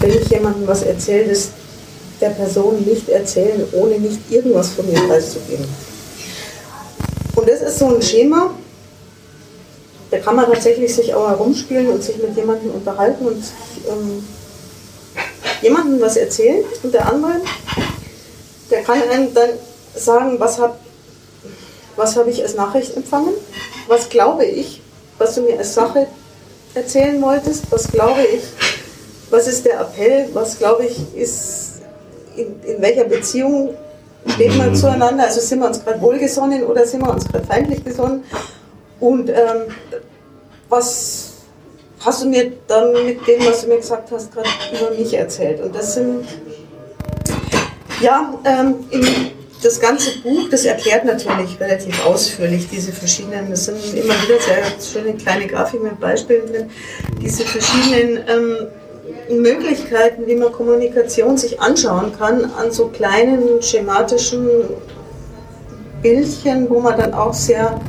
[0.00, 1.50] wenn ich jemandem was erzähle, das
[2.20, 5.66] der Person nicht erzählen, ohne nicht irgendwas von mir preiszugeben.
[7.34, 8.54] Und das ist so ein Schema,
[10.10, 13.42] da kann man tatsächlich sich auch herumspielen und sich mit jemandem unterhalten und
[13.88, 14.24] ähm,
[15.62, 17.40] jemandem was erzählen und der andere,
[18.70, 19.50] der kann einem dann
[19.94, 20.74] sagen, was habe
[21.96, 23.34] was hab ich als Nachricht empfangen,
[23.86, 24.80] was glaube ich,
[25.18, 26.06] was du mir als Sache
[26.74, 28.42] erzählen wolltest, was glaube ich,
[29.30, 31.82] was ist der Appell, was glaube ich ist,
[32.36, 33.74] in, in welcher Beziehung
[34.26, 37.84] steht man zueinander, also sind wir uns gerade wohlgesonnen oder sind wir uns gerade feindlich
[37.84, 38.24] gesonnen?
[39.00, 39.62] Und ähm,
[40.68, 41.32] was
[42.00, 45.60] hast du mir dann mit dem, was du mir gesagt hast, gerade über mich erzählt?
[45.60, 46.24] Und das sind
[48.00, 49.32] ja, ähm, in,
[49.62, 54.64] das ganze Buch, das erklärt natürlich relativ ausführlich diese verschiedenen, das sind immer wieder sehr
[54.80, 56.70] schöne kleine Grafiken mit Beispielen drin,
[57.20, 64.48] diese verschiedenen ähm, Möglichkeiten, wie man Kommunikation sich anschauen kann, an so kleinen schematischen
[66.02, 67.80] Bildchen, wo man dann auch sehr,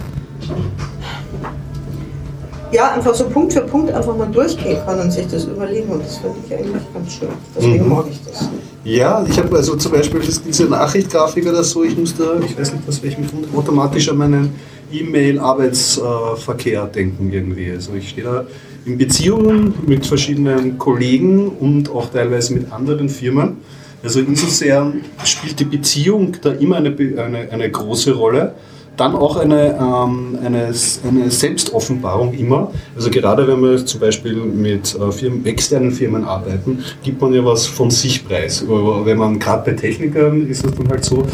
[2.72, 6.04] ja, einfach so Punkt für Punkt einfach mal durchgehen kann und sich das überlegen und
[6.04, 7.30] das finde ich eigentlich ganz schön.
[7.56, 8.48] Deswegen mag ich das.
[8.86, 12.74] Ja, ich habe also zum Beispiel diese Nachrichtgrafik oder so, ich muss da, ich weiß
[12.74, 14.56] nicht aus welchem Grund, automatisch an meinen
[14.92, 17.72] E-Mail-Arbeitsverkehr denken irgendwie.
[17.72, 18.46] Also ich stehe da
[18.86, 23.58] in Beziehungen mit verschiedenen Kollegen und auch teilweise mit anderen Firmen.
[24.04, 28.54] Also insofern spielt die Beziehung da immer eine, eine, eine große Rolle.
[28.96, 30.72] Dann auch eine, ähm, eine,
[31.08, 32.72] eine Selbstoffenbarung immer.
[32.96, 37.44] Also gerade wenn wir zum Beispiel mit äh, Firmen, externen Firmen arbeiten, gibt man ja
[37.44, 38.64] was von sich preis.
[38.68, 41.26] Wenn man gerade bei Technikern ist es dann halt so, äh,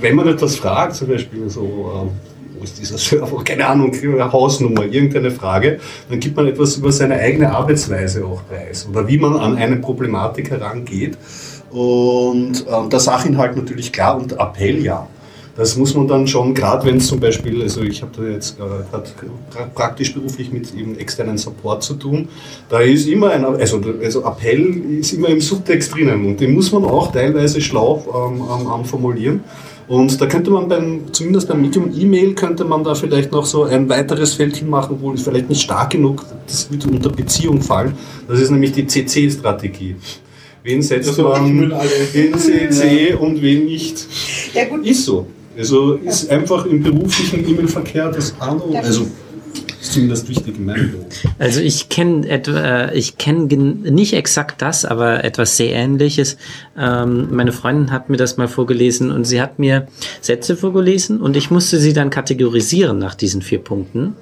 [0.00, 3.92] wenn man etwas fragt, zum Beispiel so, äh, wo ist dieser Server, keine Ahnung,
[4.32, 5.78] Hausnummer, irgendeine Frage,
[6.10, 9.76] dann gibt man etwas über seine eigene Arbeitsweise auch preis oder wie man an eine
[9.76, 11.16] Problematik herangeht.
[11.70, 15.06] Und ähm, der Sachinhalt natürlich klar und Appell ja.
[15.56, 18.58] Das muss man dann schon, gerade wenn es zum Beispiel, also ich habe da jetzt
[18.60, 22.28] äh, praktisch beruflich mit eben externen Support zu tun,
[22.68, 26.72] da ist immer ein, also, also Appell ist immer im Subtext drinnen und den muss
[26.72, 29.40] man auch teilweise schlau ähm, ähm, formulieren.
[29.88, 33.64] Und da könnte man beim, zumindest beim Medium E-Mail könnte man da vielleicht noch so
[33.64, 37.94] ein weiteres Feld hinmachen, wo es vielleicht nicht stark genug, das wird unter Beziehung fallen.
[38.28, 39.94] Das ist nämlich die CC-Strategie.
[40.64, 41.72] Wen setzt also, man
[42.12, 44.04] in CC und wen nicht?
[44.52, 44.84] Ja, gut.
[44.84, 45.26] Ist so.
[45.56, 48.78] Also ist einfach im beruflichen E-Mail-Verkehr das andere.
[48.78, 49.06] Also
[49.86, 51.06] ist zumindest wichtig in meinem Beruf.
[51.38, 56.36] Also ich kenne etwa, ich kenne nicht exakt das, aber etwas sehr Ähnliches.
[56.76, 59.86] Ähm, meine Freundin hat mir das mal vorgelesen und sie hat mir
[60.20, 64.16] Sätze vorgelesen und ich musste sie dann kategorisieren nach diesen vier Punkten.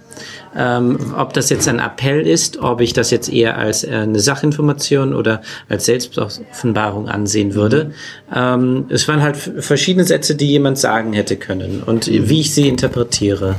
[0.57, 4.21] Ähm, ob das jetzt ein Appell ist, ob ich das jetzt eher als äh, eine
[4.21, 7.93] Sachinformation oder als Selbstoffenbarung ansehen würde.
[8.33, 12.69] Ähm, es waren halt verschiedene Sätze, die jemand sagen hätte können und wie ich sie
[12.69, 13.57] interpretiere.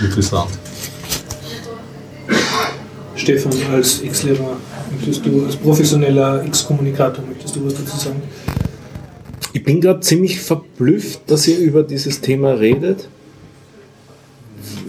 [0.00, 0.50] Interessant.
[3.20, 4.56] Stefan, als Ex-Lehrer,
[4.90, 8.22] möchtest du, als professioneller Ex-Kommunikator, möchtest du was dazu sagen?
[9.52, 13.08] Ich bin gerade ziemlich verblüfft, dass ihr über dieses Thema redet.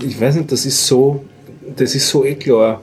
[0.05, 1.25] Ich weiß nicht, das ist so,
[1.75, 2.81] das ist so eh klar.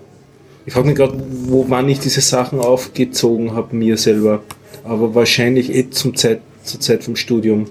[0.67, 4.43] Ich frage mich gerade, wo wann ich diese Sachen aufgezogen habe, mir selber.
[4.85, 7.69] Aber wahrscheinlich eh zum Zeit, zur Zeit vom Studium.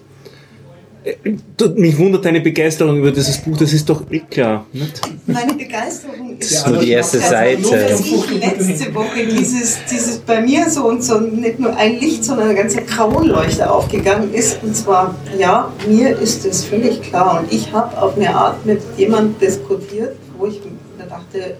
[1.75, 4.65] Mich wundert deine Begeisterung über dieses Buch, das ist doch eh klar.
[4.73, 5.01] Nicht?
[5.25, 7.89] Meine Begeisterung ist ja, nur die erste also, Seite.
[7.89, 12.23] Dass ich letzte Woche dieses, dieses bei mir so und so nicht nur ein Licht,
[12.23, 14.61] sondern eine ganze Kronleuchte aufgegangen ist.
[14.63, 17.41] Und zwar, ja, mir ist es völlig klar.
[17.41, 20.59] Und ich habe auf eine Art mit jemandem diskutiert, wo ich
[20.97, 21.55] mir dachte,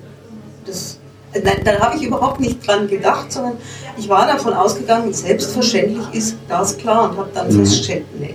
[0.65, 0.99] das
[1.43, 3.57] Nein, da habe ich überhaupt nicht dran gedacht, sondern
[3.97, 7.59] ich war davon ausgegangen, selbstverständlich ist das klar und habe dann mhm.
[7.59, 8.33] festgestellt, nee,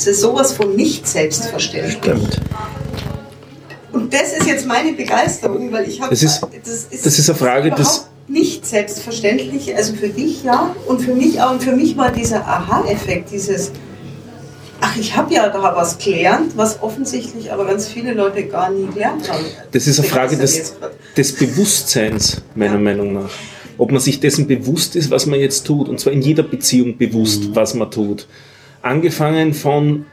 [0.00, 1.98] es ist sowas von nicht selbstverständlich.
[1.98, 2.40] Stimmt.
[3.92, 6.10] Und das ist jetzt meine Begeisterung, weil ich habe.
[6.10, 8.06] Das ist, das ist, das ist eine Frage des.
[8.26, 11.50] Nicht selbstverständlich, also für dich ja und für mich auch.
[11.50, 13.72] Und für mich war dieser Aha-Effekt, dieses,
[14.80, 18.86] ach, ich habe ja da was gelernt, was offensichtlich aber ganz viele Leute gar nie
[18.86, 19.44] gelernt haben.
[19.72, 20.74] Das ist eine Frage des,
[21.16, 22.78] des Bewusstseins, meiner ja.
[22.78, 23.30] Meinung nach.
[23.76, 25.88] Ob man sich dessen bewusst ist, was man jetzt tut.
[25.88, 27.56] Und zwar in jeder Beziehung bewusst, mhm.
[27.56, 28.28] was man tut
[28.82, 30.06] angefangen von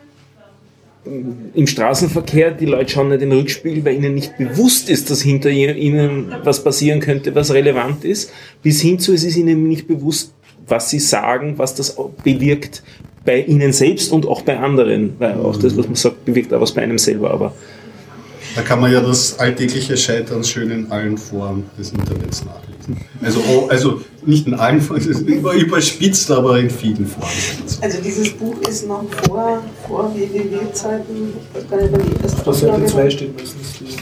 [1.53, 5.21] im Straßenverkehr, die Leute schauen nicht in den Rückspiegel, weil ihnen nicht bewusst ist, dass
[5.21, 8.31] hinter ihnen was passieren könnte, was relevant ist,
[8.61, 10.33] bis hin zu, es ist ihnen nicht bewusst,
[10.67, 12.83] was sie sagen, was das bewirkt
[13.23, 16.61] bei ihnen selbst und auch bei anderen, weil auch das, was man sagt, bewirkt auch
[16.61, 17.53] was bei einem selber, aber
[18.55, 22.76] da kann man ja das alltägliche Scheitern schön in allen Formen des Internets nachlesen.
[23.21, 27.31] Also, oh, also nicht in allen Formen, es ist überspitzt, aber in vielen Formen.
[27.81, 31.33] Also dieses Buch ist noch vor, vor WWW-Zeiten.
[31.53, 33.95] Ich weiß gar nicht, wann die erste Auf Seite 2 steht meistens die.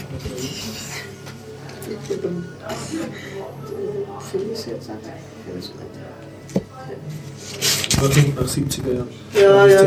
[7.98, 9.08] Nach 70er Jahren.
[9.34, 9.80] Ja, ja,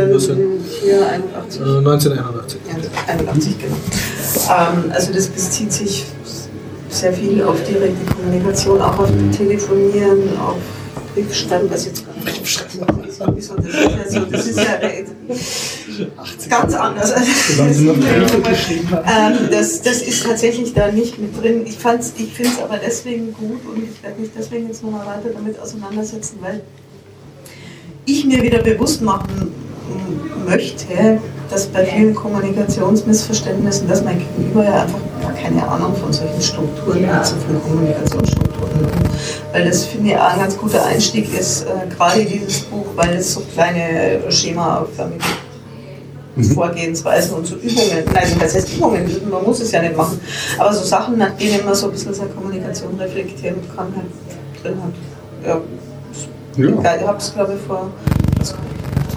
[0.82, 1.62] hier 81.
[1.62, 2.60] Äh, 1981.
[2.68, 3.76] Ja, 81, genau.
[4.50, 6.06] Ähm, also das bezieht sich
[6.90, 10.58] sehr viel auf direkte Kommunikation, auch auf Telefonieren, auf
[11.14, 13.22] Briefschreiben, was jetzt gerade Briefschreiben ist.
[13.22, 14.80] Das ist ja, so, das ist ja
[16.50, 17.12] ganz anders.
[17.62, 21.64] ähm, das, das ist tatsächlich da nicht mit drin.
[21.66, 25.30] Ich, ich finde es aber deswegen gut und ich werde mich deswegen jetzt nochmal weiter
[25.34, 26.62] damit auseinandersetzen, weil
[28.06, 29.69] ich mir wieder bewusst machen
[30.46, 36.42] möchte, dass bei vielen Kommunikationsmissverständnissen, dass mein Gegenüber ja einfach gar keine Ahnung von solchen
[36.42, 38.88] Strukturen hat, so von Kommunikationsstrukturen.
[39.52, 43.16] Weil das, finde ich, auch ein ganz guter Einstieg ist, äh, gerade dieses Buch, weil
[43.16, 45.24] es so kleine schemaförmige
[46.36, 46.44] mhm.
[46.44, 50.20] Vorgehensweisen und so Übungen, also das heißt Übungen, man muss es ja nicht machen,
[50.58, 54.82] aber so Sachen, nach denen man so ein bisschen seine Kommunikation reflektieren kann, halt drin
[54.84, 54.94] hat.
[55.48, 55.62] Ja,
[56.58, 56.96] ja.
[56.96, 57.90] Ich habe es, glaube ich, vor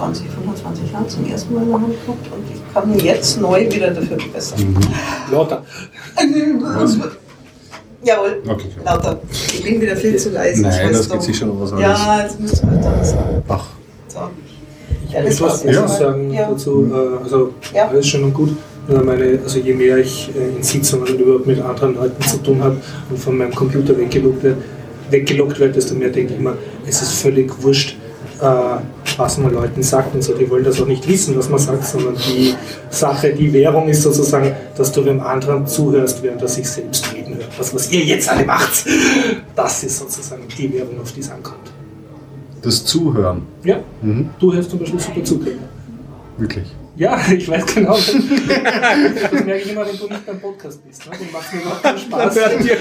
[0.03, 3.39] 20, 25 Jahren zum ersten Mal in der Hand gehabt und ich kann mir jetzt
[3.39, 4.59] neu wieder dafür verbessern.
[4.73, 4.77] Mhm.
[5.31, 5.63] Lauter.
[8.05, 9.19] Jawohl, okay, lauter.
[9.31, 10.61] Ich bin wieder viel zu leise.
[10.61, 11.99] Nein, das geht sich schon was anderes.
[12.05, 13.43] Ja, jetzt müssen wir da sagen.
[13.47, 13.65] Ach.
[14.09, 14.19] So.
[15.13, 15.87] Ja, das war- Ja.
[15.87, 16.49] sagen Ja.
[16.49, 16.91] dazu.
[16.93, 17.87] Äh, Also Ja.
[17.87, 18.57] alles schön und gut.
[18.89, 22.61] Nur meine, also je mehr ich äh, in Sitzungen überhaupt mit anderen Leuten zu tun
[22.61, 22.75] habe
[23.09, 24.57] und von meinem Computer weggelockt werde,
[25.09, 26.55] weggelockt werde, desto mehr denke ich immer,
[26.85, 27.95] es ist völlig wurscht,
[28.41, 28.45] äh,
[29.17, 30.33] was man Leuten sagt und so.
[30.33, 32.53] Die wollen das auch nicht wissen, was man sagt, sondern die
[32.89, 37.35] Sache, die Währung ist sozusagen, dass du dem anderen zuhörst, während er sich selbst reden
[37.35, 37.49] hört.
[37.57, 38.85] Das, was ihr jetzt alle macht,
[39.55, 41.71] das ist sozusagen die Währung, auf die es ankommt.
[42.61, 43.41] Das Zuhören.
[43.63, 44.29] Ja, Mhm.
[44.39, 45.39] du hörst zum Beispiel super zu.
[46.37, 46.65] Wirklich.
[46.95, 47.93] Ja, ich weiß genau.
[47.97, 51.05] Das merke ich immer, wenn du nicht beim Podcast bist.
[51.09, 51.11] Ne?
[51.19, 52.35] Dann macht mir überhaupt keinen Spaß.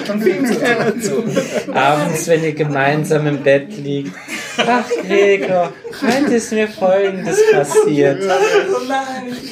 [0.07, 4.13] Dann Film zu Abends, wenn ihr gemeinsam im Bett liegt.
[4.59, 5.73] Ach, Gregor,
[6.03, 8.23] heute ist mir Folgendes passiert.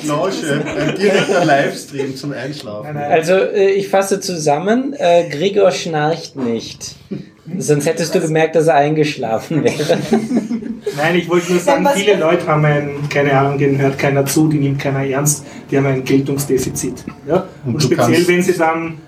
[0.06, 2.97] Lausche, ein direkter Livestream zum Einschlafen.
[2.97, 6.94] Also, äh, ich fasse zusammen, äh, Gregor schnarcht nicht.
[7.59, 9.98] Sonst hättest du gemerkt, dass er eingeschlafen wäre.
[10.97, 14.48] Nein, ich wollte nur sagen, viele Leute haben ein, keine Ahnung, denen hört keiner zu,
[14.48, 17.05] die nimmt keiner ernst, die haben ein Geltungsdefizit.
[17.27, 17.47] Ja?
[17.64, 18.98] Und, Und speziell, wenn sie dann,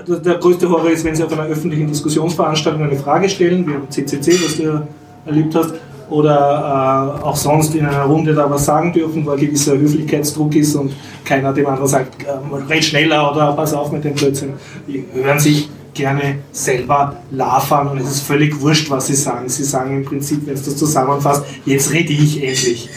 [0.00, 3.66] äh, der- der größte Horror ist, wenn sie auf einer öffentlichen Diskussionsveranstaltung eine Frage stellen,
[3.68, 4.88] wie am CCC, was du ja
[5.30, 5.74] erlebt hast,
[6.10, 10.54] oder äh, auch sonst in einer Runde da was sagen dürfen, wo ein gewisser Höflichkeitsdruck
[10.56, 10.92] ist und
[11.24, 14.54] keiner dem anderen sagt, äh, red schneller oder pass auf mit dem Blödsinn.
[14.88, 19.48] Die hören sich gerne selber lavern und es ist völlig wurscht, was sie sagen.
[19.48, 22.88] Sie sagen im Prinzip, wenn es das zusammenfasst, jetzt rede ich endlich.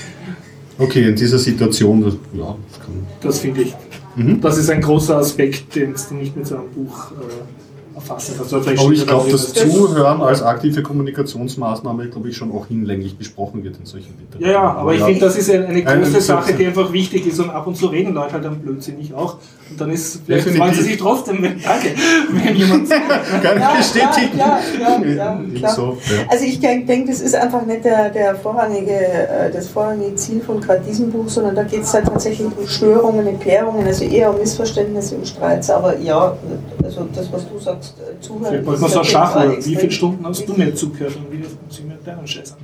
[0.79, 3.07] Okay, in dieser Situation, das, ja, das kann.
[3.21, 3.75] Das finde ich.
[4.41, 7.62] Das ist ein großer Aspekt, den du nicht mit so einem Buch äh,
[7.95, 8.35] erfassen.
[8.39, 12.67] Oder vielleicht Aber ich glaube, das dass- Zuhören als aktive Kommunikationsmaßnahme, glaube ich, schon auch
[12.67, 16.01] hinlänglich besprochen wird in solchen Ja, ja, aber ich finde, das ist eine, eine Eine
[16.01, 16.45] große Ressource.
[16.47, 19.37] Sache, die einfach wichtig ist und ab und zu reden Leute halt dann blödsinnig auch.
[19.77, 20.57] Dann ist, vielleicht Definitiv.
[20.63, 21.89] freuen sie sich trotzdem, wenn, danke,
[22.31, 22.89] wenn jemand
[23.43, 24.37] Kann Ja, bestätigen.
[24.37, 25.69] ja, ja, ja.
[25.69, 26.23] So, ja.
[26.29, 30.59] Also ich denke, das ist einfach nicht der, der vorrangige, äh, das vorrangige Ziel von
[30.61, 34.39] gerade diesem Buch, sondern da geht es halt tatsächlich um Störungen, Empörungen, also eher um
[34.39, 35.69] Missverständnisse und Streits.
[35.69, 36.35] Aber ja,
[36.83, 38.63] also das, was du sagst, äh, zuhören.
[38.63, 39.57] Vielleicht so auf jeden schaffen.
[39.65, 41.92] Wie viele Stunden hast du mir zugehört und wie oft sie mir
[42.25, 42.55] Scheiß?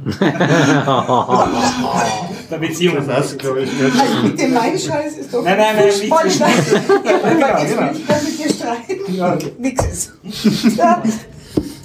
[2.49, 3.07] Der Beziehung.
[3.07, 3.99] Das glaube ich nicht.
[3.99, 6.09] Also mit dem mein Scheiß ist doch Nein, nein, nein, nicht.
[6.09, 7.91] Ja, genau, genau.
[7.91, 9.15] ich mit dir streiten.
[9.15, 9.37] Ja.
[9.57, 10.13] Nix ist.
[10.77, 11.03] Ja,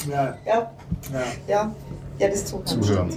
[0.08, 0.70] Ja, ja,
[1.12, 1.22] ja.
[1.48, 1.74] ja,
[2.18, 2.66] ja, das Zuhören.
[2.66, 3.10] Zuhören.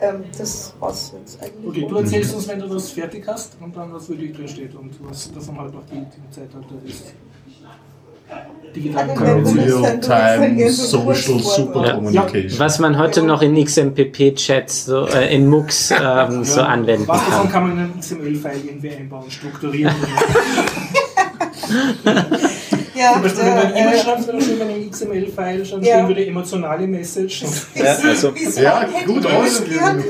[0.00, 1.66] Ähm, das war's jetzt eigentlich.
[1.68, 4.74] Okay, du erzählst uns, wenn du das fertig hast und dann, was wirklich drin steht
[4.74, 7.35] und was davon halt noch gilt im Zeitalter des digitalen Also,
[8.28, 9.54] wenn du Kommunikations.
[9.54, 12.04] das Real dann- du Time willst, dann Social Super vortragen.
[12.04, 12.58] Communication.
[12.58, 16.66] Was man heute noch in XMPP-Chats, so, äh, in MUX ähm, so Ja.
[16.66, 17.52] anwenden Was davon kann.
[17.52, 19.94] kann man in einen XML-File irgendwie einbauen, strukturieren?
[22.94, 25.82] Ja, Zum Beispiel, wenn du ein äh, E-Mail schreibst, wäre schön, wenn ein XML-File schon
[25.82, 25.96] Ja.
[25.96, 27.44] stehen würde, emotionale Message.
[27.74, 30.02] Ja, also- Ja, gut ausgeführt.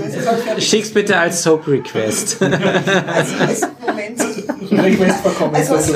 [0.63, 2.39] Schick's bitte als Soap-Request.
[2.43, 4.21] Also, Moment.
[5.55, 5.95] Also- Also,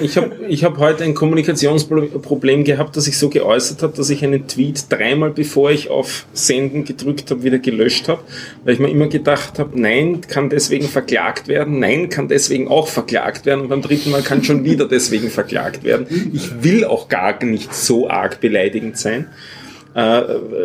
[0.00, 4.24] Ich habe ich hab heute ein Kommunikationsproblem gehabt, dass ich so geäußert habe, dass ich
[4.24, 8.22] einen Tweet dreimal bevor ich auf Senden gedrückt habe, wieder gelöscht habe,
[8.64, 12.88] weil ich mir immer gedacht habe, nein, kann deswegen verklagt werden, nein, kann deswegen auch
[12.88, 16.06] verklagt werden und beim dritten Mal kann schon wieder deswegen verklagt werden.
[16.32, 19.26] Ich will auch gar nicht so arg beleidigend sein.
[19.94, 20.22] Äh,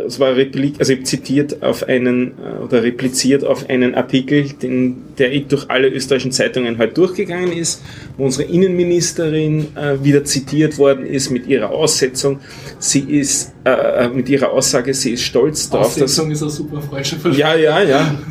[0.07, 5.33] es war repli also zitiert auf einen äh, oder repliziert auf einen Artikel, den, der
[5.33, 7.81] eh durch alle österreichischen Zeitungen halt durchgegangen ist,
[8.15, 12.39] wo unsere Innenministerin äh, wieder zitiert worden ist mit ihrer Aussetzung.
[12.79, 16.49] Sie ist äh, äh, mit ihrer Aussage, sie ist stolz darauf, dass Aussetzung ist ein
[16.49, 17.37] super Versuch.
[17.37, 18.17] ja, ja, ja.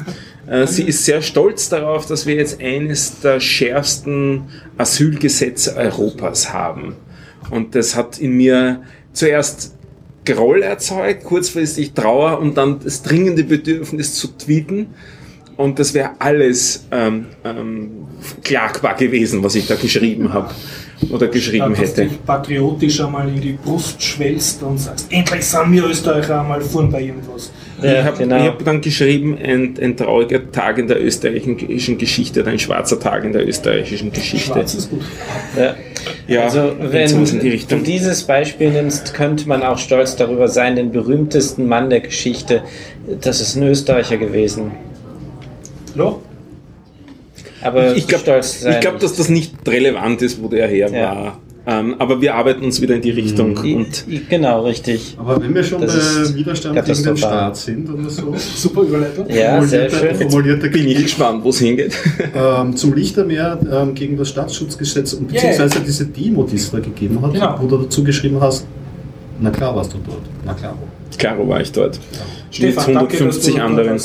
[0.67, 4.43] Sie ist sehr stolz darauf, dass wir jetzt eines der schärfsten
[4.79, 6.95] Asylgesetze Europas haben.
[7.51, 8.83] Und das hat in mir
[9.13, 9.76] zuerst
[10.27, 14.89] Groll erzeugt, kurzfristig Trauer und dann das dringende Bedürfnis zu tweeten.
[15.57, 17.91] Und das wäre alles ähm, ähm,
[18.43, 20.51] klagbar gewesen, was ich da geschrieben habe
[21.11, 22.03] oder geschrieben dass hätte.
[22.03, 26.61] du dich patriotisch einmal in die Brust schwellst und sagst, endlich sind wir Österreicher einmal
[26.61, 27.51] vorn bei irgendwas.
[27.83, 28.39] ich habe genau.
[28.39, 33.25] hab dann geschrieben, ein, ein trauriger Tag in der österreichischen Geschichte oder ein schwarzer Tag
[33.25, 34.53] in der österreichischen Geschichte.
[34.53, 35.03] Schwarz ist gut.
[35.57, 35.75] Ja.
[36.29, 40.93] Ja, also wenn die du dieses Beispiel nimmst, könnte man auch stolz darüber sein, den
[40.93, 42.63] berühmtesten Mann der Geschichte,
[43.21, 44.73] das ist ein Österreicher gewesen.
[45.97, 46.17] Ja.
[47.63, 48.25] Aber ich glaube,
[48.81, 51.15] glaub, dass das nicht relevant ist, wo der her Ja.
[51.17, 51.41] war.
[51.69, 53.59] Ähm, aber wir arbeiten uns wieder in die Richtung.
[53.65, 55.17] I- Und genau, richtig.
[55.19, 57.17] Aber wenn wir schon Das bei Widerstand gegen den.
[57.17, 59.27] Staat sind oder so, Super Überleitung.
[59.29, 60.31] Ja, sehr formulierte, schön.
[60.31, 61.93] formulierte bin ich gespannt, wo es hingeht.
[62.37, 67.21] ähm, zum Lichtermeer ähm, gegen das Staatsschutzgesetz und beziehungsweise diese Demo, die es da gegeben
[67.21, 67.57] hat, Genau.
[67.61, 68.65] wo du dazu geschrieben hast,
[69.41, 70.23] na klar warst du dort.
[70.45, 70.77] Na klar.
[71.19, 71.99] Klaro war ich dort.
[72.53, 74.01] Stefan, Mit danke, dass du 150 dort anderen.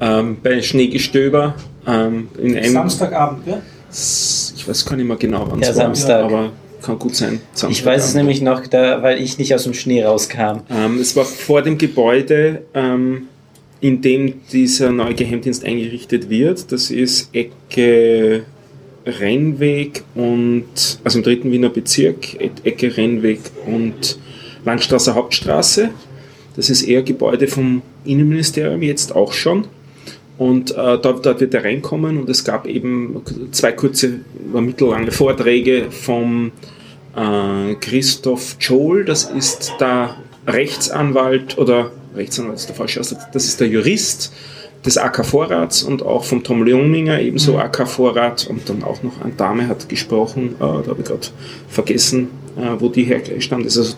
[0.00, 1.54] Ähm, bei Schneegestöber.
[1.86, 3.60] Ähm, in einem, Samstagabend, ja?
[3.90, 6.24] ich weiß gar nicht mehr genau, wann Ja, es war, Samstag.
[6.24, 6.52] aber
[6.82, 7.40] kann gut sein.
[7.68, 10.60] Ich weiß es nämlich noch, da, weil ich nicht aus dem Schnee rauskam.
[10.70, 13.28] Ähm, es war vor dem Gebäude, ähm,
[13.80, 16.70] in dem dieser neue Geheimdienst eingerichtet wird.
[16.70, 18.44] Das ist Ecke
[19.06, 24.18] Rennweg und, also im dritten Wiener Bezirk, Ecke Rennweg und
[24.64, 25.90] Landstraße Hauptstraße.
[26.56, 29.66] Das ist eher Gebäude vom Innenministerium, jetzt auch schon.
[30.38, 34.20] Und äh, dort, dort wird er reinkommen und es gab eben zwei kurze,
[34.54, 36.52] äh, mittellange Vorträge vom
[37.16, 40.16] äh, Christoph Joel, das ist der
[40.46, 44.32] Rechtsanwalt oder Rechtsanwalt ist der falsche Ausdruck, das ist der Jurist
[44.86, 49.66] des AK-Vorrats und auch vom Tom Leoninger, ebenso AK-Vorrat und dann auch noch eine Dame
[49.68, 51.26] hat gesprochen, äh, da habe ich gerade
[51.68, 53.76] vergessen, äh, wo die hergestammt ist.
[53.76, 53.94] Also,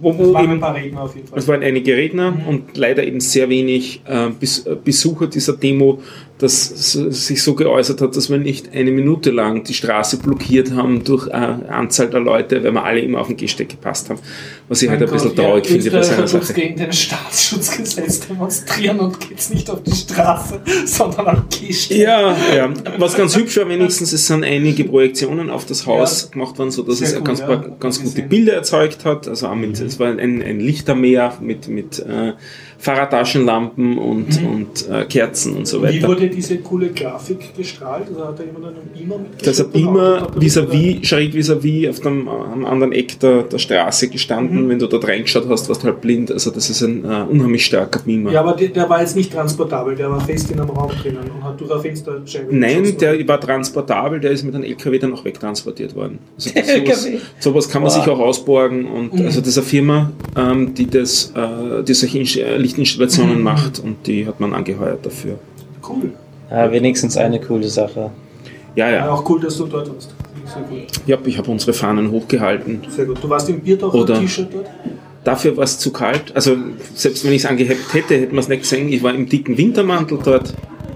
[0.00, 1.38] wo, wo Es waren eben, ein paar Redner auf jeden Fall.
[1.38, 6.00] es waren einige Redner und leider eben sehr wenig äh, äh, Besucher dieser Demo,
[6.38, 6.92] dass s-
[7.26, 11.26] sich so geäußert hat, dass wir nicht eine Minute lang die Straße blockiert haben durch
[11.28, 14.20] äh, Anzahl der Leute, weil wir alle immer auf den Gehsteig gepasst haben.
[14.72, 16.52] Was ich halt ein bisschen traurig finde bei seiner Sache.
[16.54, 21.98] gegen den Staatsschutzgesetz demonstrieren und geht's nicht auf die Straße, sondern am Gehsteig.
[21.98, 22.70] Ja, ja.
[22.98, 26.28] Was ganz hübsch war wenigstens, es sind einige Projektionen auf das Haus Ja.
[26.30, 27.46] gemacht worden, so dass Sehr es cool, ganz, ja.
[27.46, 28.28] paar, ganz gute gesehen.
[28.28, 29.28] Bilder erzeugt hat.
[29.28, 32.32] Also mit, es war ein, ein Lichtermeer mit, mit äh,
[32.78, 36.08] Fahrradtaschenlampen und, und äh, Kerzen und so Wie weiter.
[36.08, 38.08] wurde diese coole Grafik gestrahlt?
[38.08, 39.46] Also hat da jemand einen Beamer mitgeschickt?
[39.46, 43.42] Das hat oder immer hat er- vis-à-vis, schräg vis-à-vis auf dem am anderen Eck der,
[43.44, 44.61] der Straße gestanden.
[44.68, 46.30] Wenn du dort reingeschaut hast, warst du halt blind.
[46.30, 48.30] Also das ist ein äh, unheimlich starker Beamer.
[48.32, 51.30] Ja, aber der, der war jetzt nicht transportabel, der war fest in einem Raum drinnen
[51.34, 52.98] und hat durch eine Fensterscheibe Nein, geschossen.
[52.98, 56.18] der war transportabel, der ist mit einem LKW dann auch wegtransportiert worden.
[56.36, 56.50] Also
[56.84, 57.08] sowas,
[57.38, 57.98] sowas kann man Wow.
[57.98, 59.26] sich auch ausborgen und Mhm.
[59.26, 63.42] also das ist eine Firma, ähm, die das, äh, die solche Inst- äh, Lichtinstallationen Mhm.
[63.42, 65.38] macht und die hat man angeheuert dafür.
[65.88, 66.12] Cool.
[66.50, 68.10] Ja, wenigstens eine coole Sache.
[68.74, 69.10] Ja, Ja, ja.
[69.10, 70.14] auch cool, dass du dort warst.
[70.54, 71.26] Sehr gut.
[71.26, 72.80] Ich habe unsere Fahnen hochgehalten.
[72.88, 73.18] Sehr gut.
[73.22, 74.66] Du warst im Biertaucher Oder- T-Shirt dort?
[75.24, 76.34] Dafür war es zu kalt.
[76.34, 76.56] Also
[76.94, 78.92] selbst wenn ich es angehabt hätte, hätte man es nicht gesehen.
[78.92, 80.52] Ich war im dicken Wintermantel dort.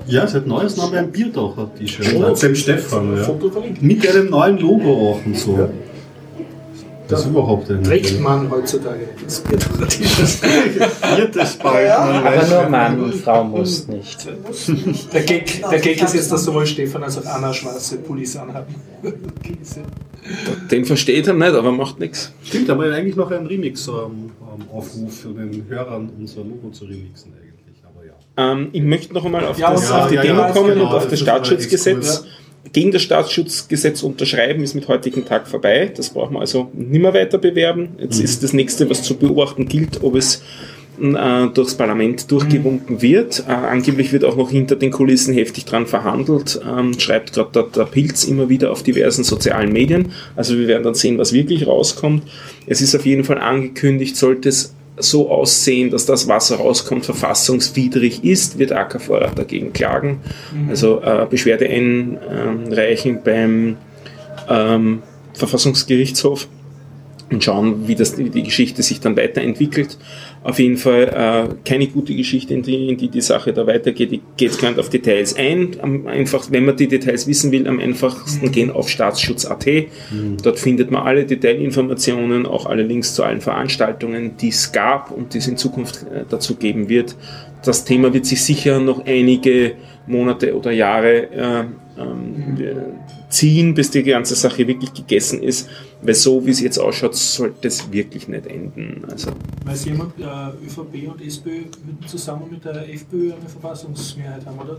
[0.08, 2.14] Ja, seit neuestem haben wir ein Biertaucher-T-Shirt.
[2.16, 2.22] Oh.
[2.24, 3.22] Hat Dem Stefan, ja.
[3.24, 3.82] Foto verlinkt.
[3.82, 5.68] Mit einem neuen Logo auch und so.
[7.08, 10.28] Das ist überhaupt ein Trägt man heutzutage das T-Shirt.
[11.14, 11.88] viertes bald.
[11.88, 12.68] man Aber nur.
[12.68, 14.26] Mann und Frau muss nicht.
[15.12, 18.74] Der Gag, der Gag ist jetzt, dass sowohl Stefan als auch Anna schwarze Pullis anhaben.
[20.70, 22.32] Den versteht er nicht, aber macht nichts.
[22.42, 27.76] Stimmt, aber eigentlich noch ein Remix-Aufruf für den Hörern, unser Logo zu remixen eigentlich.
[27.84, 28.52] Aber ja.
[28.52, 30.70] Ähm, ich möchte noch einmal auf, Ja, das, ja, auf die ja, Demo ja, kommen
[30.70, 31.96] genau, und auf das das Staatsschutzgesetz.
[31.96, 32.26] Exkurs,
[32.72, 35.90] Gegen das Staatsschutzgesetz unterschreiben ist mit heutigem Tag vorbei.
[35.94, 37.90] Das brauchen wir also nicht mehr weiter bewerben.
[37.98, 40.42] Jetzt ist das nächste, was zu beobachten gilt, ob es
[41.00, 43.44] äh, durchs Parlament durchgewunken wird.
[43.46, 47.62] Äh, angeblich wird auch noch hinter den Kulissen heftig dran verhandelt, ähm, schreibt gerade der,
[47.64, 50.12] der Pilz immer wieder auf diversen sozialen Medien.
[50.36, 52.22] Also wir werden dann sehen, was wirklich rauskommt.
[52.66, 58.24] Es ist auf jeden Fall angekündigt, sollte es so aussehen, dass das, was rauskommt, verfassungswidrig
[58.24, 60.20] ist, wird AK Vorrat dagegen klagen.
[60.68, 63.76] Also äh, Beschwerde einreichen beim
[64.48, 65.02] ähm,
[65.34, 66.48] Verfassungsgerichtshof
[67.30, 69.98] und schauen, wie, das, wie die Geschichte sich dann weiterentwickelt.
[70.46, 74.12] Auf jeden Fall äh, keine gute Geschichte, in die, in die die Sache da weitergeht.
[74.12, 75.72] Ich gehe jetzt gar nicht auf Details ein.
[75.82, 79.66] Am einfach, wenn man die Details wissen will, am einfachsten gehen auf staatsschutz.at.
[80.44, 85.34] Dort findet man alle Detailinformationen, auch alle Links zu allen Veranstaltungen, die es gab und
[85.34, 87.16] die es in Zukunft äh, dazu geben wird.
[87.64, 89.72] Das Thema wird sich sicher noch einige
[90.06, 91.64] Monate oder Jahre äh,
[91.98, 92.56] ähm,
[93.28, 95.68] ziehen, bis die ganze Sache wirklich gegessen ist.
[96.02, 99.02] Weil so wie es jetzt ausschaut, sollte es wirklich nicht enden.
[99.10, 99.30] Also
[99.64, 100.22] Weiß jemand, äh,
[100.66, 104.78] ÖVP und SPÖ würden zusammen mit der FPÖ eine Verfassungsmehrheit haben, oder?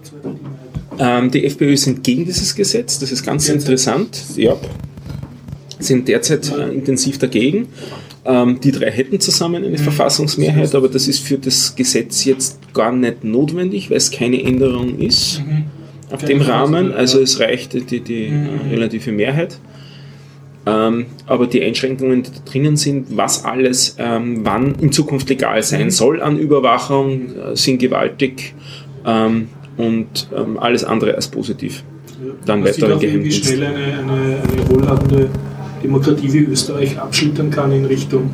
[1.00, 3.62] Ähm, die FPÖ sind gegen dieses Gesetz, das ist ganz Derzeit.
[3.62, 4.24] interessant.
[4.36, 4.56] Ja.
[5.80, 7.68] Sind derzeit äh, intensiv dagegen.
[8.26, 12.92] Ähm, die drei hätten zusammen eine Verfassungsmehrheit, aber das ist für das Gesetz jetzt gar
[12.92, 15.42] nicht notwendig, weil es keine Änderung ist
[16.12, 16.94] auf dem Rahmen.
[16.94, 17.24] Also ja.
[17.24, 18.46] es reicht die, die Mhm.
[18.46, 19.60] äh, relative Mehrheit.
[20.66, 25.64] Ähm, aber die Einschränkungen, die da drinnen sind, was alles ähm, wann in Zukunft legal
[25.64, 25.92] sein Mhm.
[25.92, 28.54] soll an Überwachung, äh, sind gewaltig
[29.06, 29.48] ähm,
[29.78, 31.84] und ähm, alles andere als positiv.
[32.46, 35.30] Dann Man sieht weitere auch, wie, schnell eine, eine, eine wohlhabende
[35.84, 38.32] Demokratie wie Österreich abschlittern kann in Richtung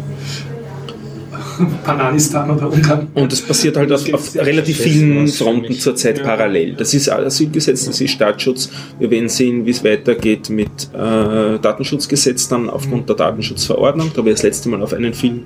[1.84, 3.08] Pananistan oder Ungarn.
[3.14, 6.24] Und das passiert halt auf, auf relativ vielen Fronten zurzeit Ja.
[6.24, 6.74] parallel.
[6.74, 8.70] Das ist Asylgesetz, das ist Staatsschutz.
[9.00, 14.12] Wir werden sehen, wie es weitergeht mit äh, Datenschutzgesetz dann aufgrund der Datenschutzverordnung.
[14.14, 15.44] Da habe ich das letzte Mal auf einen Film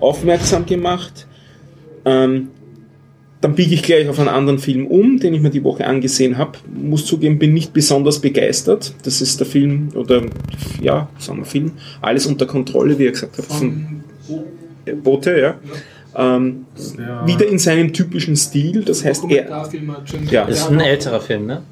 [0.00, 1.26] aufmerksam gemacht.
[2.04, 2.48] Ähm,
[3.40, 6.38] dann biege ich gleich auf einen anderen Film um, den ich mir die Woche angesehen
[6.38, 6.58] habe.
[6.72, 8.94] Muss zugeben, bin nicht besonders begeistert.
[9.02, 10.22] Das ist der Film, oder
[10.80, 14.04] ja, sagen wir Film, alles unter Kontrolle, wie er gesagt hat, von
[15.02, 15.54] Bote, ja.
[16.14, 16.66] Ähm,
[16.98, 17.26] Ja.
[17.26, 19.48] Wieder in seinem typischen Stil, das heißt, er,
[20.30, 20.44] Ja.
[20.44, 21.62] Ist ein älterer Film, ne?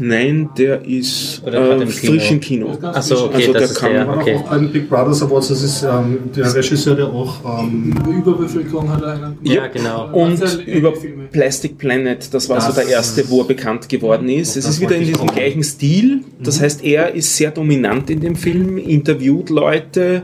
[0.00, 2.12] nein, der ist Oder äh, im Kino?
[2.14, 2.76] frisch im Kino.
[2.82, 4.34] Ganz Achso, okay, Also der das ist kann- der, War okay.
[4.34, 8.10] auch bei den Big Brothers Awards, das ist ähm, der Regisseur, der auch ähm, Über
[8.32, 10.08] Überbevölkerung hat er einen Ja, genau.
[10.12, 10.92] Und Ganz sehr über.
[11.30, 14.56] Plastic Planet, das war so Das- der erste, wo er bekannt geworden ist.
[14.56, 16.22] Es das ist wieder in diesem gleichen Stil.
[16.42, 20.22] Das heißt, er ist sehr dominant in dem Film, interviewt Leute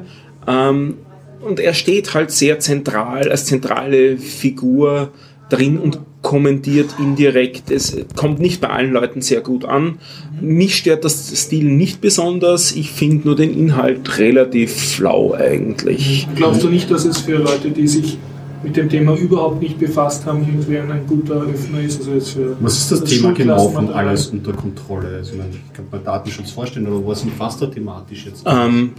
[0.48, 0.94] ähm,
[1.40, 5.10] und er steht halt sehr zentral, als zentrale Figur
[5.48, 7.70] drin und kommentiert indirekt.
[7.70, 9.98] Es kommt nicht bei allen Leuten sehr gut an.
[10.40, 12.72] Mich stört das Stil nicht besonders.
[12.72, 16.28] Ich finde nur den Inhalt relativ flau eigentlich.
[16.36, 18.18] Glaubst du nicht, dass es für Leute, die sich
[18.62, 22.00] mit dem Thema überhaupt nicht befasst haben, irgendwie ein, ein guter Öffner ist?
[22.00, 25.08] Also jetzt für Was ist das, das Thema genau von alles unter Kontrolle?
[25.16, 28.92] Also, ich, meine, ich kann mir Datenschutz vorstellen, aber was umfasst er thematisch jetzt Ähm,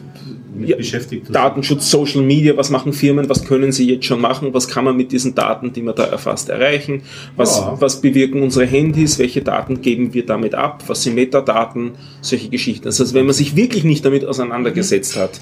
[0.53, 1.27] mit ja, beschäftigt?
[1.27, 1.33] Das?
[1.33, 4.97] Datenschutz, Social Media, was machen Firmen, was können sie jetzt schon machen, was kann man
[4.97, 7.01] mit diesen Daten, die man da erfasst, erreichen,
[7.35, 7.75] was, Ja.
[7.79, 12.85] was bewirken unsere Handys, welche Daten geben wir damit ab, was sind Metadaten, solche Geschichten.
[12.85, 15.39] Das heißt, wenn man sich wirklich nicht damit auseinandergesetzt hat,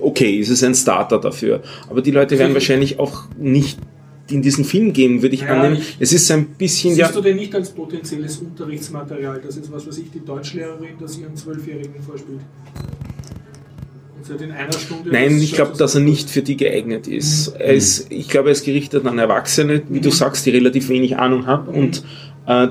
[0.00, 1.62] okay, ist es ein Starter dafür.
[1.90, 3.78] Aber die Leute werden wahrscheinlich auch nicht
[4.30, 5.76] in diesen Film gehen, würde ich Ja, annehmen.
[5.80, 9.40] ich- Es ist ein bisschen, Siehst ja, du den nicht als potenzielles Unterrichtsmaterial?
[9.44, 12.40] Das ist was, was ich die Deutschlehrerin, das ihren Zwölfjährigen vorspielt.
[14.42, 15.10] In einer Stunde.
[15.10, 17.48] Nein, ich glaube, dass er nicht für die geeignet ist.
[17.58, 21.16] Er ist ich glaube, er ist gerichtet an Erwachsene, wie du sagst, die relativ wenig
[21.16, 22.02] Ahnung haben und
[22.46, 22.68] äh,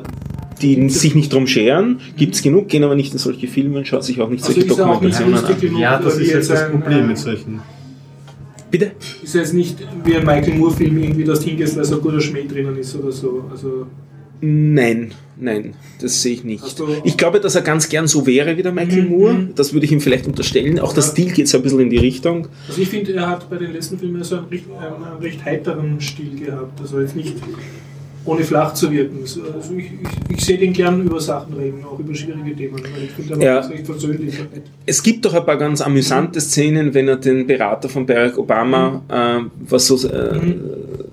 [0.61, 1.99] die sich nicht drum scheren.
[2.17, 4.53] Gibt es genug, gehen aber nicht in solche Filme und schauen sich auch nicht Also
[4.53, 5.61] solche nicht Dokumentationen lustig an.
[5.61, 7.59] genug, Ja, das ist jetzt das Problem äh, mit solchen.
[8.69, 8.91] Bitte?
[9.23, 12.19] Ist er jetzt nicht wie ein Michael Moore-Film irgendwie, dass hingehst, weil so ein guter
[12.19, 13.45] Schmäh drinnen ist oder so.
[13.49, 13.87] Also,
[14.39, 16.77] Nein, nein, das sehe ich nicht.
[16.79, 19.09] Du- Ich glaube, dass er ganz gern so wäre wie der Michael Mhm.
[19.09, 19.49] Moore.
[19.55, 20.79] Das würde ich ihm vielleicht unterstellen.
[20.79, 21.09] Auch der Ja.
[21.09, 22.47] Stil geht so ein bisschen in die Richtung.
[22.67, 25.43] also ich finde, er hat bei den letzten Filmen so einen recht, einen, einen recht
[25.43, 26.79] heiteren Stil gehabt.
[26.79, 27.33] Also jetzt nicht
[28.27, 29.19] ohne flach zu wirken.
[29.21, 29.39] Also
[29.75, 32.75] ich, ich, ich sehe den gern über Sachen reden, auch über schwierige Themen.
[32.75, 33.57] Weil ich finde, Ja.
[33.57, 34.35] das recht versöhnlich.
[34.85, 39.01] Es gibt doch ein paar ganz amüsante Szenen, wenn er den Berater von Barack Obama,
[39.09, 40.39] äh, was so äh,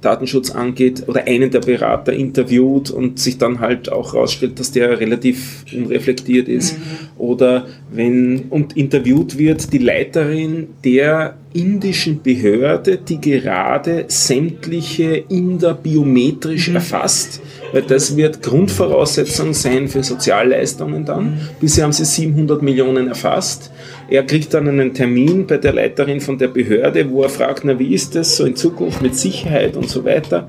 [0.00, 5.00] Datenschutz angeht, oder einen der Berater interviewt und sich dann halt auch herausstellt, dass der
[5.00, 6.76] relativ unreflektiert ist.
[7.16, 7.66] Oder
[7.96, 17.40] wenn und interviewt wird die Leiterin der indischen Behörde, die gerade sämtliche Inder biometrisch erfasst,
[17.72, 21.38] weil das wird Grundvoraussetzung sein für Sozialleistungen dann.
[21.60, 23.70] Bisher haben sie 700 Millionen erfasst.
[24.08, 27.78] Er kriegt dann einen Termin bei der Leiterin von der Behörde, wo er fragt, na
[27.78, 30.48] wie ist das so in Zukunft mit Sicherheit und so weiter.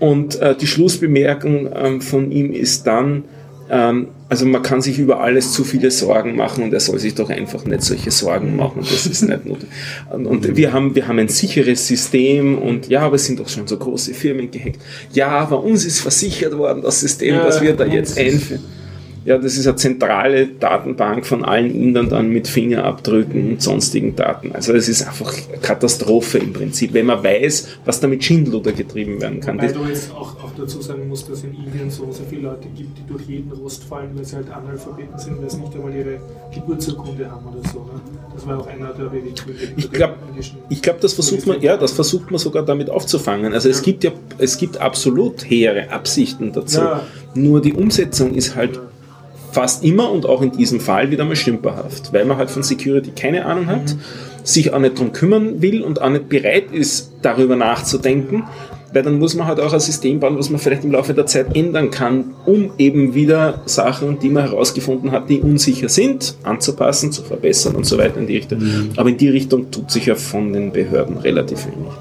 [0.00, 3.24] Und äh, die Schlussbemerkung ähm, von ihm ist dann,
[3.70, 7.14] ähm, also man kann sich über alles zu viele Sorgen machen und er soll sich
[7.14, 8.80] doch einfach nicht solche Sorgen machen.
[8.80, 9.70] Das ist nicht notwendig.
[10.10, 13.48] Und, und wir, haben, wir haben ein sicheres System und ja, aber es sind doch
[13.48, 14.78] schon so große Firmen gehackt.
[15.14, 18.64] Ja, aber uns ist versichert worden, das System, Ja, das wir da jetzt einführen.
[19.28, 24.52] Ja, das ist eine zentrale Datenbank von allen Indern dann mit Fingerabdrücken und sonstigen Daten.
[24.54, 28.72] Also es ist einfach eine Katastrophe im Prinzip, wenn man weiß, was da mit Schindluder
[28.72, 29.58] getrieben werden kann.
[29.58, 32.68] Das, du jetzt auch, auch dazu sagen musst, dass in Indien so, so viele Leute
[32.74, 35.94] gibt, die durch jeden Rost fallen, weil sie halt Analphabeten sind, weil sie nicht einmal
[35.94, 36.20] ihre
[36.54, 37.80] Geburtsurkunde haben oder so.
[37.80, 38.00] Ne?
[38.34, 39.60] Das war auch einer der Beweggründe.
[39.76, 40.14] Ich glaub-
[40.80, 43.52] glaube, das versucht man, ja, das versucht man sogar damit aufzufangen.
[43.52, 46.80] Also es gibt ja, es gibt absolut hehre Absichten dazu.
[46.80, 47.02] Ja.
[47.34, 48.80] Nur die Umsetzung ist halt
[49.58, 53.10] fast immer und auch in diesem Fall wieder mal stümperhaft, weil man halt von Security
[53.10, 53.96] keine Ahnung hat,
[54.44, 58.44] sich auch nicht drum kümmern will und auch nicht bereit ist, darüber nachzudenken,
[58.92, 61.26] weil dann muss man halt auch ein System bauen, was man vielleicht im Laufe der
[61.26, 67.10] Zeit ändern kann, um eben wieder Sachen, die man herausgefunden hat, die unsicher sind, anzupassen,
[67.10, 68.62] zu verbessern und so weiter in die Richtung.
[68.96, 71.92] Aber in die Richtung tut sich ja von den Behörden relativ wenig.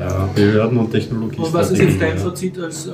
[0.00, 1.38] Ja, Behörden und Technologie.
[1.38, 2.90] Und was ist jetzt dein Fazit als, äh,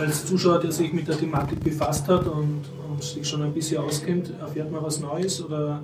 [0.00, 3.78] als Zuschauer, der sich mit der Thematik befasst hat und, und sich schon ein bisschen
[3.78, 4.32] auskennt?
[4.40, 5.44] Erfährt man was Neues?
[5.44, 5.82] Oder?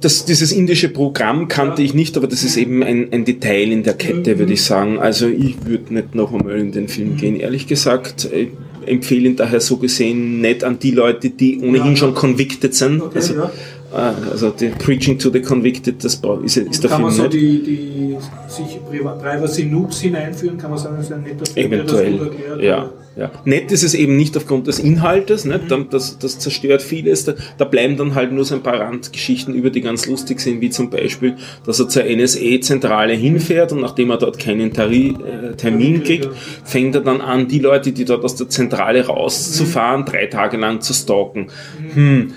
[0.00, 1.86] Das, dieses indische Programm kannte Ja.
[1.86, 4.38] ich nicht, aber das ist eben ein, ein Detail in der Kette, Mhm.
[4.38, 4.98] würde ich sagen.
[4.98, 8.28] Also ich würde nicht noch einmal in den Film gehen, ehrlich gesagt.
[8.32, 8.48] Ich
[8.86, 11.96] empfehle ihn daher so gesehen nicht an die Leute, die ohnehin Ja.
[11.96, 13.00] schon convicted sind.
[13.00, 13.50] Okay, also, ja.
[13.94, 17.36] äh, also die Preaching to the Convicted, das ist, ist der kann man Film so
[17.38, 17.42] nicht.
[17.42, 18.16] die, die
[18.48, 20.58] sich Priva- Privacy Noobs hineinführen?
[20.58, 22.62] Kann man sagen, das ist ein netter Film, der das Eventuell, gut erklärt?
[22.62, 22.82] ja.
[22.84, 22.92] oder?
[23.16, 23.30] Ja.
[23.44, 25.70] Nett ist es eben nicht aufgrund des Inhaltes, nicht?
[25.90, 27.24] Das, das zerstört vieles.
[27.24, 30.60] Da, da bleiben dann halt nur so ein paar Randgeschichten über, die ganz lustig sind,
[30.60, 35.54] wie zum Beispiel, dass er zur NSA-Zentrale hinfährt und nachdem er dort keinen Tari äh,
[35.54, 36.28] Termin kriegt,
[36.64, 40.80] fängt er dann an, die Leute, die dort aus der Zentrale rauszufahren, drei Tage lang
[40.80, 41.46] zu stalken.
[41.94, 42.32] Hm,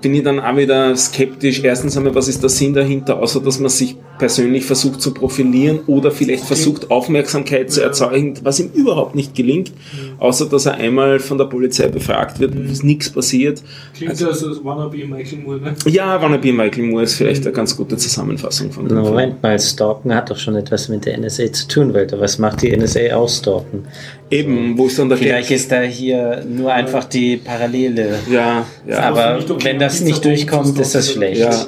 [0.00, 1.62] bin ich dann auch wieder skeptisch.
[1.64, 5.80] Erstens einmal, was ist der Sinn dahinter, außer dass man sich persönlich versucht zu profilieren
[5.86, 9.72] oder vielleicht versucht, Aufmerksamkeit zu erzeugen, was ihm überhaupt nicht gelingt,
[10.18, 12.66] außer dass er einmal von der Polizei befragt wird, Mhm.
[12.70, 13.62] ist nichts passiert.
[13.96, 15.74] Klingt so, als als Wannabe Michael Moore, ne?
[15.86, 19.08] Ja, Wannabe Michael Moore ist vielleicht eine ganz gute Zusammenfassung von dem Film.
[19.08, 22.62] Moment mal, Stalken hat doch schon etwas mit der NSA zu tun, weil was macht
[22.62, 23.86] die NSA auch Stalken?
[24.32, 28.18] Eben, wo ist dann der Vielleicht ist da hier nur einfach die Parallele.
[28.30, 28.98] Ja, ja.
[29.00, 31.40] Aber wenn das nicht durchkommt, ist das schlecht.
[31.40, 31.66] ja, ja.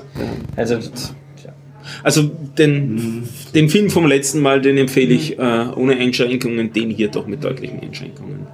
[0.56, 0.78] Also,
[2.02, 2.22] Also
[2.58, 7.26] den, den Film vom letzten Mal, den empfehle ich äh, ohne Einschränkungen, den hier doch
[7.26, 8.46] mit deutlichen Einschränkungen.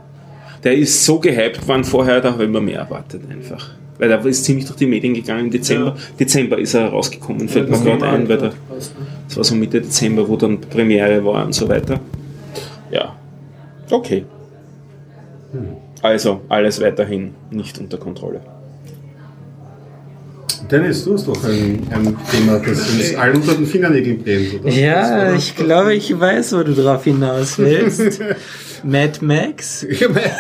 [0.65, 3.71] Der ist so gehypt worden vorher, da habe ich mir mehr erwartet einfach.
[3.99, 5.97] Weil der ist ziemlich durch die Medien gegangen im Dezember.
[6.19, 8.53] Dezember ist er rausgekommen, fällt mir gerade ein, weil der,
[9.29, 12.01] das war so Mitte Dezember, wo dann Premiere war und so weiter.
[12.91, 13.20] Ja.
[13.91, 14.25] Okay.
[16.03, 18.41] Also, alles weiterhin nicht unter Kontrolle.
[20.71, 24.71] Dennis, du hast doch ein, ein Thema, das uns allen unter den Fingernägeln brennt, oder?
[24.71, 28.21] ja, ich glaube, ich weiß, wo du drauf hinaus willst.
[28.85, 29.83] Mad Max?
[29.91, 30.33] Ich meine,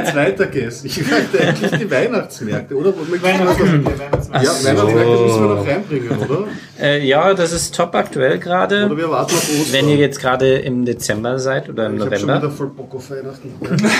[0.00, 0.84] ein zweiter Guess.
[0.84, 2.92] Ich meinte eigentlich die Weihnachtsmärkte, oder?
[2.96, 3.90] Weihnachtsmärkte.
[4.32, 6.44] Ja, Ja, Weihnachtsmärkte müssen wir noch reinbringen, oder?
[6.80, 8.86] Äh, ja, das ist top aktuell gerade.
[8.86, 9.72] Oder wir warten auf Ostern.
[9.72, 12.46] Wenn ihr jetzt gerade im Dezember seid oder im ich habe schon November.
[12.48, 13.52] wieder voll Bock auf Weihnachten.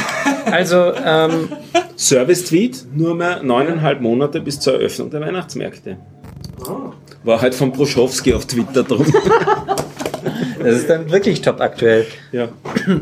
[0.50, 1.48] Also, ähm,
[1.96, 5.96] Service-Tweet, nur mehr neuneinhalb Monate bis zur Eröffnung der Weihnachtsmärkte.
[7.24, 9.04] War halt von Proschowski auf Twitter drum.
[10.66, 12.06] das ist dann wirklich top aktuell.
[12.32, 12.48] ja.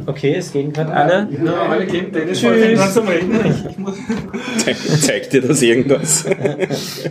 [0.07, 1.28] Okay, es gehen gerade alle.
[1.45, 2.78] Ja, alle gehen Dennis Tschüss.
[2.78, 3.32] langsam reden.
[3.45, 3.95] Ich, ich muss,
[4.65, 6.24] Ze zeigt dir das irgendwas?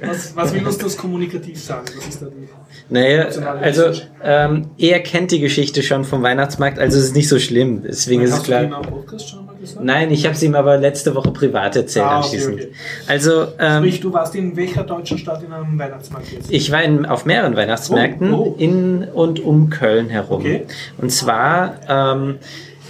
[0.05, 1.85] was, was will uns das kommunikativ sagen?
[1.97, 2.47] Was ist da die?
[2.89, 3.27] Naja,
[3.61, 3.91] also
[4.23, 7.83] ähm, er kennt die Geschichte schon vom Weihnachtsmarkt, also es ist nicht so schlimm.
[7.83, 8.81] Deswegen ist es Hast du den klar.
[8.81, 9.52] Podcast schon mal?
[9.81, 12.53] Nein, ich habe es ihm aber letzte Woche privat erzählt Ah, okay, anschließend.
[12.55, 12.71] okay.
[13.07, 16.51] Also ähm, Sprich, du warst in welcher deutschen Stadt in einem Weihnachtsmarkt jetzt?
[16.51, 18.55] ich war in, auf mehreren Weihnachtsmärkten Oh, oh.
[18.57, 20.41] in und um Köln herum.
[20.41, 20.65] Okay.
[20.97, 22.35] Und zwar, ähm,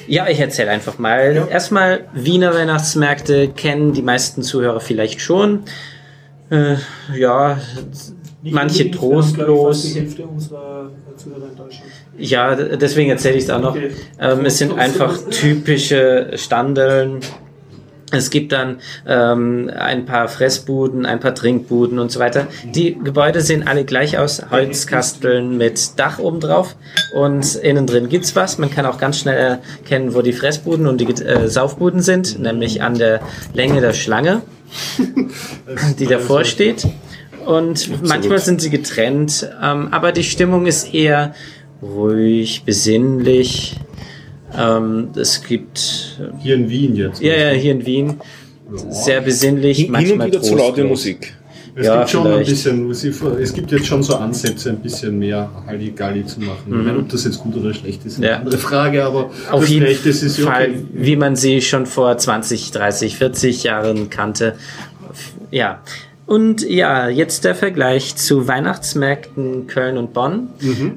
[0.08, 1.36] ja, ich erzähle einfach mal.
[1.36, 1.46] Ja.
[1.48, 5.64] Erstmal, Wiener Weihnachtsmärkte kennen die meisten Zuhörer vielleicht schon.
[6.50, 6.76] Äh,
[7.16, 7.58] ja,
[8.44, 9.94] Nicht manche fast trostlos.
[9.94, 11.82] Deutschland.
[12.18, 13.76] Ja, deswegen erzähle ich es auch noch.
[13.76, 13.92] Okay.
[14.20, 17.22] Ähm, es sind einfach typische Standeln.
[18.12, 22.48] Es gibt dann ähm, ein paar Fressbuden, ein paar Trinkbuden und so weiter.
[22.76, 26.76] Die Gebäude sehen alle gleich aus, Holzkasteln mit Dach oben drauf
[27.16, 28.60] und innen drin gibt's was.
[28.60, 32.84] Man kann auch ganz schnell erkennen, wo die Fressbuden und die äh, Saufbuden sind, nämlich
[32.84, 33.22] an der
[33.54, 34.42] Länge der Schlange,
[36.00, 36.86] die davor steht.
[37.46, 41.34] Und manchmal sind sie getrennt, ähm, aber die Stimmung ist eher
[41.82, 43.78] ruhig, besinnlich.
[44.58, 47.22] Ähm, es gibt, Hier in Wien jetzt.
[47.22, 48.20] ja, ja, hier in Wien,
[48.90, 50.90] sehr besinnlich, Hin, hin und manchmal wieder zu laute trostlos.
[50.90, 51.34] Musik.
[51.76, 52.68] Es Ja, gibt schon vielleicht.
[52.68, 56.66] ein bisschen, es gibt jetzt schon so Ansätze, ein bisschen mehr Halligalli zu machen.
[56.68, 58.36] Ich meine, ob das jetzt gut oder schlecht ist, ist eine Ja.
[58.38, 60.12] andere Frage, aber Auf jeden Recht, ja
[60.46, 60.86] Fall, okay.
[60.94, 64.54] wie man sie schon vor 20, 30, 40 Jahren kannte.
[65.50, 65.82] Ja.
[66.26, 70.50] Und ja, jetzt der Vergleich zu Weihnachtsmärkten Köln und Bonn.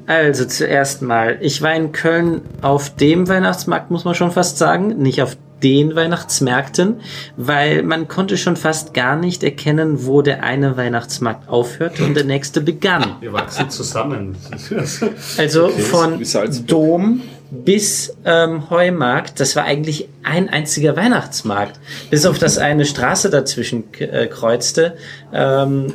[0.07, 4.97] Also zuerst mal, ich war in Köln auf dem Weihnachtsmarkt, muss man schon fast sagen,
[4.97, 7.01] nicht auf den Weihnachtsmärkten,
[7.35, 12.25] weil man konnte schon fast gar nicht erkennen, wo der eine Weihnachtsmarkt aufhört und der
[12.25, 13.15] nächste begann.
[13.19, 14.35] Wir wachsen zusammen.
[15.37, 16.21] Also von.
[16.65, 17.21] Dom
[17.51, 21.79] bis ähm, Heumarkt, das war eigentlich ein einziger Weihnachtsmarkt.
[22.09, 24.97] Bis auf das eine Straße dazwischen äh, kreuzte.
[25.33, 25.93] Ähm,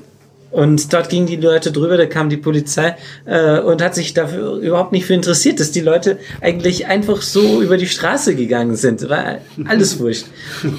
[0.53, 4.57] und dort gingen die Leute drüber, da kam die Polizei äh, und hat sich dafür
[4.57, 9.09] überhaupt nicht für interessiert, dass die Leute eigentlich einfach so über die Straße gegangen sind.
[9.09, 10.27] War alles wurscht.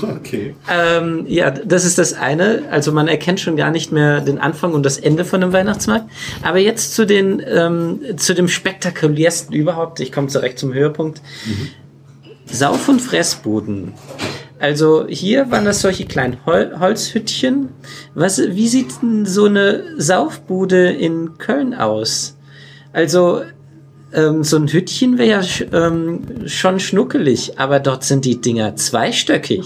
[0.02, 0.56] Okay.
[0.72, 2.64] Ähm, ja, das ist das eine.
[2.70, 6.06] Also man erkennt schon gar nicht mehr den Anfang und das Ende von einem Weihnachtsmarkt.
[6.44, 10.00] Aber jetzt zu den ähm, zu dem spektakulärsten überhaupt.
[10.00, 11.22] Ich komme direkt zum Höhepunkt.
[12.46, 13.94] Sauf- und Fressbuden.
[14.64, 17.68] Also hier waren das solche kleinen Hol Holzhüttchen.
[18.16, 22.38] Was, wie sieht denn so eine Saufbude in Köln aus?
[22.94, 23.42] Also
[24.14, 28.78] ähm, so ein Hütchen wäre ja sch- ähm, schon schnuckelig, aber dort sind die Dinger
[28.78, 29.66] zweistöckig.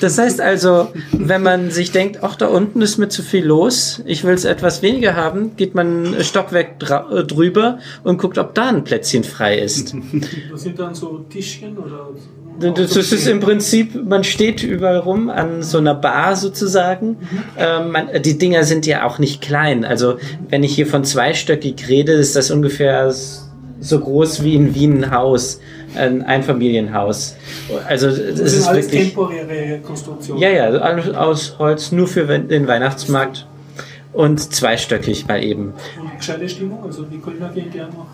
[0.00, 4.02] Das heißt also, wenn man sich denkt, ach, da unten ist mir zu viel los,
[4.06, 8.68] ich will es etwas weniger haben, geht man Stockwerk äh, drüber und guckt, ob da
[8.68, 9.94] ein Plätzchen frei ist.
[10.50, 12.10] Das sind dann so Tischchen oder.
[12.60, 17.16] Das das ist im Prinzip, man steht überall rum an so einer Bar sozusagen.
[17.56, 19.84] Ähm, man, die Dinger sind ja auch nicht klein.
[19.84, 20.16] Also
[20.48, 23.14] wenn ich hier von zweistöckig rede, ist das ungefähr
[23.80, 25.60] so groß wie in Wien ein Haus,
[25.98, 27.36] ein Einfamilienhaus.
[27.86, 29.08] Also es Das sind ist alles wirklich.
[29.14, 30.40] temporäre Konstruktionen.
[30.42, 33.46] Ja, ja, alles aus Holz, nur für den Weihnachtsmarkt
[34.12, 35.74] und zweistöckig mal eben.
[36.00, 38.06] Und gescheite Stimmung, also die Kölner gehen gern noch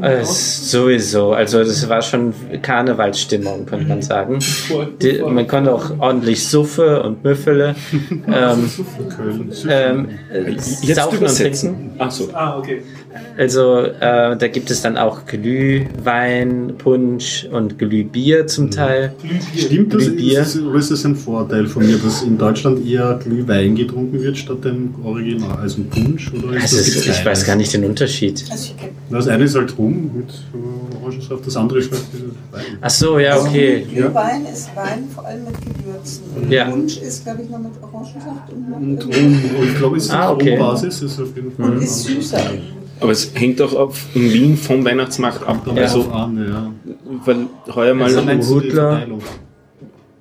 [0.00, 4.38] Äh, sowieso, also das war schon Karnevalsstimmung, könnte man sagen.
[5.00, 7.74] Die, man konnte auch ordentlich Suffe und Müffele
[8.10, 8.70] ähm,
[9.68, 11.90] ähm, äh, Jetzt saufen und trinken.
[11.98, 12.28] Ach so.
[12.32, 12.82] Ah, okay.
[13.36, 19.12] Also äh, da gibt es dann auch Glühwein, Punsch und Glühbier zum Teil.
[19.20, 19.62] Glühbier.
[19.62, 20.04] Stimmt das?
[20.04, 20.40] Glühbier.
[20.40, 20.62] Ist das?
[20.62, 24.64] Oder ist das ein Vorteil von mir, dass in Deutschland eher Glühwein getrunken wird statt
[24.64, 26.30] dem Original, also Punsch?
[26.32, 28.44] Oder ist Also das gibt's ich weiß gar nicht den Unterschied.
[28.50, 32.54] Also ich kenn- Das eine ist halt rum mit äh, Orangensaft, das andere schmeckt wie
[32.54, 32.62] Wein.
[32.80, 33.86] Ach so, ja, okay.
[33.92, 36.22] Glühwein ist Wein vor allem mit Gewürzen.
[36.36, 36.70] Und Ja.
[36.70, 40.14] Punsch ist, glaube ich, noch mit Orangensaft und Und rum, und ich glaube, es ist
[40.14, 40.56] Ah, okay.
[40.56, 41.70] Basis, ist auf jeden Fall.
[41.72, 42.38] und ist süßer.
[43.00, 45.66] Aber es hängt auch auf, in Wien vom Weihnachtsmarkt ab.
[45.66, 45.82] Ja.
[45.82, 46.72] also Also, an, ja.
[47.24, 49.06] weil heuer mal, Also Hutler.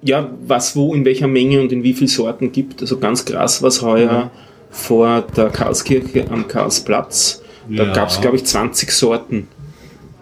[0.04, 2.82] Ja, was wo in welcher Menge und in wie viel Sorten gibt.
[2.82, 4.32] Also ganz krass, was heuer
[4.72, 7.41] vor der Karlskirche am Karlsplatz.
[7.70, 7.94] Da Ja.
[7.94, 9.48] gab es, glaube ich, 20 Sorten.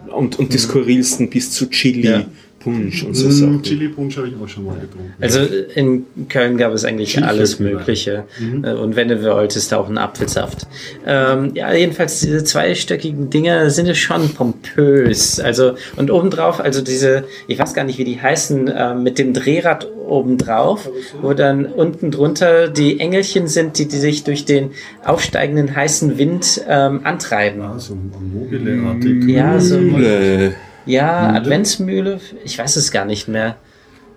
[0.08, 2.24] Und, und die skurrilsten bis zu Chili, Ja.
[2.58, 3.62] Punsch und so Mm, Sachen.
[3.62, 5.14] Chili Punsch habe ich auch schon mal getrunken.
[5.18, 5.40] Also
[5.74, 7.74] in Köln gab es eigentlich Schilfe alles Glühwein.
[7.76, 8.24] Mögliche.
[8.62, 10.66] Äh, Und wenn du wolltest, auch einen Apfelsaft.
[11.06, 15.40] Ähm, ja, jedenfalls diese zweistöckigen Dinger sind ja schon pompös.
[15.40, 19.32] Also, und obendrauf, also diese, ich weiß gar nicht, wie die heißen, äh, mit dem
[19.32, 20.88] Drehrad obendrauf,
[21.22, 24.70] wo dann unten drunter die Engelchen sind, die, die sich durch den
[25.04, 27.62] aufsteigenden heißen Wind ähm, antreiben.
[27.62, 29.24] Ah, so mobile-artig.
[29.28, 29.76] Ja, so.
[29.78, 30.52] Äh,
[30.86, 31.40] Ja, Mühle?
[31.40, 33.56] Adventsmühle, ich weiß es gar nicht mehr.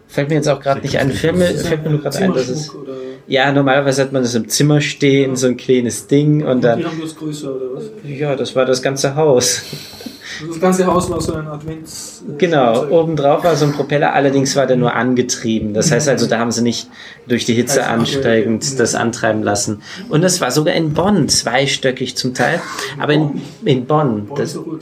[0.07, 1.11] Fällt mir jetzt auch gerade nicht ein.
[1.11, 2.71] Fällt mir, fällt mir nur gerade ein, dass es.
[3.27, 6.83] Ja, normalerweise hat man das im Zimmer stehen, so ein kleines Ding und Die dann.
[6.85, 7.85] haben das größer oder was?
[8.05, 9.63] Ja, das war das ganze Haus.
[10.47, 12.23] Das ganze Haus war so ein Advents.
[12.27, 15.73] äh, Genau, obendrauf war so ein Propeller, allerdings war der nur angetrieben.
[15.73, 16.87] Das heißt also, da haben sie nicht
[17.27, 19.81] durch die Hitze ansteigend das antreiben lassen.
[20.09, 22.61] Und das war sogar in Bonn, zweistöckig zum Teil.
[22.99, 24.29] Aber in, in Bonn.
[24.35, 24.79] Das, oder?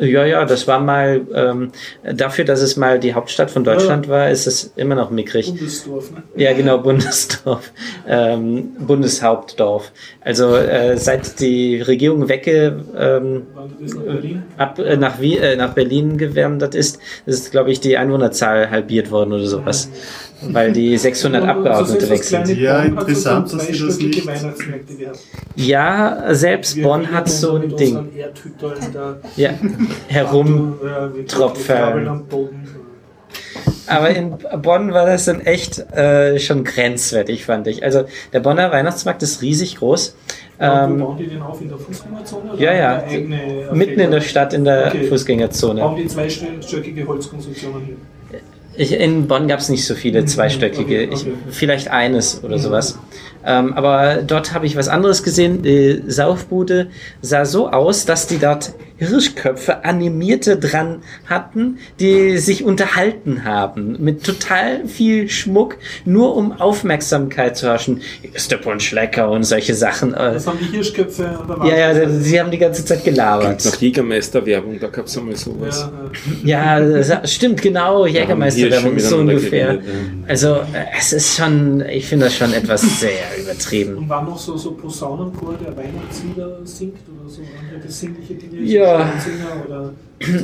[0.00, 1.72] Ja, ja, das war mal, ähm,
[2.14, 5.48] dafür, dass es mal die Hauptstadt von Deutschland war, ist es immer noch mickrig.
[5.48, 6.22] Bundesdorf, ne?
[6.36, 7.72] Ja, genau, Bundesdorf,
[8.08, 9.92] ähm, Bundeshauptdorf.
[10.20, 13.42] Also äh, seit die Regierung wegge, ähm,
[14.66, 19.32] Ab, äh, nach, äh, nach Berlin gewandert ist, ist, glaube ich, die Einwohnerzahl halbiert worden
[19.32, 19.88] oder sowas.
[20.42, 22.48] Weil die 600 Also Abgeordnete weg sind.
[22.58, 24.28] Ja, interessant, dass sie das nicht-.
[25.56, 28.08] Ja, selbst Wir Bonn hat so ein Ding.
[29.36, 29.50] Ja,
[30.08, 30.78] herum.
[30.84, 31.64] Ja, wir Tropfen.
[31.64, 32.68] krabbeln am Boden.
[33.86, 37.84] Aber in Bonn war das dann echt äh, schon grenzwertig, fand ich.
[37.84, 40.16] Also der Bonner Weihnachtsmarkt ist riesig groß.
[40.58, 41.60] Ja, Ähm, bauen die den auf?
[41.60, 42.52] In der Fußgängerzone?
[42.52, 43.02] oder ja, ja.
[43.74, 45.04] mitten in der Stadt in der Okay.
[45.04, 45.80] Fußgängerzone.
[45.80, 47.96] Bauen die zweistöckige Holzkonstruktionen?
[48.78, 51.32] Ich, in Bonn gab es nicht so viele Mhm, zweistöckige, okay, ich, okay.
[51.50, 52.98] vielleicht eines oder sowas.
[53.44, 55.62] Ähm, aber dort habe ich was anderes gesehen.
[55.62, 56.88] Die Saufbude
[57.22, 64.24] sah so aus, dass die dort Hirschköpfe animierte dran hatten, die sich unterhalten haben mit
[64.24, 68.00] total viel Schmuck, nur um Aufmerksamkeit zu herrschen.
[68.32, 70.14] Ist der Punsch lecker und solche Sachen.
[70.14, 71.70] Äh, Das haben die Hirschköpfe an der Wand.
[71.70, 73.64] ja, ja, sie haben die ganze Zeit gelabert.
[73.64, 75.88] nach Jägermeister-Werbung, da gab es einmal sowas.
[76.44, 79.74] Ja, Ja, das- stimmt, genau, Jägermeister-Werbung, so ungefähr.
[79.74, 80.28] geredet, ja.
[80.28, 83.42] Also, äh, es ist schon, ich finde das schon etwas sehr äh.
[83.42, 83.96] übertrieben.
[83.98, 88.62] Und war noch so, so Posaunenchor, der Weihnachtslieder singt oder so andere besinnliche Dinge?
[88.62, 88.85] Ja.
[88.94, 89.92] Oder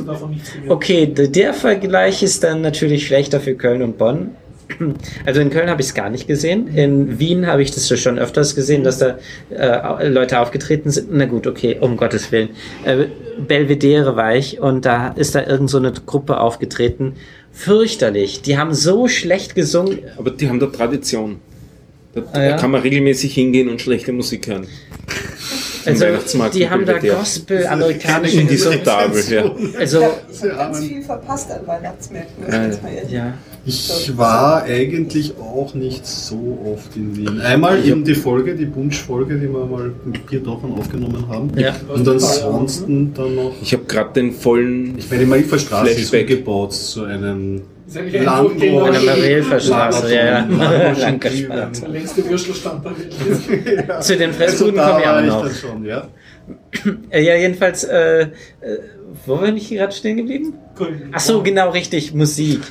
[0.05, 0.71] davon nichts gehört?
[0.71, 4.31] Okay, der Vergleich ist dann natürlich schlechter für Köln und Bonn.
[5.25, 6.67] Also in Köln habe ich es gar nicht gesehen.
[6.69, 9.17] In Wien habe ich das schon öfters gesehen, dass da
[9.49, 11.09] äh, Leute aufgetreten sind.
[11.11, 12.49] Na gut, okay, um Gottes Willen.
[12.85, 13.05] Äh,
[13.47, 17.13] Belvedere war ich und da ist da irgend so eine Gruppe aufgetreten.
[17.51, 18.41] Fürchterlich.
[18.41, 19.99] Die haben so schlecht gesungen.
[20.17, 21.37] Aber die haben da Tradition.
[22.15, 22.49] Da, Ah, ja?
[22.51, 24.67] da kann man regelmäßig hingehen und schlechte Musik hören.
[25.85, 27.17] Also Weihnachtsmarkt die haben da Belvedere.
[27.17, 29.45] Gospel, amerikanische Indiskutabel, ja.
[29.57, 32.43] Ich Also habe hab ganz viel verpasst an Weihnachtsmärkten.
[33.05, 33.33] ich Ja.
[33.65, 37.39] Ich war eigentlich auch nicht so oft in Wien.
[37.39, 41.49] Einmal eben die Folge, die Bunsch-Folge, die wir mal mit Biertauchern aufgenommen haben.
[41.57, 41.73] Ja.
[41.87, 43.53] Und ansonsten dann noch.
[43.61, 47.61] Ich habe gerade den vollen Ich meine, die Marienstraße ist umgebaut zu einem
[47.91, 48.47] Genau.
[48.47, 51.69] An der Marilferstraße, ja, ja.
[51.87, 54.03] Längste Würstelstand Welt.
[54.03, 56.07] Zu den Fressbuden wir war auch ich noch.
[56.85, 56.91] Ja.
[57.09, 58.27] Äh, Ja, jedenfalls, äh, äh,
[59.25, 60.53] wo bin ich gerade stehen geblieben?
[61.11, 62.61] Ach so, genau richtig, Musik.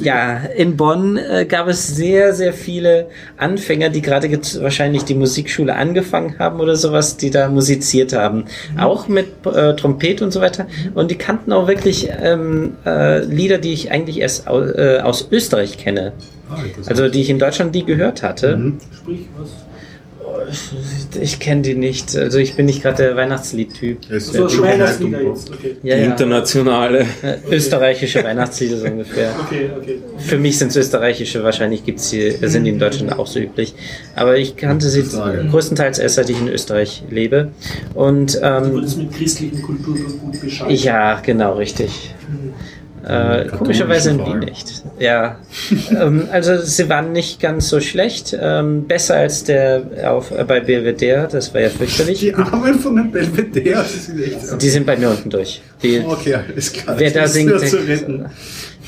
[0.00, 4.30] Ja, in Bonn äh, gab es sehr, sehr viele Anfänger, die gerade
[4.60, 8.44] wahrscheinlich die Musikschule angefangen haben oder sowas, die da musiziert haben.
[8.78, 10.66] Auch mit äh, Trompete und so weiter.
[10.94, 15.28] Und die kannten auch wirklich ähm, äh, Lieder, die ich eigentlich erst au äh, aus
[15.30, 16.12] Österreich kenne.
[16.86, 18.56] Also die ich in Deutschland nie gehört hatte.
[18.56, 18.78] Mhm.
[18.94, 19.50] Sprich, was?
[21.20, 22.16] Ich kenne die nicht.
[22.16, 23.98] Also ich bin nicht gerade der Weihnachtslied-Typ.
[24.18, 25.50] So, wird Weihnachtslieder jetzt.
[25.50, 25.76] Okay.
[25.82, 26.10] Ja, die ja.
[26.10, 27.06] internationale.
[27.22, 29.34] Äh, Österreichische Weihnachtslieder so ungefähr.
[29.48, 29.98] Okay, okay.
[30.18, 33.74] Für mich sind es österreichische, wahrscheinlich gibt's hier, sind die in Deutschland auch so üblich.
[34.14, 37.52] Aber ich kannte sie größtenteils erst, seit ich in Österreich lebe.
[37.94, 40.70] Und Du ähm, wurdest mit christlichen Kulturgut gut Bescheid.
[40.70, 42.14] ja, genau, richtig.
[43.08, 44.82] Äh, Katholischen komischerweise in Wien nicht.
[44.98, 45.38] Ja,
[45.90, 48.36] ähm, also sie waren nicht ganz so schlecht.
[48.38, 52.20] Ähm, besser als der auf, äh, bei Belvedere, das war ja fürchterlich.
[52.20, 54.62] Die Armen von den Belvedere, die sind echt.
[54.62, 55.62] Die sind bei mir unten durch.
[55.82, 56.98] Die, Okay, alles klar.
[56.98, 58.26] Wer da singt, retten.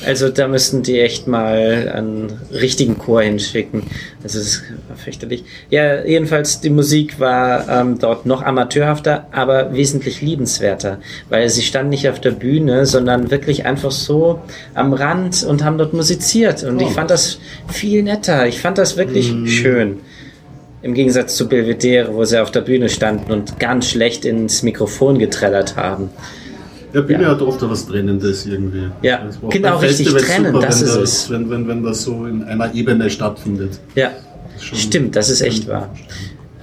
[0.05, 3.83] Also da müssten die echt mal einen richtigen Chor hinschicken.
[4.23, 4.63] Das ist
[4.95, 5.43] fürchterlich.
[5.69, 10.99] Ja, jedenfalls die Musik war ähm, dort noch amateurhafter, aber wesentlich liebenswerter,
[11.29, 14.39] weil sie standen nicht auf der Bühne, sondern wirklich einfach so
[14.73, 16.63] am Rand und haben dort musiziert.
[16.63, 18.47] Und ich fand das viel netter.
[18.47, 19.99] Ich fand das wirklich schön.
[20.83, 25.19] Im Gegensatz zu Belvedere, wo sie auf der Bühne standen und ganz schlecht ins Mikrofon
[25.19, 26.09] getrellert haben.
[26.93, 27.29] Ja, Bühne Ja.
[27.29, 28.89] hat oft was Trennendes irgendwie.
[29.01, 31.29] Ja, Das war auch genau, richtig, Festivals trennen, super, das wenn ist das, es.
[31.29, 33.79] Wenn, wenn, wenn das so in einer Ebene stattfindet.
[33.95, 34.11] Ja,
[34.59, 35.89] Schon- stimmt, das ist echt wahr.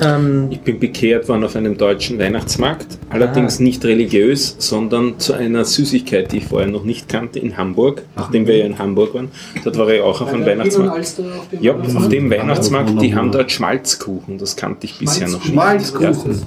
[0.01, 3.63] Ähm, Ich bin bekehrt worden auf einem deutschen Weihnachtsmarkt, allerdings Ah.
[3.65, 8.47] nicht religiös, sondern zu einer Süßigkeit, die ich vorher noch nicht kannte, in Hamburg, nachdem
[8.47, 9.29] wir ja in Hamburg waren.
[9.65, 11.15] Dort war ich auch auf einem Weihnachtsmarkt.
[11.61, 15.49] Ja, auf dem Weihnachtsmarkt, die haben dort Schmalzkuchen, das kannte ich bisher noch nicht.
[15.53, 16.43] Schmalzkuchen.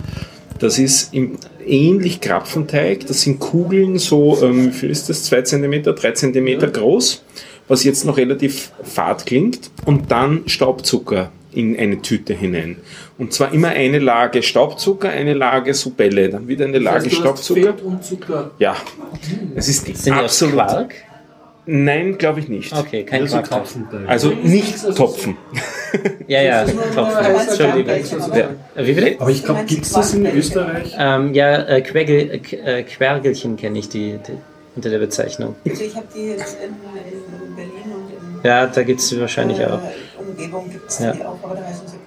[0.60, 1.32] Das ist im,
[1.66, 3.08] ähnlich Krapfenteig.
[3.08, 5.24] Das sind Kugeln, so, ähm, wie viel ist das?
[5.26, 7.24] 2 cm, 3 cm groß,
[7.68, 9.72] was jetzt noch relativ fad klingt.
[9.86, 12.78] Und dann Staubzucker in eine Tüte hinein.
[13.18, 17.74] Und zwar immer eine Lage Staubzucker, eine Lage so Bälle, dann wieder eine Lage Staubzucker.
[17.74, 18.52] Fett und Zucker.
[18.58, 18.76] Ja,
[19.56, 20.56] es ist sind die aus absolut.
[20.56, 20.96] Quark?
[21.66, 22.74] Nein, glaube ich nicht.
[22.74, 23.66] Okay, kein Ja, so Quark.
[24.08, 25.38] Also nicht Topfen.
[26.28, 27.26] Ja, ja, Topfen.
[28.34, 28.50] Ja.
[28.76, 29.16] Äh, Wie bitte?
[29.22, 30.96] Aber ich glaube, gibt es das in Österreich?
[30.98, 34.34] Ähm, ja, äh, Quergel, äh, äh, Quergelchen kenne ich die, die
[34.76, 35.56] unter der Bezeichnung.
[35.68, 39.60] Also ich habe die jetzt in, in Berlin und in Ja, da gibt es wahrscheinlich
[39.60, 39.82] äh, auch.
[40.18, 41.12] Umgebung gibt es Ja.
[41.14, 41.98] die auch, aber da heißen sie.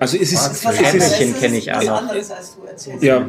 [0.00, 2.02] Also es ist, Das ist das kenne ich auch noch.
[2.02, 3.02] anderes, als du erzählst.
[3.02, 3.26] Ja,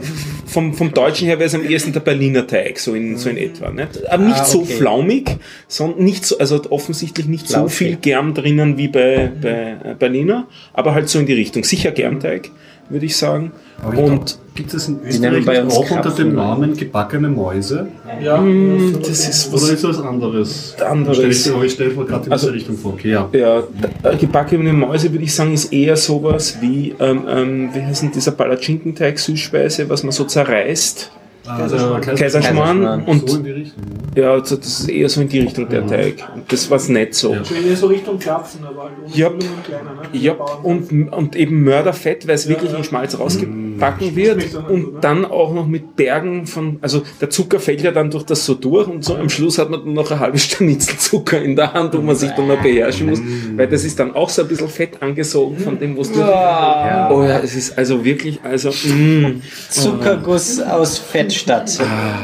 [0.48, 3.35] vom, vom Deutschen her wäre es am ehesten der Berliner Teig, so in, so in
[3.38, 3.69] etwa.
[3.72, 4.07] Nicht?
[4.10, 4.76] Aber nicht Ah, so okay.
[4.76, 5.38] flaumig,
[5.68, 7.77] sondern nicht so, also offensichtlich nicht so Flauschig.
[7.77, 11.65] viel Germ drinnen wie bei, bei äh, Berliner, aber halt so in die Richtung.
[11.65, 12.49] Sicher Germteig,
[12.91, 13.51] würde ich sagen.
[13.84, 16.26] Aber Und gibt es in nennen Österreich bei uns auch unter Krapfen.
[16.27, 17.88] dem Namen gebackene Mäuse?
[18.22, 20.76] Ja, Mm, das ist Oder was ist das anderes?
[20.88, 21.18] Anderes.
[21.18, 22.93] Stell ich, aber ich stelle mir gerade in Also- diese Richtung vor.
[22.93, 23.27] Okay, ja.
[23.34, 28.03] Ja, d- gebackene Mäuse würde ich sagen, ist eher sowas wie, ähm, ähm, wie heißt
[28.03, 31.11] denn dieser Palatschinkenteig, Süßspeise, was man so zerreißt.
[31.47, 33.03] Also, Kaiserschmarrn Kaiserschmarrn.
[33.05, 33.84] und so in die Richtung.
[34.15, 36.23] ja, also das ist eher so in die Richtung der Teig.
[36.47, 37.34] Das war's nicht so.
[37.34, 37.43] Ja.
[37.43, 39.27] Schön so Richtung Krapfen, aber halt Ja.
[39.30, 39.93] Und kleiner.
[39.93, 40.01] Ne?
[40.13, 41.09] Ja, Bauernkrapfen.
[41.09, 42.77] und, und eben Mörderfett, weil es wirklich ja.
[42.77, 44.70] in Schmalz rausgebacken wird Gut, ne?
[44.70, 48.45] und dann auch noch mit Bergen von, also der Zucker fällt ja dann durch das
[48.45, 51.56] so durch und so am Schluss hat man dann noch eine halbe Stanitzel Zucker in
[51.56, 53.20] der Hand, wo man sich dann noch beherrschen muss,
[53.56, 56.20] weil das ist dann auch so ein bisschen Fett angesogen von dem, was du...
[56.20, 61.70] Oh ja, es ist also wirklich, also, mm, Zuckerguss aus Fettstadt.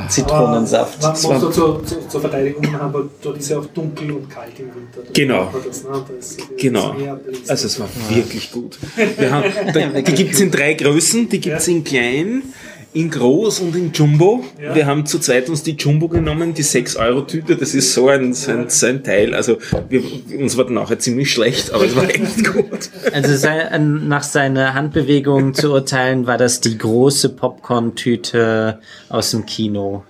[0.08, 1.02] Zitronensaft.
[1.02, 4.60] Man muss zur, zur, zur Verteidigung in Hamburg, dort ist ja auch dunkel und kalt
[4.60, 5.12] im Winter.
[5.14, 5.54] Genau.
[5.66, 6.06] Das, ne?
[6.16, 6.96] das Genau.
[7.48, 8.78] Also es war wirklich gut.
[9.18, 11.74] Wir haben, da, die gibt's in drei Größen, die gibt's Ja.
[11.74, 12.41] in klein,
[12.94, 14.44] in groß und in Jumbo.
[14.61, 14.74] Ja.
[14.74, 18.52] Wir haben zu zweit uns die Jumbo genommen, die 6-Euro-Tüte, das ist so ein, so
[18.52, 19.36] ein, so ein Teil.
[19.36, 19.57] Also
[19.90, 20.02] wir,
[20.40, 22.90] uns war dann nachher ziemlich schlecht, aber es war echt gut.
[23.14, 28.80] Also sein, nach seiner Handbewegung zu urteilen, war das die große Popcorn-Tüte
[29.10, 30.03] aus dem Kino.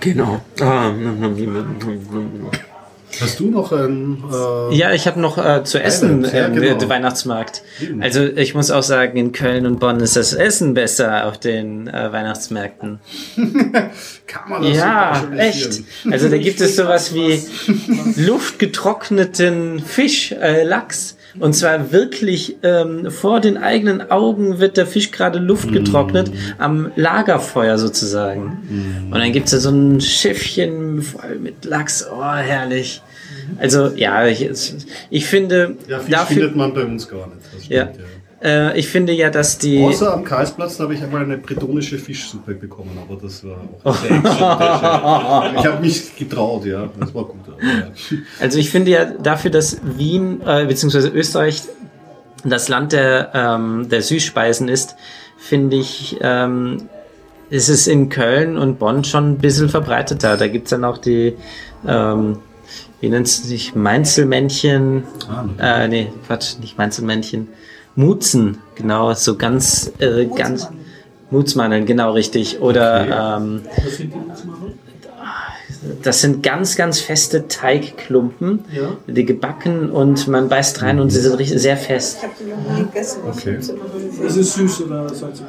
[0.00, 0.40] Genau.
[0.60, 0.92] Ah,
[3.20, 4.22] Hast du noch ein.
[4.32, 6.88] Äh, Ja, ich habe noch äh, zu essen ja, ähm, genau.
[6.88, 7.62] Weihnachtsmarkt.
[8.00, 11.88] Also ich muss auch sagen, in Köln und Bonn ist das Essen besser auf den
[11.88, 13.00] äh, Weihnachtsmärkten.
[14.26, 15.82] Kann man das Ja, echt.
[16.10, 17.42] Also da gibt es sowas wie
[18.16, 21.16] luftgetrockneten Fisch, äh, Lachs.
[21.38, 26.92] Und zwar wirklich ähm, vor den eigenen Augen wird der Fisch gerade Luft getrocknet, am
[26.96, 29.08] Lagerfeuer sozusagen.
[29.10, 32.06] Und dann gibt's da so ein Schiffchen voll mit Lachs.
[32.10, 33.02] Oh, herrlich.
[33.58, 34.48] Also ja, ich,
[35.10, 37.38] ich finde Ja, dafür, findet man bei uns gar nicht.
[37.54, 38.06] Das ja, stimmt,
[38.42, 41.98] äh, ich finde ja, dass die Außer am Karlsplatz, da habe ich einmal eine bretonische
[41.98, 45.60] Fischsuppe bekommen, aber das war auch sehr exotisch.
[45.60, 46.88] Ich habe mich getraut, ja.
[46.98, 47.40] Das war gut.
[47.46, 47.90] Aber, ja.
[48.40, 51.08] Also ich finde ja dafür, dass Wien äh, bzw.
[51.08, 51.62] Österreich
[52.44, 54.96] das Land der, ähm, der Süßspeisen ist,
[55.36, 56.88] finde ich, ähm,
[57.50, 60.36] ist es in Köln und Bonn schon ein bisschen verbreiteter.
[60.36, 61.36] Da gibt's dann auch die,
[61.86, 62.38] ähm,
[63.00, 67.48] wie nennt es sich, Mainzelmännchen, Ah, äh, nee, Quatsch, nicht Mainzelmännchen,
[67.94, 70.68] Mutzen, genau, so ganz, äh, ganz,
[71.32, 72.60] Mutzmandeln, genau richtig.
[72.60, 73.62] Oder ähm,
[76.02, 78.64] das sind ganz, ganz feste Teigklumpen,
[79.06, 82.18] die gebacken und man beißt rein und sie sind richtig, sehr fest.
[82.18, 83.20] Ich habe die noch nie gegessen.
[83.28, 83.56] Okay.
[84.26, 85.46] Ist es süß oder salzig?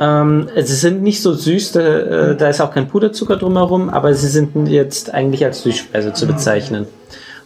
[0.00, 4.14] Ähm, sie sind nicht so süß, da, äh, da ist auch kein Puderzucker drumherum, aber
[4.14, 6.86] sie sind jetzt eigentlich als Süßspeise zu bezeichnen.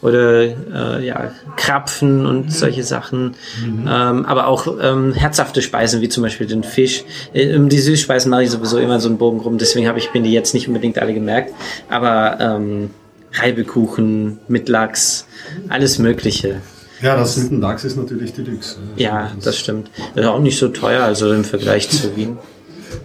[0.02, 3.34] Oder äh, ja, Krapfen und solche Sachen.
[3.64, 3.86] Ähm,
[4.26, 7.04] aber auch ähm, herzhafte Speisen, wie zum Beispiel den Fisch.
[7.32, 10.12] Äh, Um die Süßspeisen mache ich sowieso immer so einen Bogen rum, deswegen habe ich
[10.12, 11.54] mir die jetzt nicht unbedingt alle gemerkt.
[11.88, 12.90] Aber ähm,
[13.32, 15.26] Reibekuchen mit Lachs,
[15.68, 16.56] alles Mögliche.
[17.00, 18.76] ja, das mit dem Lachs ist natürlich Deluxe.
[18.96, 19.90] Ja, das stimmt.
[20.14, 22.38] Das ist auch nicht so teuer, also im Vergleich zu Wien.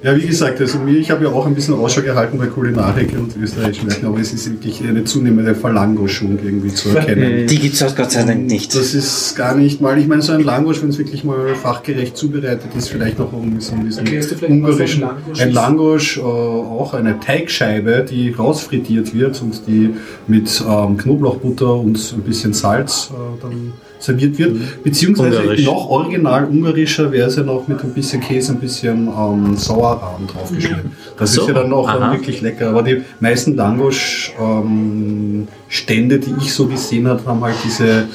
[0.04, 3.14] Ja, wie gesagt, also mir, ich habe ja auch ein bisschen Ausschau gehalten bei Kulinarik
[3.18, 7.48] und österreichischen Märkten, aber es ist wirklich eine zunehmende Verlangoschung irgendwie zu erkennen.
[7.48, 8.76] Die gibt's auch Gott sei Dank nicht.
[8.76, 12.16] Das ist gar nicht mal, ich meine, so ein Langosch, wenn es wirklich mal fachgerecht
[12.16, 14.08] zubereitet ist, vielleicht noch irgendwie so ein bisschen
[14.50, 15.04] ungarischen.
[15.04, 15.52] ein Langosch Ein?
[15.52, 19.96] Langosch, äh, auch eine Teigscheibe, die rausfrittiert wird und die
[20.28, 24.84] mit ähm, Knoblauchbutter und ein bisschen Salz äh, dann serviert wird.
[24.84, 25.66] Beziehungsweise Ungarisch.
[25.66, 30.28] noch original ungarischer wäre es ja noch mit ein bisschen Käse, ein bisschen ähm, Sauerrahm
[30.28, 30.92] draufgeschrieben.
[31.18, 32.70] Das So, ist ja dann auch dann wirklich lecker.
[32.70, 38.06] Aber die meisten Langosch-Stände, die ich so gesehen habe, haben halt diese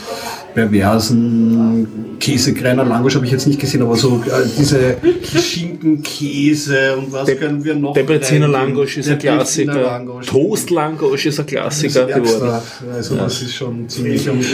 [0.55, 4.97] perversen Käsekreiner Langosch habe ich jetzt nicht gesehen, aber so äh, diese
[5.41, 7.95] Schinken, Käse und was Der- können wir noch?
[7.95, 8.47] Debreziner?
[8.47, 9.81] Langosch ist ein Klassiker.
[9.81, 10.27] Langosch.
[10.27, 12.61] Toast Langosch ist ein Klassiker geworden.
[12.95, 14.45] Also das ist schon ziemlich und,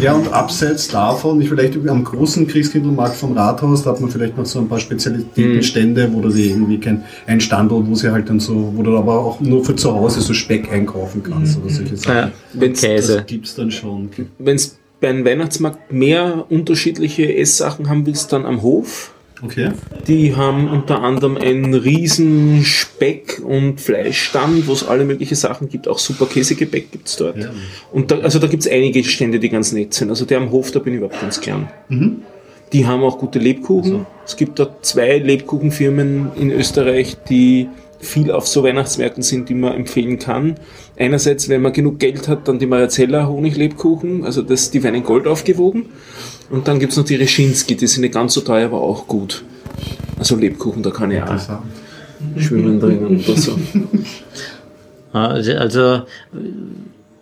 [0.00, 4.36] ja und abseits davon, ich vielleicht am großen Christkindlmarkt vom Rathaus, da hat man vielleicht
[4.38, 8.28] noch so ein paar Spezialitätenstände, wo du dir irgendwie kein ein Standort, wo sie halt
[8.30, 11.68] dann so, wo du aber auch nur für zu Hause so Speck einkaufen kannst oder
[11.70, 12.14] solche Sachen.
[12.16, 13.16] Ja, Wenn's Käse.
[13.16, 14.08] Das gibt's dann schon.
[14.38, 19.12] Wenn es beim Weihnachtsmarkt mehr unterschiedliche Esssachen haben willst, dann am Hof.
[19.40, 19.70] Okay.
[20.08, 25.86] Die haben unter anderem einen riesen Speck- und Fleischstand, wo es alle möglichen Sachen gibt.
[25.86, 27.38] Auch super Käsegebäck gibt's dort.
[27.38, 27.50] Ja.
[27.92, 30.10] Und da, also da gibt's einige Stände, die ganz nett sind.
[30.10, 31.68] Also der am Hof, da bin ich überhaupt ganz gern.
[32.72, 34.06] Die haben auch gute Lebkuchen.
[34.26, 37.68] Es gibt da zwei Lebkuchenfirmen in Österreich, die
[37.98, 40.56] viel auf so Weihnachtsmärkten sind, die man empfehlen kann.
[40.96, 45.04] Einerseits, wenn man genug Geld hat, dann die Marazella Honiglebkuchen, also das, die werden in
[45.04, 45.86] Gold aufgewogen.
[46.50, 49.44] Und dann gibt's noch die Reschinski, die sind nicht ganz so teuer, aber auch gut.
[50.18, 51.60] Also Lebkuchen, da kann ich auch
[52.36, 53.58] schwimmen drinnen oder so.
[55.14, 56.02] Ja, Also,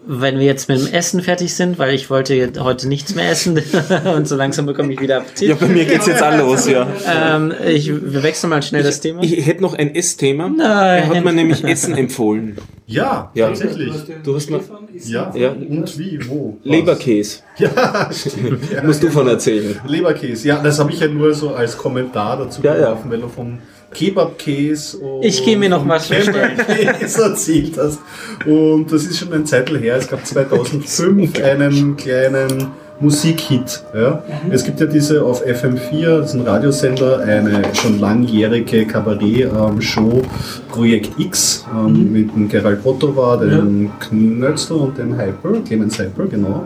[0.08, 3.60] wenn wir jetzt mit dem Essen fertig sind, weil ich wollte heute nichts mehr essen
[4.16, 5.48] und so langsam bekomme ich wieder Appetit.
[5.48, 6.86] Ja, bei mir geht's jetzt auch los, ja.
[7.06, 9.22] Ähm, ich, wir wechseln mal schnell das Thema.
[9.22, 10.48] Ich hätte noch ein Essthema.
[10.48, 10.58] Nein.
[10.58, 12.56] Er hat mir nämlich Essen empfohlen.
[12.86, 13.48] Ja, Ja.
[13.48, 13.92] tatsächlich.
[14.22, 14.60] Du hast mal
[15.04, 15.32] Ja.
[15.34, 15.50] Ja.
[15.50, 16.18] Und wie?
[16.28, 16.56] Wo?
[16.62, 16.70] Was?
[16.72, 17.38] Leberkäse.
[17.58, 18.70] Ja, stimmt.
[18.70, 19.80] Ja, Musst du von erzählen.
[19.88, 22.90] Leberkäse, ja, das habe ich ja nur so als Kommentar dazu Ja, ja.
[22.90, 23.58] geworfen, weil du vom
[23.92, 26.58] Kebabkäse und Ich gehe mir noch was bestellen.
[26.98, 27.98] Käse erzählt hast.
[28.44, 29.96] Und das ist schon ein Zeitl her.
[29.96, 32.68] Es gab 2005 einen kleinen
[32.98, 33.82] Musikhit.
[33.94, 34.22] Ja.
[34.50, 40.22] Es gibt ja diese auf FM4, das ist ein Radiosender, eine schon langjährige Kabarett-Show
[40.70, 46.64] Projekt X ähm, mit dem Gerald Ottova, dem Knötzl und dem Hyper, Clemens Hyper, genau.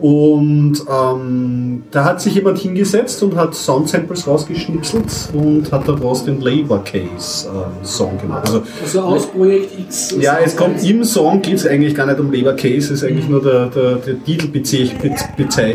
[0.00, 6.40] Und ähm, da hat sich jemand hingesetzt und hat Soundsamples rausgeschnipselt und hat daraus den
[6.40, 8.46] Labor Case ähm, Song gemacht.
[8.46, 10.14] Also, Also aus Projekt X.
[10.20, 13.04] ja, es kommt im Song geht es eigentlich gar nicht um Labor Case, es ist
[13.04, 15.16] eigentlich nur der, der, der Titelbezeichnung,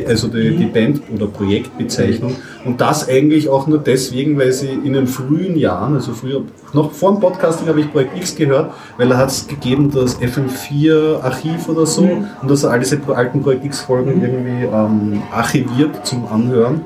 [0.07, 2.35] also die, die Band- oder Projektbezeichnung.
[2.65, 6.91] Und das eigentlich auch nur deswegen, weil sie in den frühen Jahren, also früher, noch
[6.91, 11.21] vor dem Podcasting habe ich Projekt X gehört, weil da hat es gegeben das FM4
[11.21, 12.03] Archiv oder so
[12.41, 16.85] und dass er all diese alten Projekt X Folgen irgendwie ähm, archiviert zum Anhören.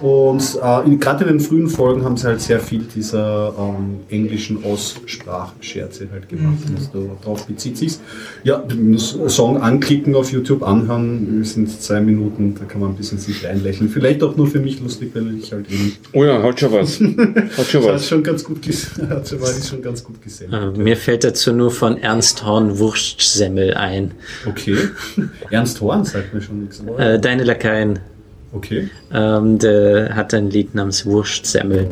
[0.00, 4.00] Und äh, in, gerade in den frühen Folgen haben sie halt sehr viel dieser ähm,
[4.10, 6.58] englischen Aussprachscherze halt gemacht.
[6.76, 8.00] Also darauf bezieht sich's.
[8.44, 12.96] Ja, den Song anklicken auf YouTube, anhören, das sind zwei Minuten, da kann man ein
[12.96, 13.88] bisschen sich reinlächeln.
[13.88, 15.96] Vielleicht auch nur für mich lustig, weil ich halt eben.
[16.12, 17.00] Oh ja, hat schon was.
[17.56, 18.08] Hat schon Das hat was.
[18.08, 18.58] schon ganz gut
[19.08, 20.52] hat schon, war ich schon ganz gut gesehen.
[20.52, 24.12] Äh, Mir fällt dazu nur von Ernst Horn Wurstsemmel ein.
[24.46, 24.76] Okay.
[25.50, 26.82] Ernst Horn sagt mir schon nichts.
[26.98, 27.98] Äh, Deine Lakaien.
[28.56, 28.88] Okay.
[29.12, 31.90] Ähm, der hat ein Lied namens Wurstsemmel.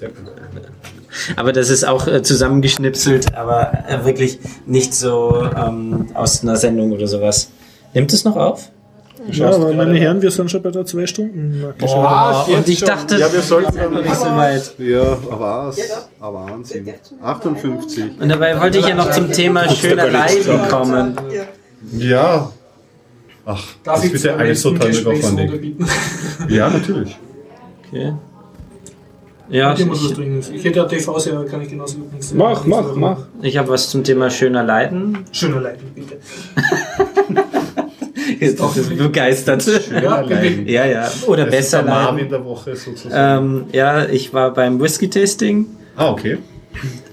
[0.00, 0.18] Sehr gut.
[1.36, 6.92] Aber das ist auch äh, zusammengeschnipselt, aber äh, wirklich nicht so ähm, aus einer Sendung
[6.92, 7.48] oder sowas.
[7.94, 8.70] Nimmt es noch auf?
[9.32, 11.64] Ja, aber meine Herren, wir sind schon bei der zwei Stunden.
[11.78, 12.88] Boah, und ich schon.
[12.88, 14.74] dachte, Ja, wir sollten dann- nicht so weit.
[14.78, 15.78] Ja, aber was?
[16.20, 16.88] Aber Wahnsinn.
[17.22, 18.04] 58.
[18.20, 21.16] Und dabei wollte ich ja noch zum Thema schöner Leiden kommen.
[21.98, 22.52] Ja.
[23.48, 25.04] Ach, Darf das ich wird ja alles aufwendig.
[25.60, 25.86] bitten?
[26.48, 27.16] Ja, natürlich.
[27.86, 28.12] Okay.
[29.48, 30.52] Ja, Ich ich.
[30.54, 32.34] Ich hätte ja TV-Serie, kann ich genauso übrigens.
[32.34, 33.18] Mach, mach, mach.
[33.42, 35.18] ich habe was zum Thema schöner Leiden.
[35.30, 36.16] Schöner Leitung, bitte.
[38.40, 39.64] Ist doch begeistert.
[39.92, 40.66] Ja, Leiden.
[40.66, 41.08] Ja, ja.
[41.28, 42.30] Oder Das ist besser der Marvin leiden.
[42.30, 43.46] der Woche sozusagen.
[43.46, 45.66] Ähm, ja, ich war beim Whisky-Tasting.
[45.96, 46.38] ah, okay.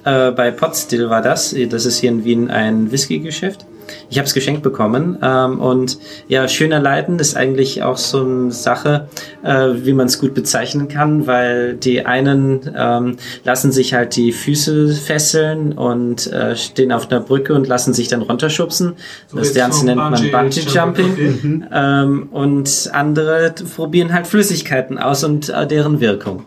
[0.03, 1.55] Äh, bei Potstill war das.
[1.69, 3.65] Das ist hier in Wien ein Whisky-Geschäft.
[4.09, 5.17] Ich habe es geschenkt bekommen.
[5.21, 5.97] Ähm, und
[6.27, 9.07] ja, schöner Leiden ist eigentlich auch so eine Sache,
[9.43, 14.31] äh, wie man es gut bezeichnen kann, weil die einen ähm, lassen sich halt die
[14.31, 18.93] Füße fesseln und äh, stehen auf einer Brücke und lassen sich dann runterschubsen.
[19.33, 20.61] das jetzt Ganze so nennt man Bungee.
[20.61, 26.45] Jumping, Ähm, und andere probieren halt Flüssigkeiten aus und äh, deren Wirkung.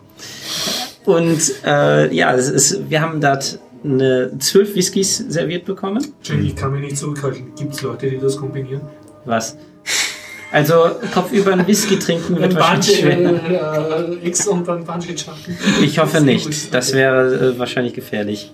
[1.05, 6.05] Und äh, ja, es ist, wir haben dort eine zwölf Whiskys serviert bekommen.
[6.23, 7.53] Jenny, ich kann mich nicht zurückhalten.
[7.57, 8.81] Gibt es Leute, die das kombinieren?
[9.25, 9.57] Was?
[10.51, 14.07] Also kopfüber ein Whisky trinken wird Ein wahrscheinlich Bungee, schwer.
[14.23, 15.57] äh, X und dann Bungee Jumping.
[15.83, 16.73] Ich hoffe nicht.
[16.73, 18.53] Das wäre äh, wahrscheinlich gefährlich.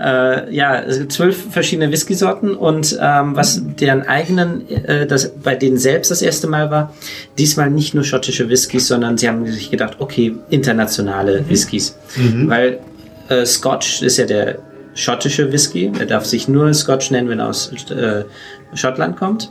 [0.00, 5.54] Äh, ja, es gibt zwölf verschiedene Whisky-Sorten und ähm, was deren eigenen, äh, das bei
[5.56, 6.94] denen selbst das erste Mal war,
[7.38, 11.96] diesmal nicht nur schottische Whiskys, sondern sie haben sich gedacht, okay, internationale Whiskys.
[12.46, 12.78] Weil
[13.28, 14.58] äh, Scotch ist ja der
[14.94, 15.92] schottische Whisky.
[15.98, 18.24] Er darf sich nur Scotch nennen, wenn er aus äh,
[18.74, 19.50] Schottland kommt.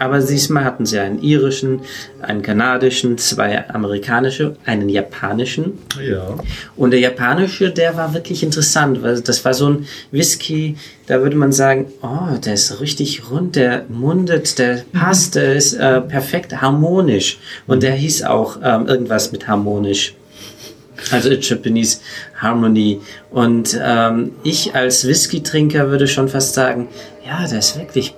[0.00, 1.82] Aber diesmal hatten sie einen irischen,
[2.22, 5.78] einen kanadischen, zwei amerikanische, einen japanischen.
[6.02, 6.36] Ja.
[6.74, 10.76] Und der japanische, der war wirklich interessant, weil das war so ein Whisky,
[11.06, 15.74] da würde man sagen, oh, der ist richtig rund, der mundet, der passt, der ist
[15.74, 17.38] äh, perfekt harmonisch.
[17.66, 20.14] Und der hieß auch ähm, irgendwas mit harmonisch.
[21.10, 21.98] Also Japanese
[22.38, 23.00] Harmony.
[23.30, 26.88] Und ähm, ich als Whisky-Trinker würde schon fast sagen,
[27.26, 28.14] ja, der ist wirklich,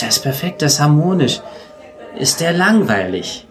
[0.00, 1.40] der ist perfekt, der ist harmonisch.
[2.18, 3.46] Ist der langweilig?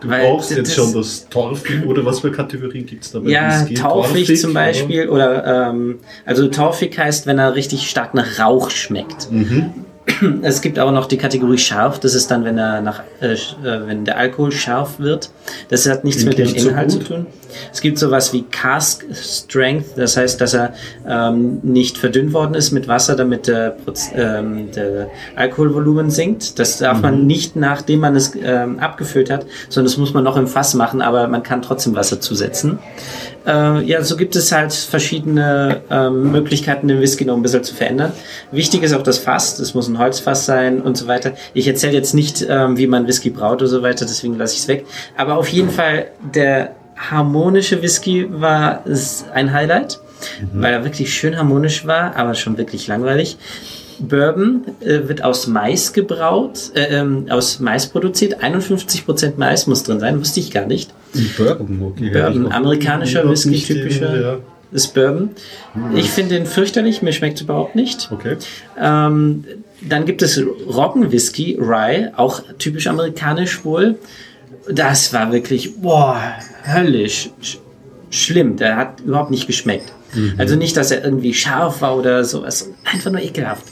[0.00, 3.18] Du Weil brauchst das- jetzt schon das Torfig oder was für Kategorien gibt es da
[3.18, 3.74] bei Ja, Whisky?
[3.74, 8.70] taufig Torfig, zum Beispiel oder ähm, also taufig heißt, wenn er richtig stark nach Rauch
[8.70, 9.28] schmeckt.
[10.42, 11.98] Es gibt auch noch die Kategorie scharf.
[12.00, 13.36] Das ist dann, wenn er nach, äh, äh,
[13.86, 15.30] wenn der Alkohol scharf wird.
[15.68, 17.26] Das hat nichts Klingt mit dem nicht so Inhalt zu tun.
[17.72, 19.96] Es gibt sowas wie Cask Strength.
[19.96, 20.74] Das heißt, dass er
[21.06, 23.76] ähm, nicht verdünnt worden ist mit Wasser, damit der,
[24.14, 26.58] ähm, der Alkoholvolumen sinkt.
[26.58, 27.02] Das darf Mhm.
[27.02, 30.74] man nicht, nachdem man es ähm, abgefüllt hat, sondern das muss man noch im Fass
[30.74, 32.78] machen, aber man kann trotzdem Wasser zusetzen.
[33.46, 37.74] Äh, ja, so gibt es halt verschiedene ähm, Möglichkeiten, den Whisky noch ein bisschen zu
[37.74, 38.12] verändern.
[38.52, 41.32] Wichtig ist auch das Fass, das muss ein Holzfass sein und so weiter.
[41.54, 44.60] Ich erzähle jetzt nicht, ähm, wie man Whisky braut oder so weiter, deswegen lasse ich
[44.60, 44.86] es weg.
[45.16, 48.84] Aber auf jeden Fall, der harmonische Whisky war
[49.32, 50.00] ein Highlight,
[50.52, 53.38] weil er wirklich schön harmonisch war, aber schon wirklich langweilig.
[54.00, 58.42] Bourbon äh, wird aus Mais gebraut, äh, ähm, aus Mais produziert.
[58.42, 60.90] 51% Mais muss drin sein, wusste ich gar nicht.
[61.36, 62.10] Bourbon, okay.
[62.10, 64.38] Bourbon, amerikanischer Whisky, typischer Ja.
[64.72, 65.30] ist Bourbon.
[65.94, 68.08] Ich finde den fürchterlich, mir schmeckt überhaupt nicht.
[68.12, 68.36] Okay.
[68.80, 69.44] Ähm,
[69.82, 73.98] dann gibt es Roggenwhisky, Rye, auch typisch amerikanisch wohl.
[74.70, 76.20] Das war wirklich, boah,
[76.64, 77.58] höllisch, sch
[78.10, 78.56] schlimm.
[78.56, 79.92] Der hat überhaupt nicht geschmeckt.
[80.36, 83.64] Also nicht, dass er irgendwie scharf war oder sowas, einfach nur ekelhaft.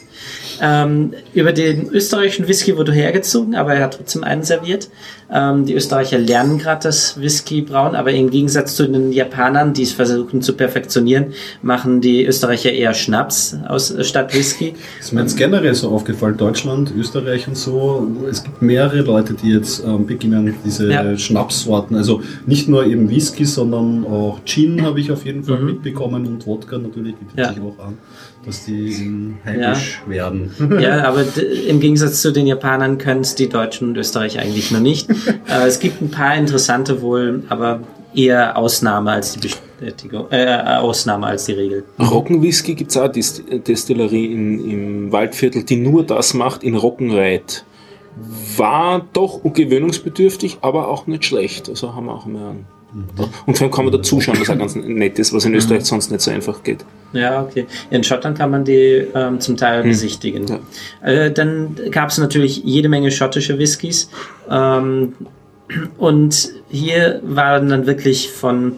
[0.60, 4.88] Ähm, über den österreichischen Whisky wurde hergezogen, aber er hat trotzdem einen serviert.
[5.30, 9.82] Ähm, die Österreicher lernen gerade das Whisky brauen, aber im Gegensatz zu den Japanern, die
[9.82, 11.26] es versuchen zu perfektionieren,
[11.62, 14.72] machen die Österreicher eher Schnaps aus, äh, statt Whisky.
[14.98, 18.08] Das ist mir jetzt generell so aufgefallen, Deutschland, Österreich und so.
[18.30, 21.16] Es gibt mehrere Leute, die jetzt ähm, beginnen, diese Ja.
[21.16, 25.66] Schnapssorten, also nicht nur eben Whisky, sondern auch Gin habe ich auf jeden Fall Mhm.
[25.66, 27.48] mitbekommen und Wodka natürlich bietet Ja.
[27.52, 27.98] sich auch an,
[28.48, 30.50] dass die heimisch werden.
[30.80, 31.24] Ja, aber
[31.66, 35.10] im Gegensatz zu den Japanern können es die Deutschen und Österreicher eigentlich noch nicht.
[35.48, 37.80] äh, es gibt ein paar interessante wohl, aber
[38.14, 41.84] eher Ausnahme als die Bestätigung, äh, Ausnahme als die Regel.
[41.98, 47.64] Roggenwhisky gibt es auch Dist Destillerie in, im Waldviertel, die nur das macht in Roggenreit.
[48.56, 51.68] War doch gewöhnungsbedürftig, aber auch nicht schlecht.
[51.68, 52.66] Also haben wir auch mehr an.
[53.46, 55.84] Und vor allem kann man da zuschauen, was auch ganz nett ist, was in Österreich
[55.84, 56.84] sonst nicht so einfach geht.
[57.12, 57.66] Ja, okay.
[57.90, 60.46] In Schottland kann man die ähm, zum Teil besichtigen.
[60.46, 60.58] Ja.
[61.06, 64.08] Äh, dann gab es natürlich jede Menge schottische Whiskys.
[64.50, 65.14] Ähm,
[65.98, 68.76] und hier waren dann wirklich von,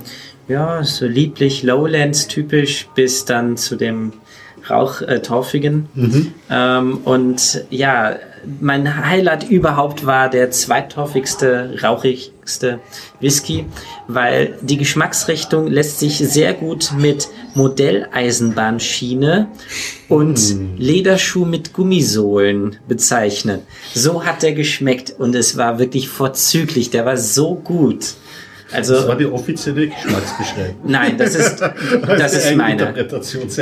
[0.48, 4.12] ja, so lieblich Lowlands typisch bis dann zu dem
[4.68, 5.88] Rauch äh, torfigen.
[6.50, 8.16] Ähm, und ja,
[8.60, 12.80] mein Highlight überhaupt war der zweittorfigste, rauchigste
[13.20, 13.66] Whisky,
[14.08, 19.48] weil die Geschmacksrichtung lässt sich sehr gut mit Modelleisenbahnschiene
[20.08, 23.60] und Lederschuh mit Gummisohlen bezeichnen.
[23.94, 26.90] So hat der geschmeckt und es war wirklich vorzüglich.
[26.90, 28.14] Der war so gut.
[28.72, 30.76] Also Das war die offizielle Geschmacksbeschreibung.
[30.84, 32.94] nein, das ist das ist meine.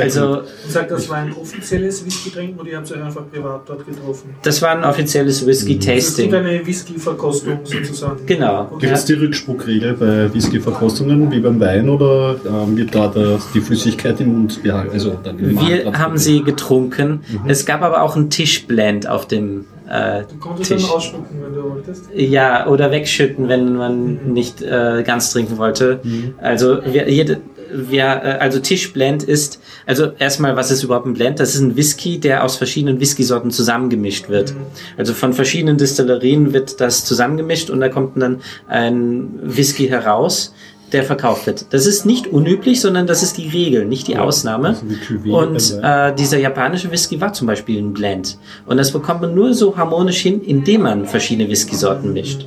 [0.01, 0.41] Also.
[0.67, 4.35] Sagt, das war ein offizielles Whisky-Trinken oder ihr habt euch einfach privat dort getroffen?
[4.43, 6.33] das war ein offizielles Whisky Das ist Tasting.
[6.33, 8.25] eine Whisky-Verkostung sozusagen.
[8.25, 8.65] Genau.
[8.79, 13.11] Gibt es die Rückspuckregel bei Whisky-Verkostungen wie beim Wein oder ähm, wird da
[13.53, 14.91] die Flüssigkeit im Mund behalten?
[14.93, 17.21] Also dann im Wir haben sie getrunken.
[17.47, 20.81] Es gab aber auch einen Tischblend auf dem äh, Du konntest Tisch.
[20.83, 22.05] dann ausspucken, wenn du wolltest.
[22.15, 25.99] Ja, oder wegschütten, wenn man nicht äh, ganz trinken wollte.
[26.41, 27.41] Also wir, jede,
[27.71, 31.39] wir, äh, also Tischblend ist, also erstmal, was ist überhaupt ein Blend?
[31.39, 34.53] Das ist ein Whisky, der aus verschiedenen Whiskysorten zusammengemischt wird.
[34.97, 40.53] Also von verschiedenen Distillerien wird das zusammengemischt und da kommt dann ein Whisky heraus,
[40.93, 41.65] der verkauft wird.
[41.71, 44.69] Das ist nicht unüblich, sondern das ist die Regel, nicht die Ausnahme.
[44.69, 48.37] also wie Cuvée und äh, dieser japanische Whisky war zum Beispiel ein Blend.
[48.65, 52.45] Und das bekommt man nur so harmonisch hin, indem man verschiedene Whiskysorten mischt.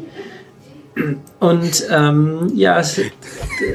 [1.41, 3.01] Und ähm, ja, es,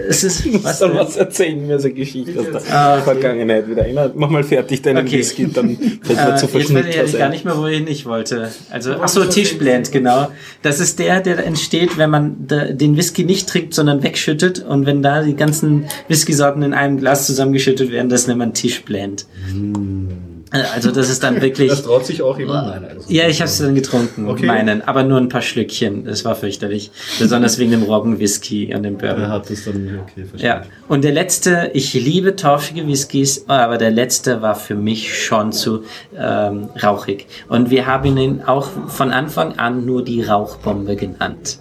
[0.07, 3.03] es ist was, Dann was erzählen mir so Geschichte aus der Ah, okay.
[3.03, 3.88] Vergangenheit wieder.
[3.88, 5.18] Immer, mach mal fertig deinen Okay.
[5.19, 7.88] Whisky, dann fällt mir Äh, zu jetzt weiß Verschnitt ich was gar nicht mehr, wohin
[7.88, 8.52] ich wollte.
[8.69, 10.27] Also, ach so, Tischblend, genau.
[10.61, 14.64] Das ist der, der entsteht, wenn man den Whisky nicht trinkt, sondern wegschüttet.
[14.64, 19.26] Und wenn da die ganzen Whiskysorten in einem Glas zusammengeschüttet werden, das nennt man Tischblend.
[19.49, 21.69] Äh, Also das ist dann wirklich...
[21.69, 22.85] Das traut sich auch jemand nein.
[22.89, 23.11] Also.
[23.11, 24.45] Ja, ich habe es dann getrunken, Okay.
[24.45, 26.05] meinen, aber nur ein paar Schlückchen.
[26.05, 26.91] Das war fürchterlich.
[27.19, 29.23] Besonders wegen dem Roggenwhisky und dem Bourbon.
[29.23, 30.49] Er hat das dann, okay, verstehe.
[30.49, 35.51] Ja, und der letzte, ich liebe torfige Whiskys, aber der letzte war für mich schon
[35.51, 35.83] zu
[36.17, 37.27] ähm, rauchig.
[37.49, 41.59] Und wir haben ihn auch von Anfang an nur die Rauchbombe genannt.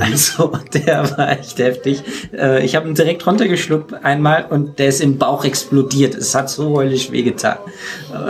[0.00, 2.02] Also, der war echt heftig.
[2.32, 6.14] Äh, ich habe ihn direkt runtergeschluckt einmal und der ist im Bauch explodiert.
[6.14, 7.58] Es hat so heulisch wehgetan.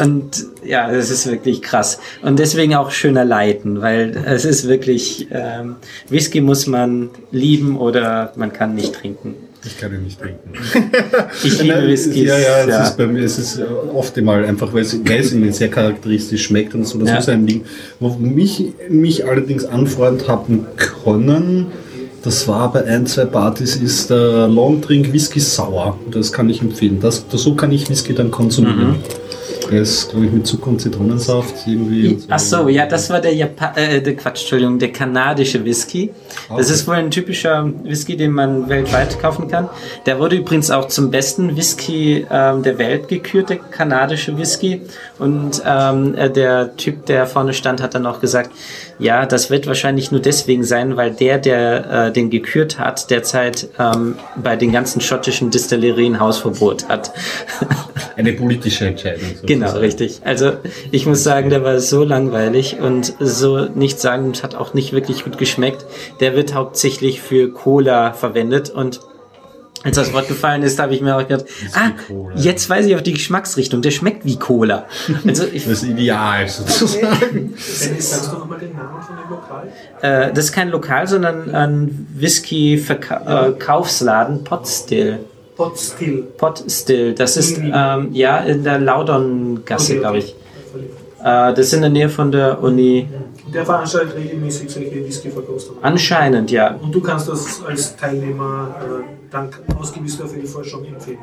[0.01, 1.99] Und ja, das ist wirklich krass.
[2.23, 5.77] Und deswegen auch schöner leiten, weil es ist wirklich, ähm,
[6.09, 9.35] Whisky muss man lieben oder man kann nicht trinken.
[9.69, 10.51] Ich kann ihn nicht trinken.
[11.45, 12.17] Ich liebe Nein, Whiskys.
[12.17, 13.65] Ja, ja, es ist bei mir, es ist äh,
[13.95, 17.15] oft einmal einfach, weil es, weil es ihnen sehr charakteristisch schmeckt und so, das Ja.
[17.17, 17.65] muss ein Ding.
[18.01, 21.67] Wo mich, mich allerdings anfreund haben können,
[22.23, 25.99] das war bei ein, zwei Partys, ist der Long Drink Whisky Sauer.
[26.11, 26.99] Das kann ich empfehlen.
[27.01, 28.97] Das, das, so kann ich Whisky dann konsumieren.
[28.97, 29.28] Der
[29.77, 32.09] ist, glaube ich, mit Zucker und Zitronensaft irgendwie.
[32.09, 36.11] und Ach so, ja, das war der Japan äh, der Quatsch, Entschuldigung, der kanadische Whisky.
[36.49, 36.73] Das Okay.
[36.73, 39.69] ist wohl ein typischer Whisky, den man weltweit kaufen kann.
[40.07, 44.83] Der wurde übrigens auch zum besten Whisky ähm, der Welt gekürt, der kanadische Whisky.
[45.19, 48.51] Und ähm, äh, der Typ, der vorne stand, hat dann auch gesagt,
[48.99, 53.69] ja, das wird wahrscheinlich nur deswegen sein, weil der, der äh, den gekürt hat, derzeit
[53.79, 57.13] ähm, bei den ganzen schottischen Distillerien Hausverbot hat.
[58.17, 59.29] Eine politische Entscheidung.
[59.43, 59.85] Genau, sozusagen.
[59.85, 60.21] richtig.
[60.25, 60.53] Also
[60.91, 65.39] ich muss sagen, der war so langweilig und so nichtssagend, hat auch nicht wirklich gut
[65.39, 65.87] geschmeckt.
[66.21, 69.01] Der wird hauptsächlich für Cola verwendet und
[69.85, 71.91] als das Wort gefallen ist, habe ich mir auch gedacht, ah,
[72.35, 74.87] jetzt weiß ich auf die Geschmacksrichtung, der schmeckt wie Cola.
[75.27, 77.55] Also ich, Das ist ideal sozusagen.
[77.57, 79.69] Sagst du nochmal den Namen von dem Lokal?
[80.03, 85.21] äh, das ist kein Lokal, sondern ein Whisky-Verkaufsladen, Potstill.
[85.57, 86.23] Pot Still.
[86.37, 90.37] Potstill, das ist ähm, ja in der Laudongasse, glaube ich.
[91.21, 93.09] Äh, das ist in der Nähe von der Uni.
[93.53, 95.79] Der veranstaltet regelmäßig solche Whisky-Verkostungen.
[95.83, 96.75] Anscheinend, ja.
[96.75, 101.19] Und du kannst das als Teilnehmer äh, dank ausgewiesester Fehlforschung empfehlen.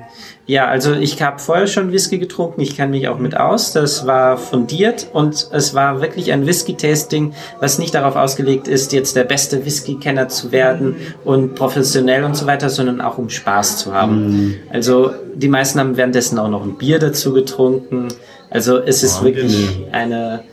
[0.46, 3.74] Ja, also ich habe vorher schon Whisky getrunken, ich kann mich auch mit aus.
[3.74, 9.16] Das war fundiert und es war wirklich ein Whisky-Tasting, was nicht darauf ausgelegt ist, jetzt
[9.16, 13.94] der beste Whisky-Kenner zu werden und professionell und so weiter, sondern auch um Spaß zu
[13.94, 14.56] haben.
[14.72, 18.08] Also die meisten haben währenddessen auch noch ein Bier dazu getrunken.
[18.50, 20.44] Also es ist wirklich eine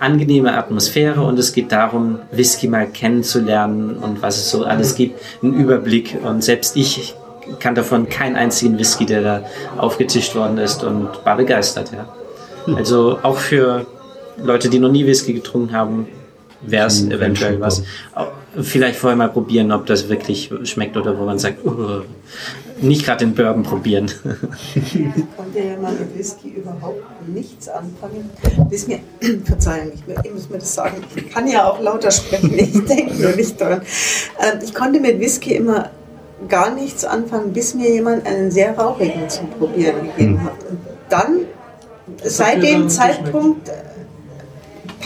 [0.00, 5.20] angenehme Atmosphäre und es geht darum, Whisky mal kennenzulernen und was es so alles gibt,
[5.42, 6.18] einen Überblick.
[6.22, 7.14] Und selbst ich
[7.58, 9.42] kann davon keinen einzigen Whisky, der da
[9.76, 12.08] aufgetischt worden ist und war begeistert, ja.
[12.76, 13.86] Also auch für
[14.42, 16.06] Leute, die noch nie Whisky getrunken haben,
[16.60, 17.82] wäre es Zum eventuell was.
[18.60, 22.02] Vielleicht vorher mal probieren, ob das wirklich schmeckt oder wo man sagt, uh,
[22.80, 24.10] nicht gerade den Bourbon probieren.
[24.74, 24.92] Ich
[25.36, 28.30] konnte ja mal mit Whisky überhaupt nichts anfangen.
[28.70, 29.00] Bis mir,
[29.44, 33.14] Verzeihung, ich, ich muss mir das sagen, ich kann ja auch lauter sprechen, ich denke
[33.20, 33.82] nur nicht dran.
[34.40, 35.90] Ähm, Ich konnte mit Whisky immer
[36.48, 40.64] gar nichts anfangen, bis mir jemand einen sehr rauchigen zum Probieren gegeben hat.
[40.70, 40.78] Und
[41.08, 41.40] dann,
[42.22, 43.72] seit dem dann Zeitpunkt, äh,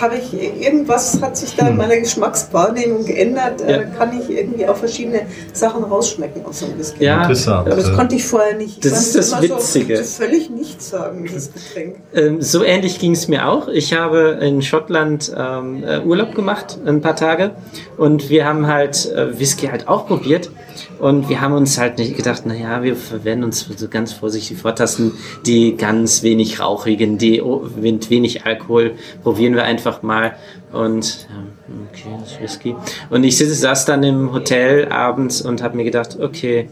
[0.01, 0.32] habe ich
[0.62, 3.60] irgendwas hat sich da in meiner Geschmackswahrnehmung geändert.
[3.60, 3.82] Äh, Ja.
[3.85, 7.05] Kann ich irgendwie auch verschiedene Sachen rausschmecken aus so einem Whisky.
[7.05, 7.66] Ja, Interessant.
[7.69, 8.85] Aber das konnte ich vorher nicht.
[8.85, 9.98] Ich Das ist das Witzige.
[9.98, 11.97] So, so völlig nichts sagen, dieses Getränk.
[12.14, 13.69] Ähm, so ähnlich ging es mir auch.
[13.69, 17.52] Ich habe in Schottland ähm, äh, Urlaub gemacht, ein paar Tage.
[17.97, 20.51] Und wir haben halt äh, Whisky halt auch probiert.
[21.02, 25.10] Und wir haben uns halt nicht gedacht, naja, wir werden uns so ganz vorsichtig vortasten.
[25.44, 27.42] Die ganz wenig rauchigen, die
[27.74, 28.92] mit wenig Alkohol
[29.24, 30.36] probieren wir einfach mal.
[30.72, 31.26] Und
[31.90, 32.76] okay, das ist Whisky.
[33.10, 36.68] Und ich saß dann im Hotel abends und habe mir gedacht, okay,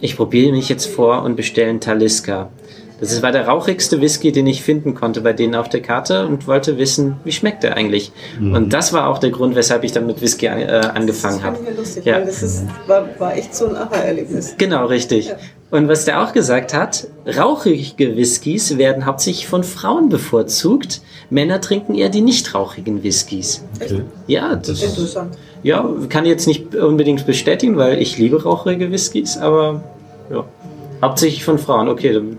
[0.00, 2.50] ich probiere mich jetzt vor und bestelle einen Talisker.
[2.98, 6.46] Das war der rauchigste Whisky, den ich finden konnte bei denen auf der Karte und
[6.46, 8.10] wollte wissen, wie schmeckt der eigentlich.
[8.40, 10.64] Und das war auch der Grund, weshalb ich dann mit Whisky an, äh,
[10.94, 11.56] angefangen Das habe.
[11.56, 12.14] fand ich mir lustig, Ja.
[12.16, 14.54] weil das ist, war, war echt so ein Aha-Erlebnis.
[14.56, 15.30] Genau, richtig.
[15.70, 21.02] Und was der auch gesagt hat, rauchige Whiskys werden hauptsächlich von Frauen bevorzugt.
[21.28, 23.64] Männer trinken eher die nicht rauchigen Whiskys.
[23.82, 24.02] Okay.
[24.26, 25.36] Ja, das, Interessant.
[25.62, 29.82] ja, kann ich jetzt nicht unbedingt bestätigen, weil ich liebe rauchige Whiskys, aber
[30.30, 30.44] ja,
[31.02, 31.88] hauptsächlich von Frauen.
[31.88, 32.38] Okay, dann,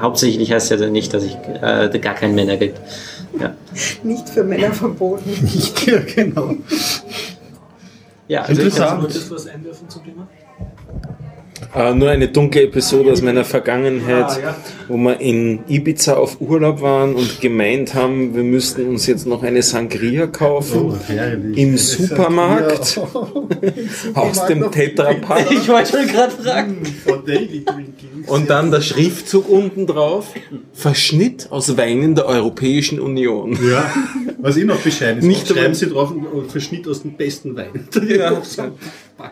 [0.00, 2.78] hauptsächlich heißt ja dann nicht, dass ich äh, gar keinen Männer gibt.
[3.40, 3.54] Ja,
[4.02, 5.30] Nicht für Männer verboten.
[5.86, 6.54] Ja, genau.
[8.28, 9.02] ja also ich Interessant.
[9.02, 10.28] Wolltest du was einwerfen zum Thema?
[11.74, 14.56] Äh, nur eine dunkle Episode aus meiner Vergangenheit, Ah, ja.
[14.88, 19.42] wo wir in Ibiza auf Urlaub waren und gemeint haben, wir müssten uns jetzt noch
[19.42, 20.96] eine Sangria kaufen Oh,
[21.56, 23.00] im Supermarkt
[24.14, 25.50] aus dem Tetra Pak.
[25.50, 26.84] ich wollte schon gerade fragen.
[27.06, 28.21] For daily drinking.
[28.26, 30.34] Und dann der Schriftzug unten drauf,
[30.72, 33.58] Verschnitt aus Weinen der Europäischen Union.
[33.68, 33.92] Ja,
[34.38, 35.24] was eh noch bescheiden ist.
[35.24, 37.88] Nicht schreiben Sie drauf, einen Verschnitt aus dem besten Wein.
[38.08, 38.42] Ja.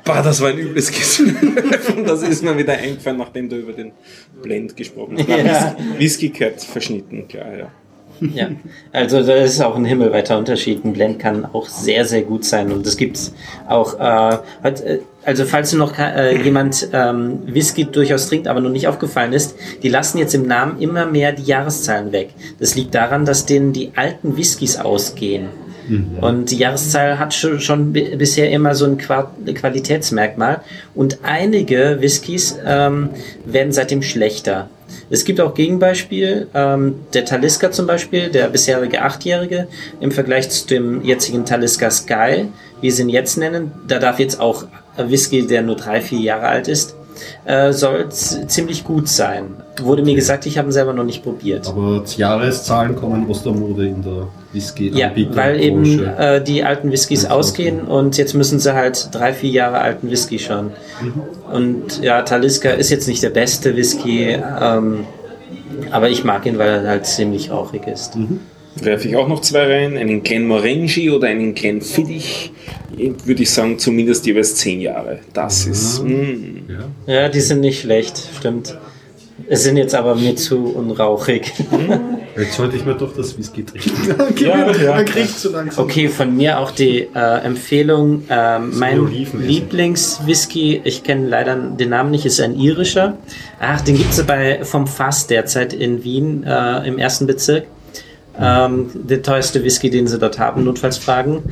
[0.05, 1.35] Bah, das war ein übles Gefühl.
[1.97, 3.93] Und das ist mir wieder eingefallen, nachdem du über den
[4.41, 5.29] Blend gesprochen hast.
[5.29, 5.77] Ja.
[5.99, 7.73] Whisky gehört verschnitten, klar, ja.
[8.21, 8.49] Ja,
[8.93, 10.85] also da ist auch ein himmelweiter Unterschied.
[10.85, 13.33] Ein Blend kann auch sehr, sehr gut sein und das gibt's
[13.67, 13.99] auch.
[13.99, 14.39] Äh,
[14.69, 19.55] äh, also falls noch äh, jemand ähm, Whisky durchaus trinkt, aber noch nicht aufgefallen ist,
[19.83, 22.31] die lassen jetzt im Namen immer mehr die Jahreszahlen weg.
[22.59, 25.49] Das liegt daran, dass denen die alten Whiskys ausgehen.
[26.21, 30.61] Und die Jahreszahl hat schon, schon bi- bisher immer so ein Qua Qualitätsmerkmal.
[30.95, 33.11] Und einige Whiskys ähm,
[33.45, 34.69] werden seitdem schlechter.
[35.11, 36.49] Es gibt auch Gegenbeispiel.
[36.55, 39.69] Ähm, der Talisker zum Beispiel, der bisherige Achtjährige,
[40.01, 42.49] im Vergleich zu dem jetzigen Talisker Sky,
[42.81, 46.49] wie sie ihn jetzt nennen, da darf jetzt auch Whisky, der nur drei, vier Jahre
[46.49, 46.97] alt ist,
[47.45, 49.57] äh, soll ziemlich gut sein.
[49.83, 51.67] Wurde mir gesagt, ich habe ihn selber noch nicht probiert.
[51.69, 56.91] Aber Jahreszahlen kommen aus der Mode in der whisky Ja, weil eben äh, die alten
[56.91, 60.73] Whiskys ausgehen und jetzt müssen sie halt drei, vier Jahre alten Whisky schon.
[61.53, 65.07] Und ja, Talisker ist jetzt nicht der beste Whisky, ähm,
[65.91, 68.17] aber ich mag ihn, weil er halt ziemlich rauchig ist.
[68.77, 72.53] Werfe ich auch noch zwei rein, einen Glenmorangie oder einen Glenfiddich,
[73.25, 75.19] würde ich sagen, zumindest jeweils zehn Jahre.
[75.33, 76.71] Das ist, mm.
[77.07, 77.13] ja.
[77.13, 78.79] Ja, die sind nicht schlecht, stimmt.
[79.49, 81.53] Es sind jetzt aber mir zu unrauchig.
[82.37, 83.91] Jetzt sollte ich mir doch das Whisky trinken.
[84.39, 84.95] Ja, ja.
[84.95, 85.85] Man kriegt so langsam.
[85.85, 88.23] Okay, von mir auch die äh, Empfehlung.
[88.31, 89.09] ähm, mein.
[89.09, 93.19] Lieblingswhisky, ich kenne leider den Namen nicht, ist ein irischer.
[93.59, 97.67] Ach, den gibt es bei vom Fass derzeit in Wien äh, im ersten Bezirk.
[98.41, 101.43] Ähm, der teuerste Whisky, den sie dort haben, notfalls fragen.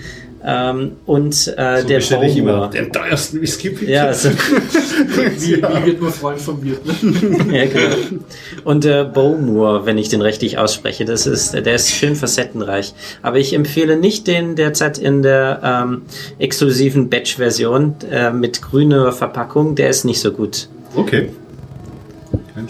[0.44, 2.70] Ähm, und äh, So der bestelle ich immer Bowmore.
[2.70, 3.90] den teuersten Whisky bitte.
[3.90, 4.30] Ja, so,
[5.38, 6.76] Wie, wie wird man Freund von mir?
[7.52, 8.22] Ja, genau.
[8.62, 12.94] Und äh, Bowmore, wenn ich den richtig ausspreche, das ist, der ist schön facettenreich.
[13.20, 16.02] Aber ich empfehle nicht den derzeit in der ähm,
[16.38, 19.74] exklusiven Batch-Version äh, mit grüner Verpackung.
[19.74, 20.68] Der ist nicht so gut.
[20.94, 21.30] Okay.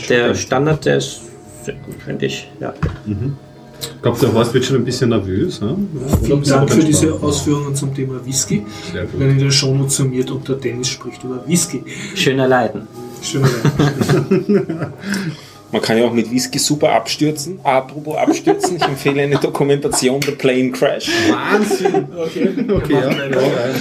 [0.09, 0.35] Der.
[0.35, 1.20] Standard, der ist
[1.65, 2.51] sehr gut, finde ich.
[2.61, 2.73] Ja.
[3.80, 5.60] Ich glaube, der Horst wird schon ein bisschen nervös.
[5.60, 5.76] Ne?
[6.24, 8.64] Vielen Dank für diese Ausführungen zum Thema Whisky.
[8.92, 9.20] Sehr gut.
[9.20, 11.84] Wenn in der Shownote summiert und der Dennis spricht über Whisky.
[12.14, 12.88] Schöner Leiden.
[13.22, 13.48] Schöner
[15.70, 17.60] Man kann ja auch mit Whisky super abstürzen.
[17.62, 21.10] Apropos abstürzen, ich empfehle eine Dokumentation The Plane Crash.
[21.28, 22.06] Wahnsinn.
[22.16, 23.10] Okay, Okay, ja.
[23.10, 23.74] ja.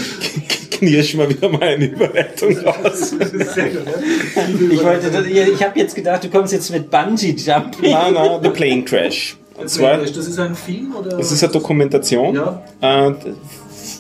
[0.70, 3.14] Knirsch mal wieder mal eine Überleitung raus.
[3.14, 7.92] Ich, wollte, ich habe jetzt gedacht, du kommst jetzt mit Bungee Jumping.
[7.92, 9.38] Nein, nein, The Plane Crash.
[9.66, 11.18] Zwar, Das ist ein Film oder?
[11.18, 12.62] das ist eine Dokumentation, Ja.
[12.82, 13.14] äh,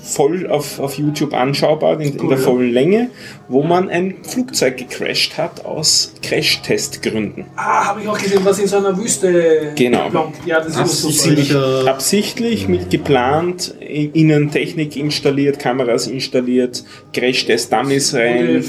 [0.07, 2.43] voll auf, auf YouTube anschaubar, in, in Cool, der ja.
[2.43, 3.09] vollen Länge,
[3.47, 7.45] wo man ein Flugzeug gecrashed hat aus Crashtestgründen.
[7.55, 9.71] Ah, habe ich auch gesehen, was in so einer Wüste.
[9.75, 10.31] Genau.
[10.45, 11.85] Ja, das ist Absichtlich, super.
[11.85, 18.63] äh, Absichtlich, mit geplant, in- innen Technik installiert, Kameras installiert, Crash-Test-Dummies rein,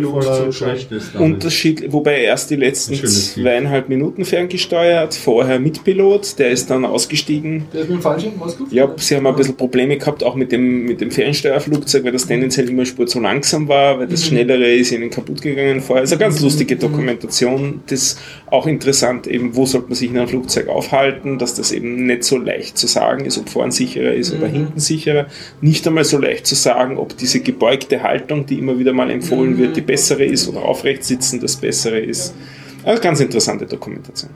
[1.19, 7.65] Unterschied, wobei erst die letzten zweieinhalb Minuten ferngesteuert, vorher mit Pilot, der ist dann ausgestiegen.
[7.73, 8.73] Der ist mit dem Fallschirm rausgekommen?
[8.73, 12.27] Ja, sie haben ein bisschen Probleme gehabt, auch mit dem, mit dem Fernsteuerflugzeug, weil das
[12.27, 16.01] tendenziell immer Spur zu langsam war, weil das Schnellere ist ihnen kaputt gegangen vorher.
[16.01, 18.17] Also eine ganz lustige Dokumentation, das
[18.47, 22.23] auch interessant, eben, wo sollte man sich in einem Flugzeug aufhalten, dass das eben nicht
[22.23, 25.27] so leicht zu sagen ist, ob vorn sicherer ist oder hinten sicherer.
[25.61, 29.57] Nicht einmal so leicht zu sagen, ob diese gebeugte Haltung, die immer wieder mal empfohlen
[29.57, 32.33] wird, die bessere ist oder aufrecht sitzen das bessere ist.
[32.83, 34.31] Also ganz interessante Dokumentation.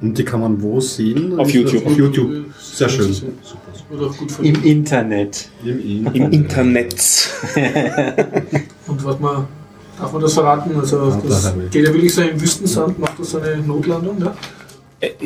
[0.00, 1.38] Und die kann man wo sehen?
[1.38, 1.86] Auf YouTube.
[1.86, 2.44] Auf YouTube.
[2.58, 3.16] Sehr schön.
[3.90, 4.62] Gut Im.
[4.64, 5.48] Internet.
[5.64, 7.30] Im Im Internet.
[8.86, 9.46] Und was man,
[9.98, 10.70] darf man das verraten?
[10.78, 14.32] Also, Ja, das geht ja wirklich so im Wüstensand, macht das so eine Notlandung, ne?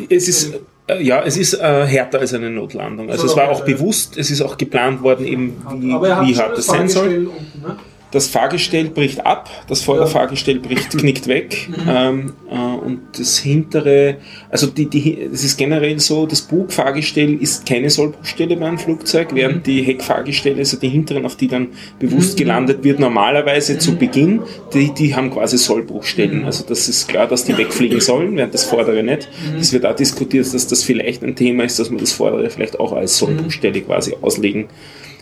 [0.09, 0.53] Es ist,
[0.87, 3.09] äh, ja, es ist äh, härter als eine Notlandung.
[3.09, 6.67] Also es war auch bewusst, es ist auch geplant worden, eben wie, wie hart das
[6.67, 7.27] sein soll.
[7.27, 7.77] Unten, ne?
[8.13, 14.17] Das Fahrgestell bricht ab, das Vorderfahrgestell bricht, knickt weg ähm, äh, und das hintere,
[14.51, 19.29] also die, die, es ist generell so, das Bugfahrgestell ist keine Sollbruchstelle bei einem Flugzeug,
[19.33, 24.43] während die Heckfahrgestelle, also die hinteren, auf die dann bewusst gelandet wird, normalerweise zu Beginn,
[24.75, 26.45] die, die haben quasi Sollbruchstellen.
[26.45, 29.27] Also das ist klar, dass die wegfliegen sollen, während das vordere nicht.
[29.59, 32.79] Es wird auch diskutiert, dass das vielleicht ein Thema ist, dass man das vordere vielleicht
[32.79, 34.67] auch als Sollbruchstelle quasi auslegen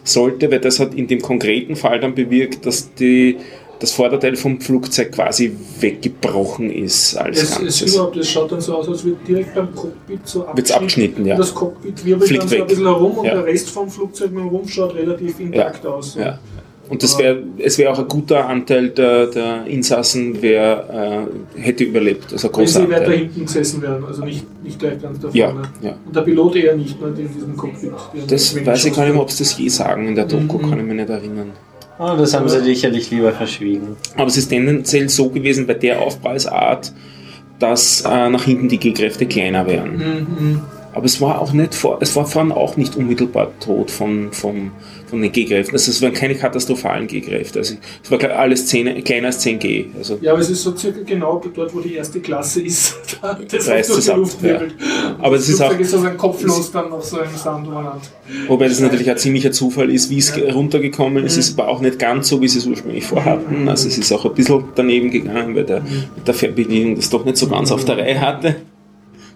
[0.04, 3.38] sollte, weil das hat in dem konkreten Fall dann bewirkt, dass die,
[3.80, 7.94] das Vorderteil vom Flugzeug quasi weggebrochen ist als Es, es, Ganzes.
[7.96, 11.34] überhaupt, es schaut dann so aus, als würde direkt beim Cockpit so abgeschnitten, ja.
[11.36, 12.68] Und Das Cockpit wirbelt Fliegt dann so ein weg.
[12.68, 13.34] bisschen herum und Ja.
[13.36, 16.16] der Rest vom Flugzeug mit dem Rumpf schaut relativ intakt aus.
[16.16, 16.40] Ja.
[16.92, 21.86] Und das wäre, es wäre auch ein guter Anteil der, der Insassen, wer äh, hätte
[21.86, 22.34] überlebt.
[22.34, 23.18] Also ein Wenn großer sie weiter Anteil.
[23.18, 25.62] hinten gesessen wären, also nicht, nicht gleich ganz da Ja, vorne.
[25.82, 25.96] ja.
[26.06, 27.92] Und der Pilot eher nicht, nur in diesem Cockpit.
[28.28, 30.70] Das weiß ich gar nicht mehr, ob sie das je sagen in der Doku, Mhm.
[30.70, 31.52] kann ich mich nicht erinnern.
[31.98, 33.96] Oh, das haben sie sicherlich lieber verschwiegen.
[34.18, 36.92] Aber es ist tendenziell so gewesen bei der Aufprallsart,
[37.60, 39.98] dass äh, nach hinten die G-Kräfte kleiner wären.
[39.98, 40.62] Mhm.
[40.94, 44.72] Aber es war auch nicht vor, es war vorhin auch nicht unmittelbar tot von, von,
[45.12, 45.76] von den G-Kräften.
[45.76, 47.60] Also es waren keine katastrophalen G-Kräfte.
[47.60, 49.86] Also es war alles 10, kleiner als 10 G.
[49.98, 52.96] Also Ja, aber es ist so circa genau dort, wo die erste Klasse ist.
[53.22, 54.50] Da- das Reißt durch die Luft ja.
[54.50, 54.74] wirbelt.
[55.20, 58.02] Aber es ist auch- ist also ein kopflos dann auf so einem Sandwand.
[58.48, 61.38] Wobei das natürlich ein ziemlicher Zufall ist, wie es runtergekommen ist.
[61.38, 63.68] Es war auch nicht ganz so, wie sie es ursprünglich vorhatten.
[63.70, 65.82] Also es ist auch ein bisschen daneben gegangen, weil der,
[66.16, 68.56] mit der Fernbedienung das doch nicht so ganz auf der Reihe hatte.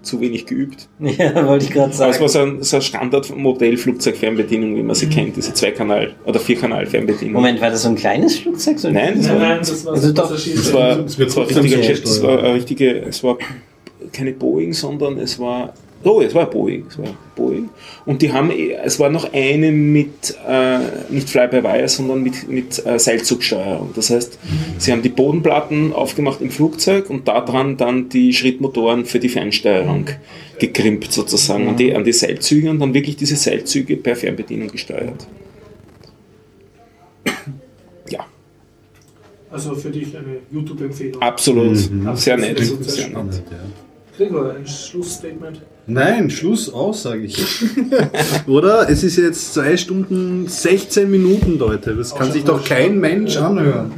[0.05, 0.87] Zu wenig geübt.
[0.99, 2.51] Ja, wollte ich gerade Aber es war sagen.
[2.51, 7.33] so ein, so ein Standard-Modell-Flugzeug-Fernbedienung, wie man sie kennt, diese Zweikanal- oder Vierkanal-Fernbedienung.
[7.33, 8.79] Moment, war das so ein kleines Flugzeug?
[8.79, 11.19] So ein Nein, das Nein, war, nein, das war Also so doch, das war, das
[11.19, 13.37] war ein trotzdem richtiger Jet, das war richtige, es war
[14.13, 15.73] keine Boeing, sondern es war,
[16.05, 17.69] oh, es war Boeing, es war Boeing.
[18.05, 20.79] Und die haben, es war noch eine mit, äh,
[21.09, 23.91] nicht Fly-by-Wire, sondern mit, mit äh, Seilzugsteuerung.
[23.95, 24.37] Das heißt,
[24.77, 30.05] sie haben die Bodenplatten aufgemacht im Flugzeug und daran dann die Schrittmotoren für die Fernsteuerung
[30.59, 35.27] gekrimpt sozusagen an, die, an die Seilzüge und dann wirklich diese Seilzüge per Fernbedienung gesteuert.
[38.09, 38.25] Ja,
[39.49, 41.21] Also für dich eine YouTube-Empfehlung.
[41.21, 41.77] absolut.
[41.77, 42.59] Sehr nett.
[42.59, 42.89] Sehr nett.
[42.89, 43.57] Spannend, ja.
[44.17, 45.61] Gregor, ein Schlussstatement.
[45.87, 47.37] Nein, Schluss aus, sage ich.
[48.47, 48.89] Oder?
[48.89, 51.95] Es ist jetzt 2 Stunden 16 Minuten, Leute.
[51.95, 53.91] Das kann sich doch kein Mensch anhören.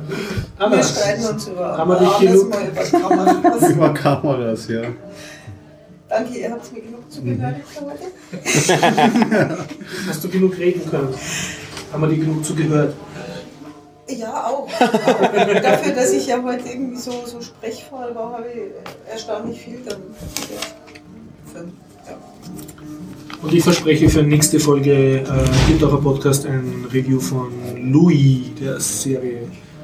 [0.58, 3.70] Anna, Wir streiten uns über Haben wir dich alles genug- über Kameras.
[3.72, 4.82] Über Kameras, ja.
[6.10, 9.58] Danke, ihr habt mir genug zugehört für heute.
[10.08, 11.10] Hast du genug reden können?
[11.94, 12.94] Haben wir dir genug zugehört?
[14.10, 14.68] Ja, auch.
[14.80, 19.98] Dafür, dass ich ja heute irgendwie so, so sprechvoll war, habe ich erstaunlich viel dann.
[21.54, 21.62] Ja.
[22.12, 22.18] Ja.
[23.42, 25.24] Und ich verspreche für nächste Folge äh,
[25.68, 27.48] gibt auch ein Podcast ein Review von
[27.92, 29.42] Louis, der Serie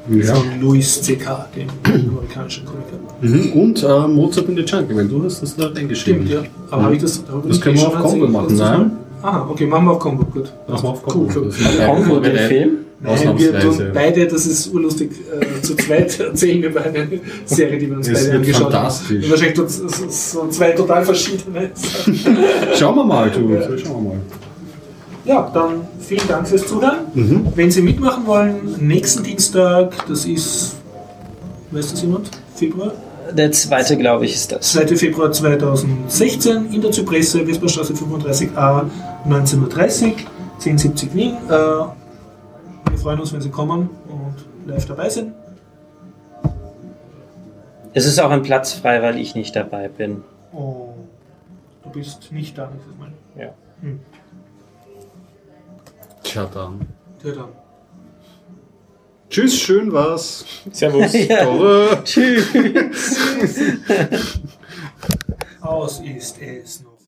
[0.09, 0.35] Ja.
[0.35, 1.67] von Louis C.K., dem
[2.07, 2.97] amerikanischen Komiker.
[3.21, 3.51] Mhm.
[3.61, 6.25] Und äh, Mozart in the Jungle, wenn du hast das da reingeschrieben.
[6.25, 6.49] Stimmt, ja.
[6.71, 8.91] Aber habe ich das, habe Das können wir auf Combo machen, nein?
[9.21, 10.51] Aha, okay, machen wir auf Combo, gut.
[10.67, 11.39] Machen wir auf Cool, Combo.
[11.41, 11.47] cool.
[11.49, 12.71] Ist- Combo, den Film?
[13.03, 17.07] Nein, wir tun beide, das ist urlustig, äh, zu zweit erzählen über eine
[17.45, 19.09] Serie, die wir uns Es beide wird angeschaut fantastisch.
[19.09, 19.21] haben.
[19.21, 21.71] Die Wahrscheinlich tut- so, so zwei total verschiedene.
[22.75, 23.49] Schauen wir mal, du.
[23.53, 23.61] Ja.
[23.77, 24.19] Schauen wir mal.
[25.25, 26.97] Ja, dann vielen Dank fürs Zuhören.
[27.13, 27.47] Mhm.
[27.55, 30.75] Wenn Sie mitmachen wollen, nächsten Dienstag, das ist,
[31.71, 32.29] weiß das jemand?
[32.55, 32.93] Februar?
[33.31, 34.73] Der zweite, glaube ich, ist das.
[34.73, 34.95] 2.
[34.97, 38.83] Februar 2016 in der Zypresse, Vesperstraße 35a,
[39.27, 40.13] 19.30 Uhr,
[40.59, 41.31] 1070 Wien.
[41.49, 41.53] Äh,
[42.89, 44.35] wir freuen uns, wenn Sie kommen und
[44.67, 45.33] live dabei sind.
[47.93, 50.23] Es ist auch ein Platz frei, weil ich nicht dabei bin.
[50.51, 50.93] Oh,
[51.83, 53.11] du bist nicht da nächstes Mal.
[53.37, 53.53] Ja.
[53.81, 53.99] Hm.
[56.23, 56.87] Tja, dann.
[57.23, 57.49] Ja, dann.
[59.29, 60.45] Tschüss, schön war's.
[60.71, 61.13] Servus.
[61.13, 62.01] Ja.
[62.03, 62.47] Tschüss.
[65.61, 66.92] Aus ist es noch.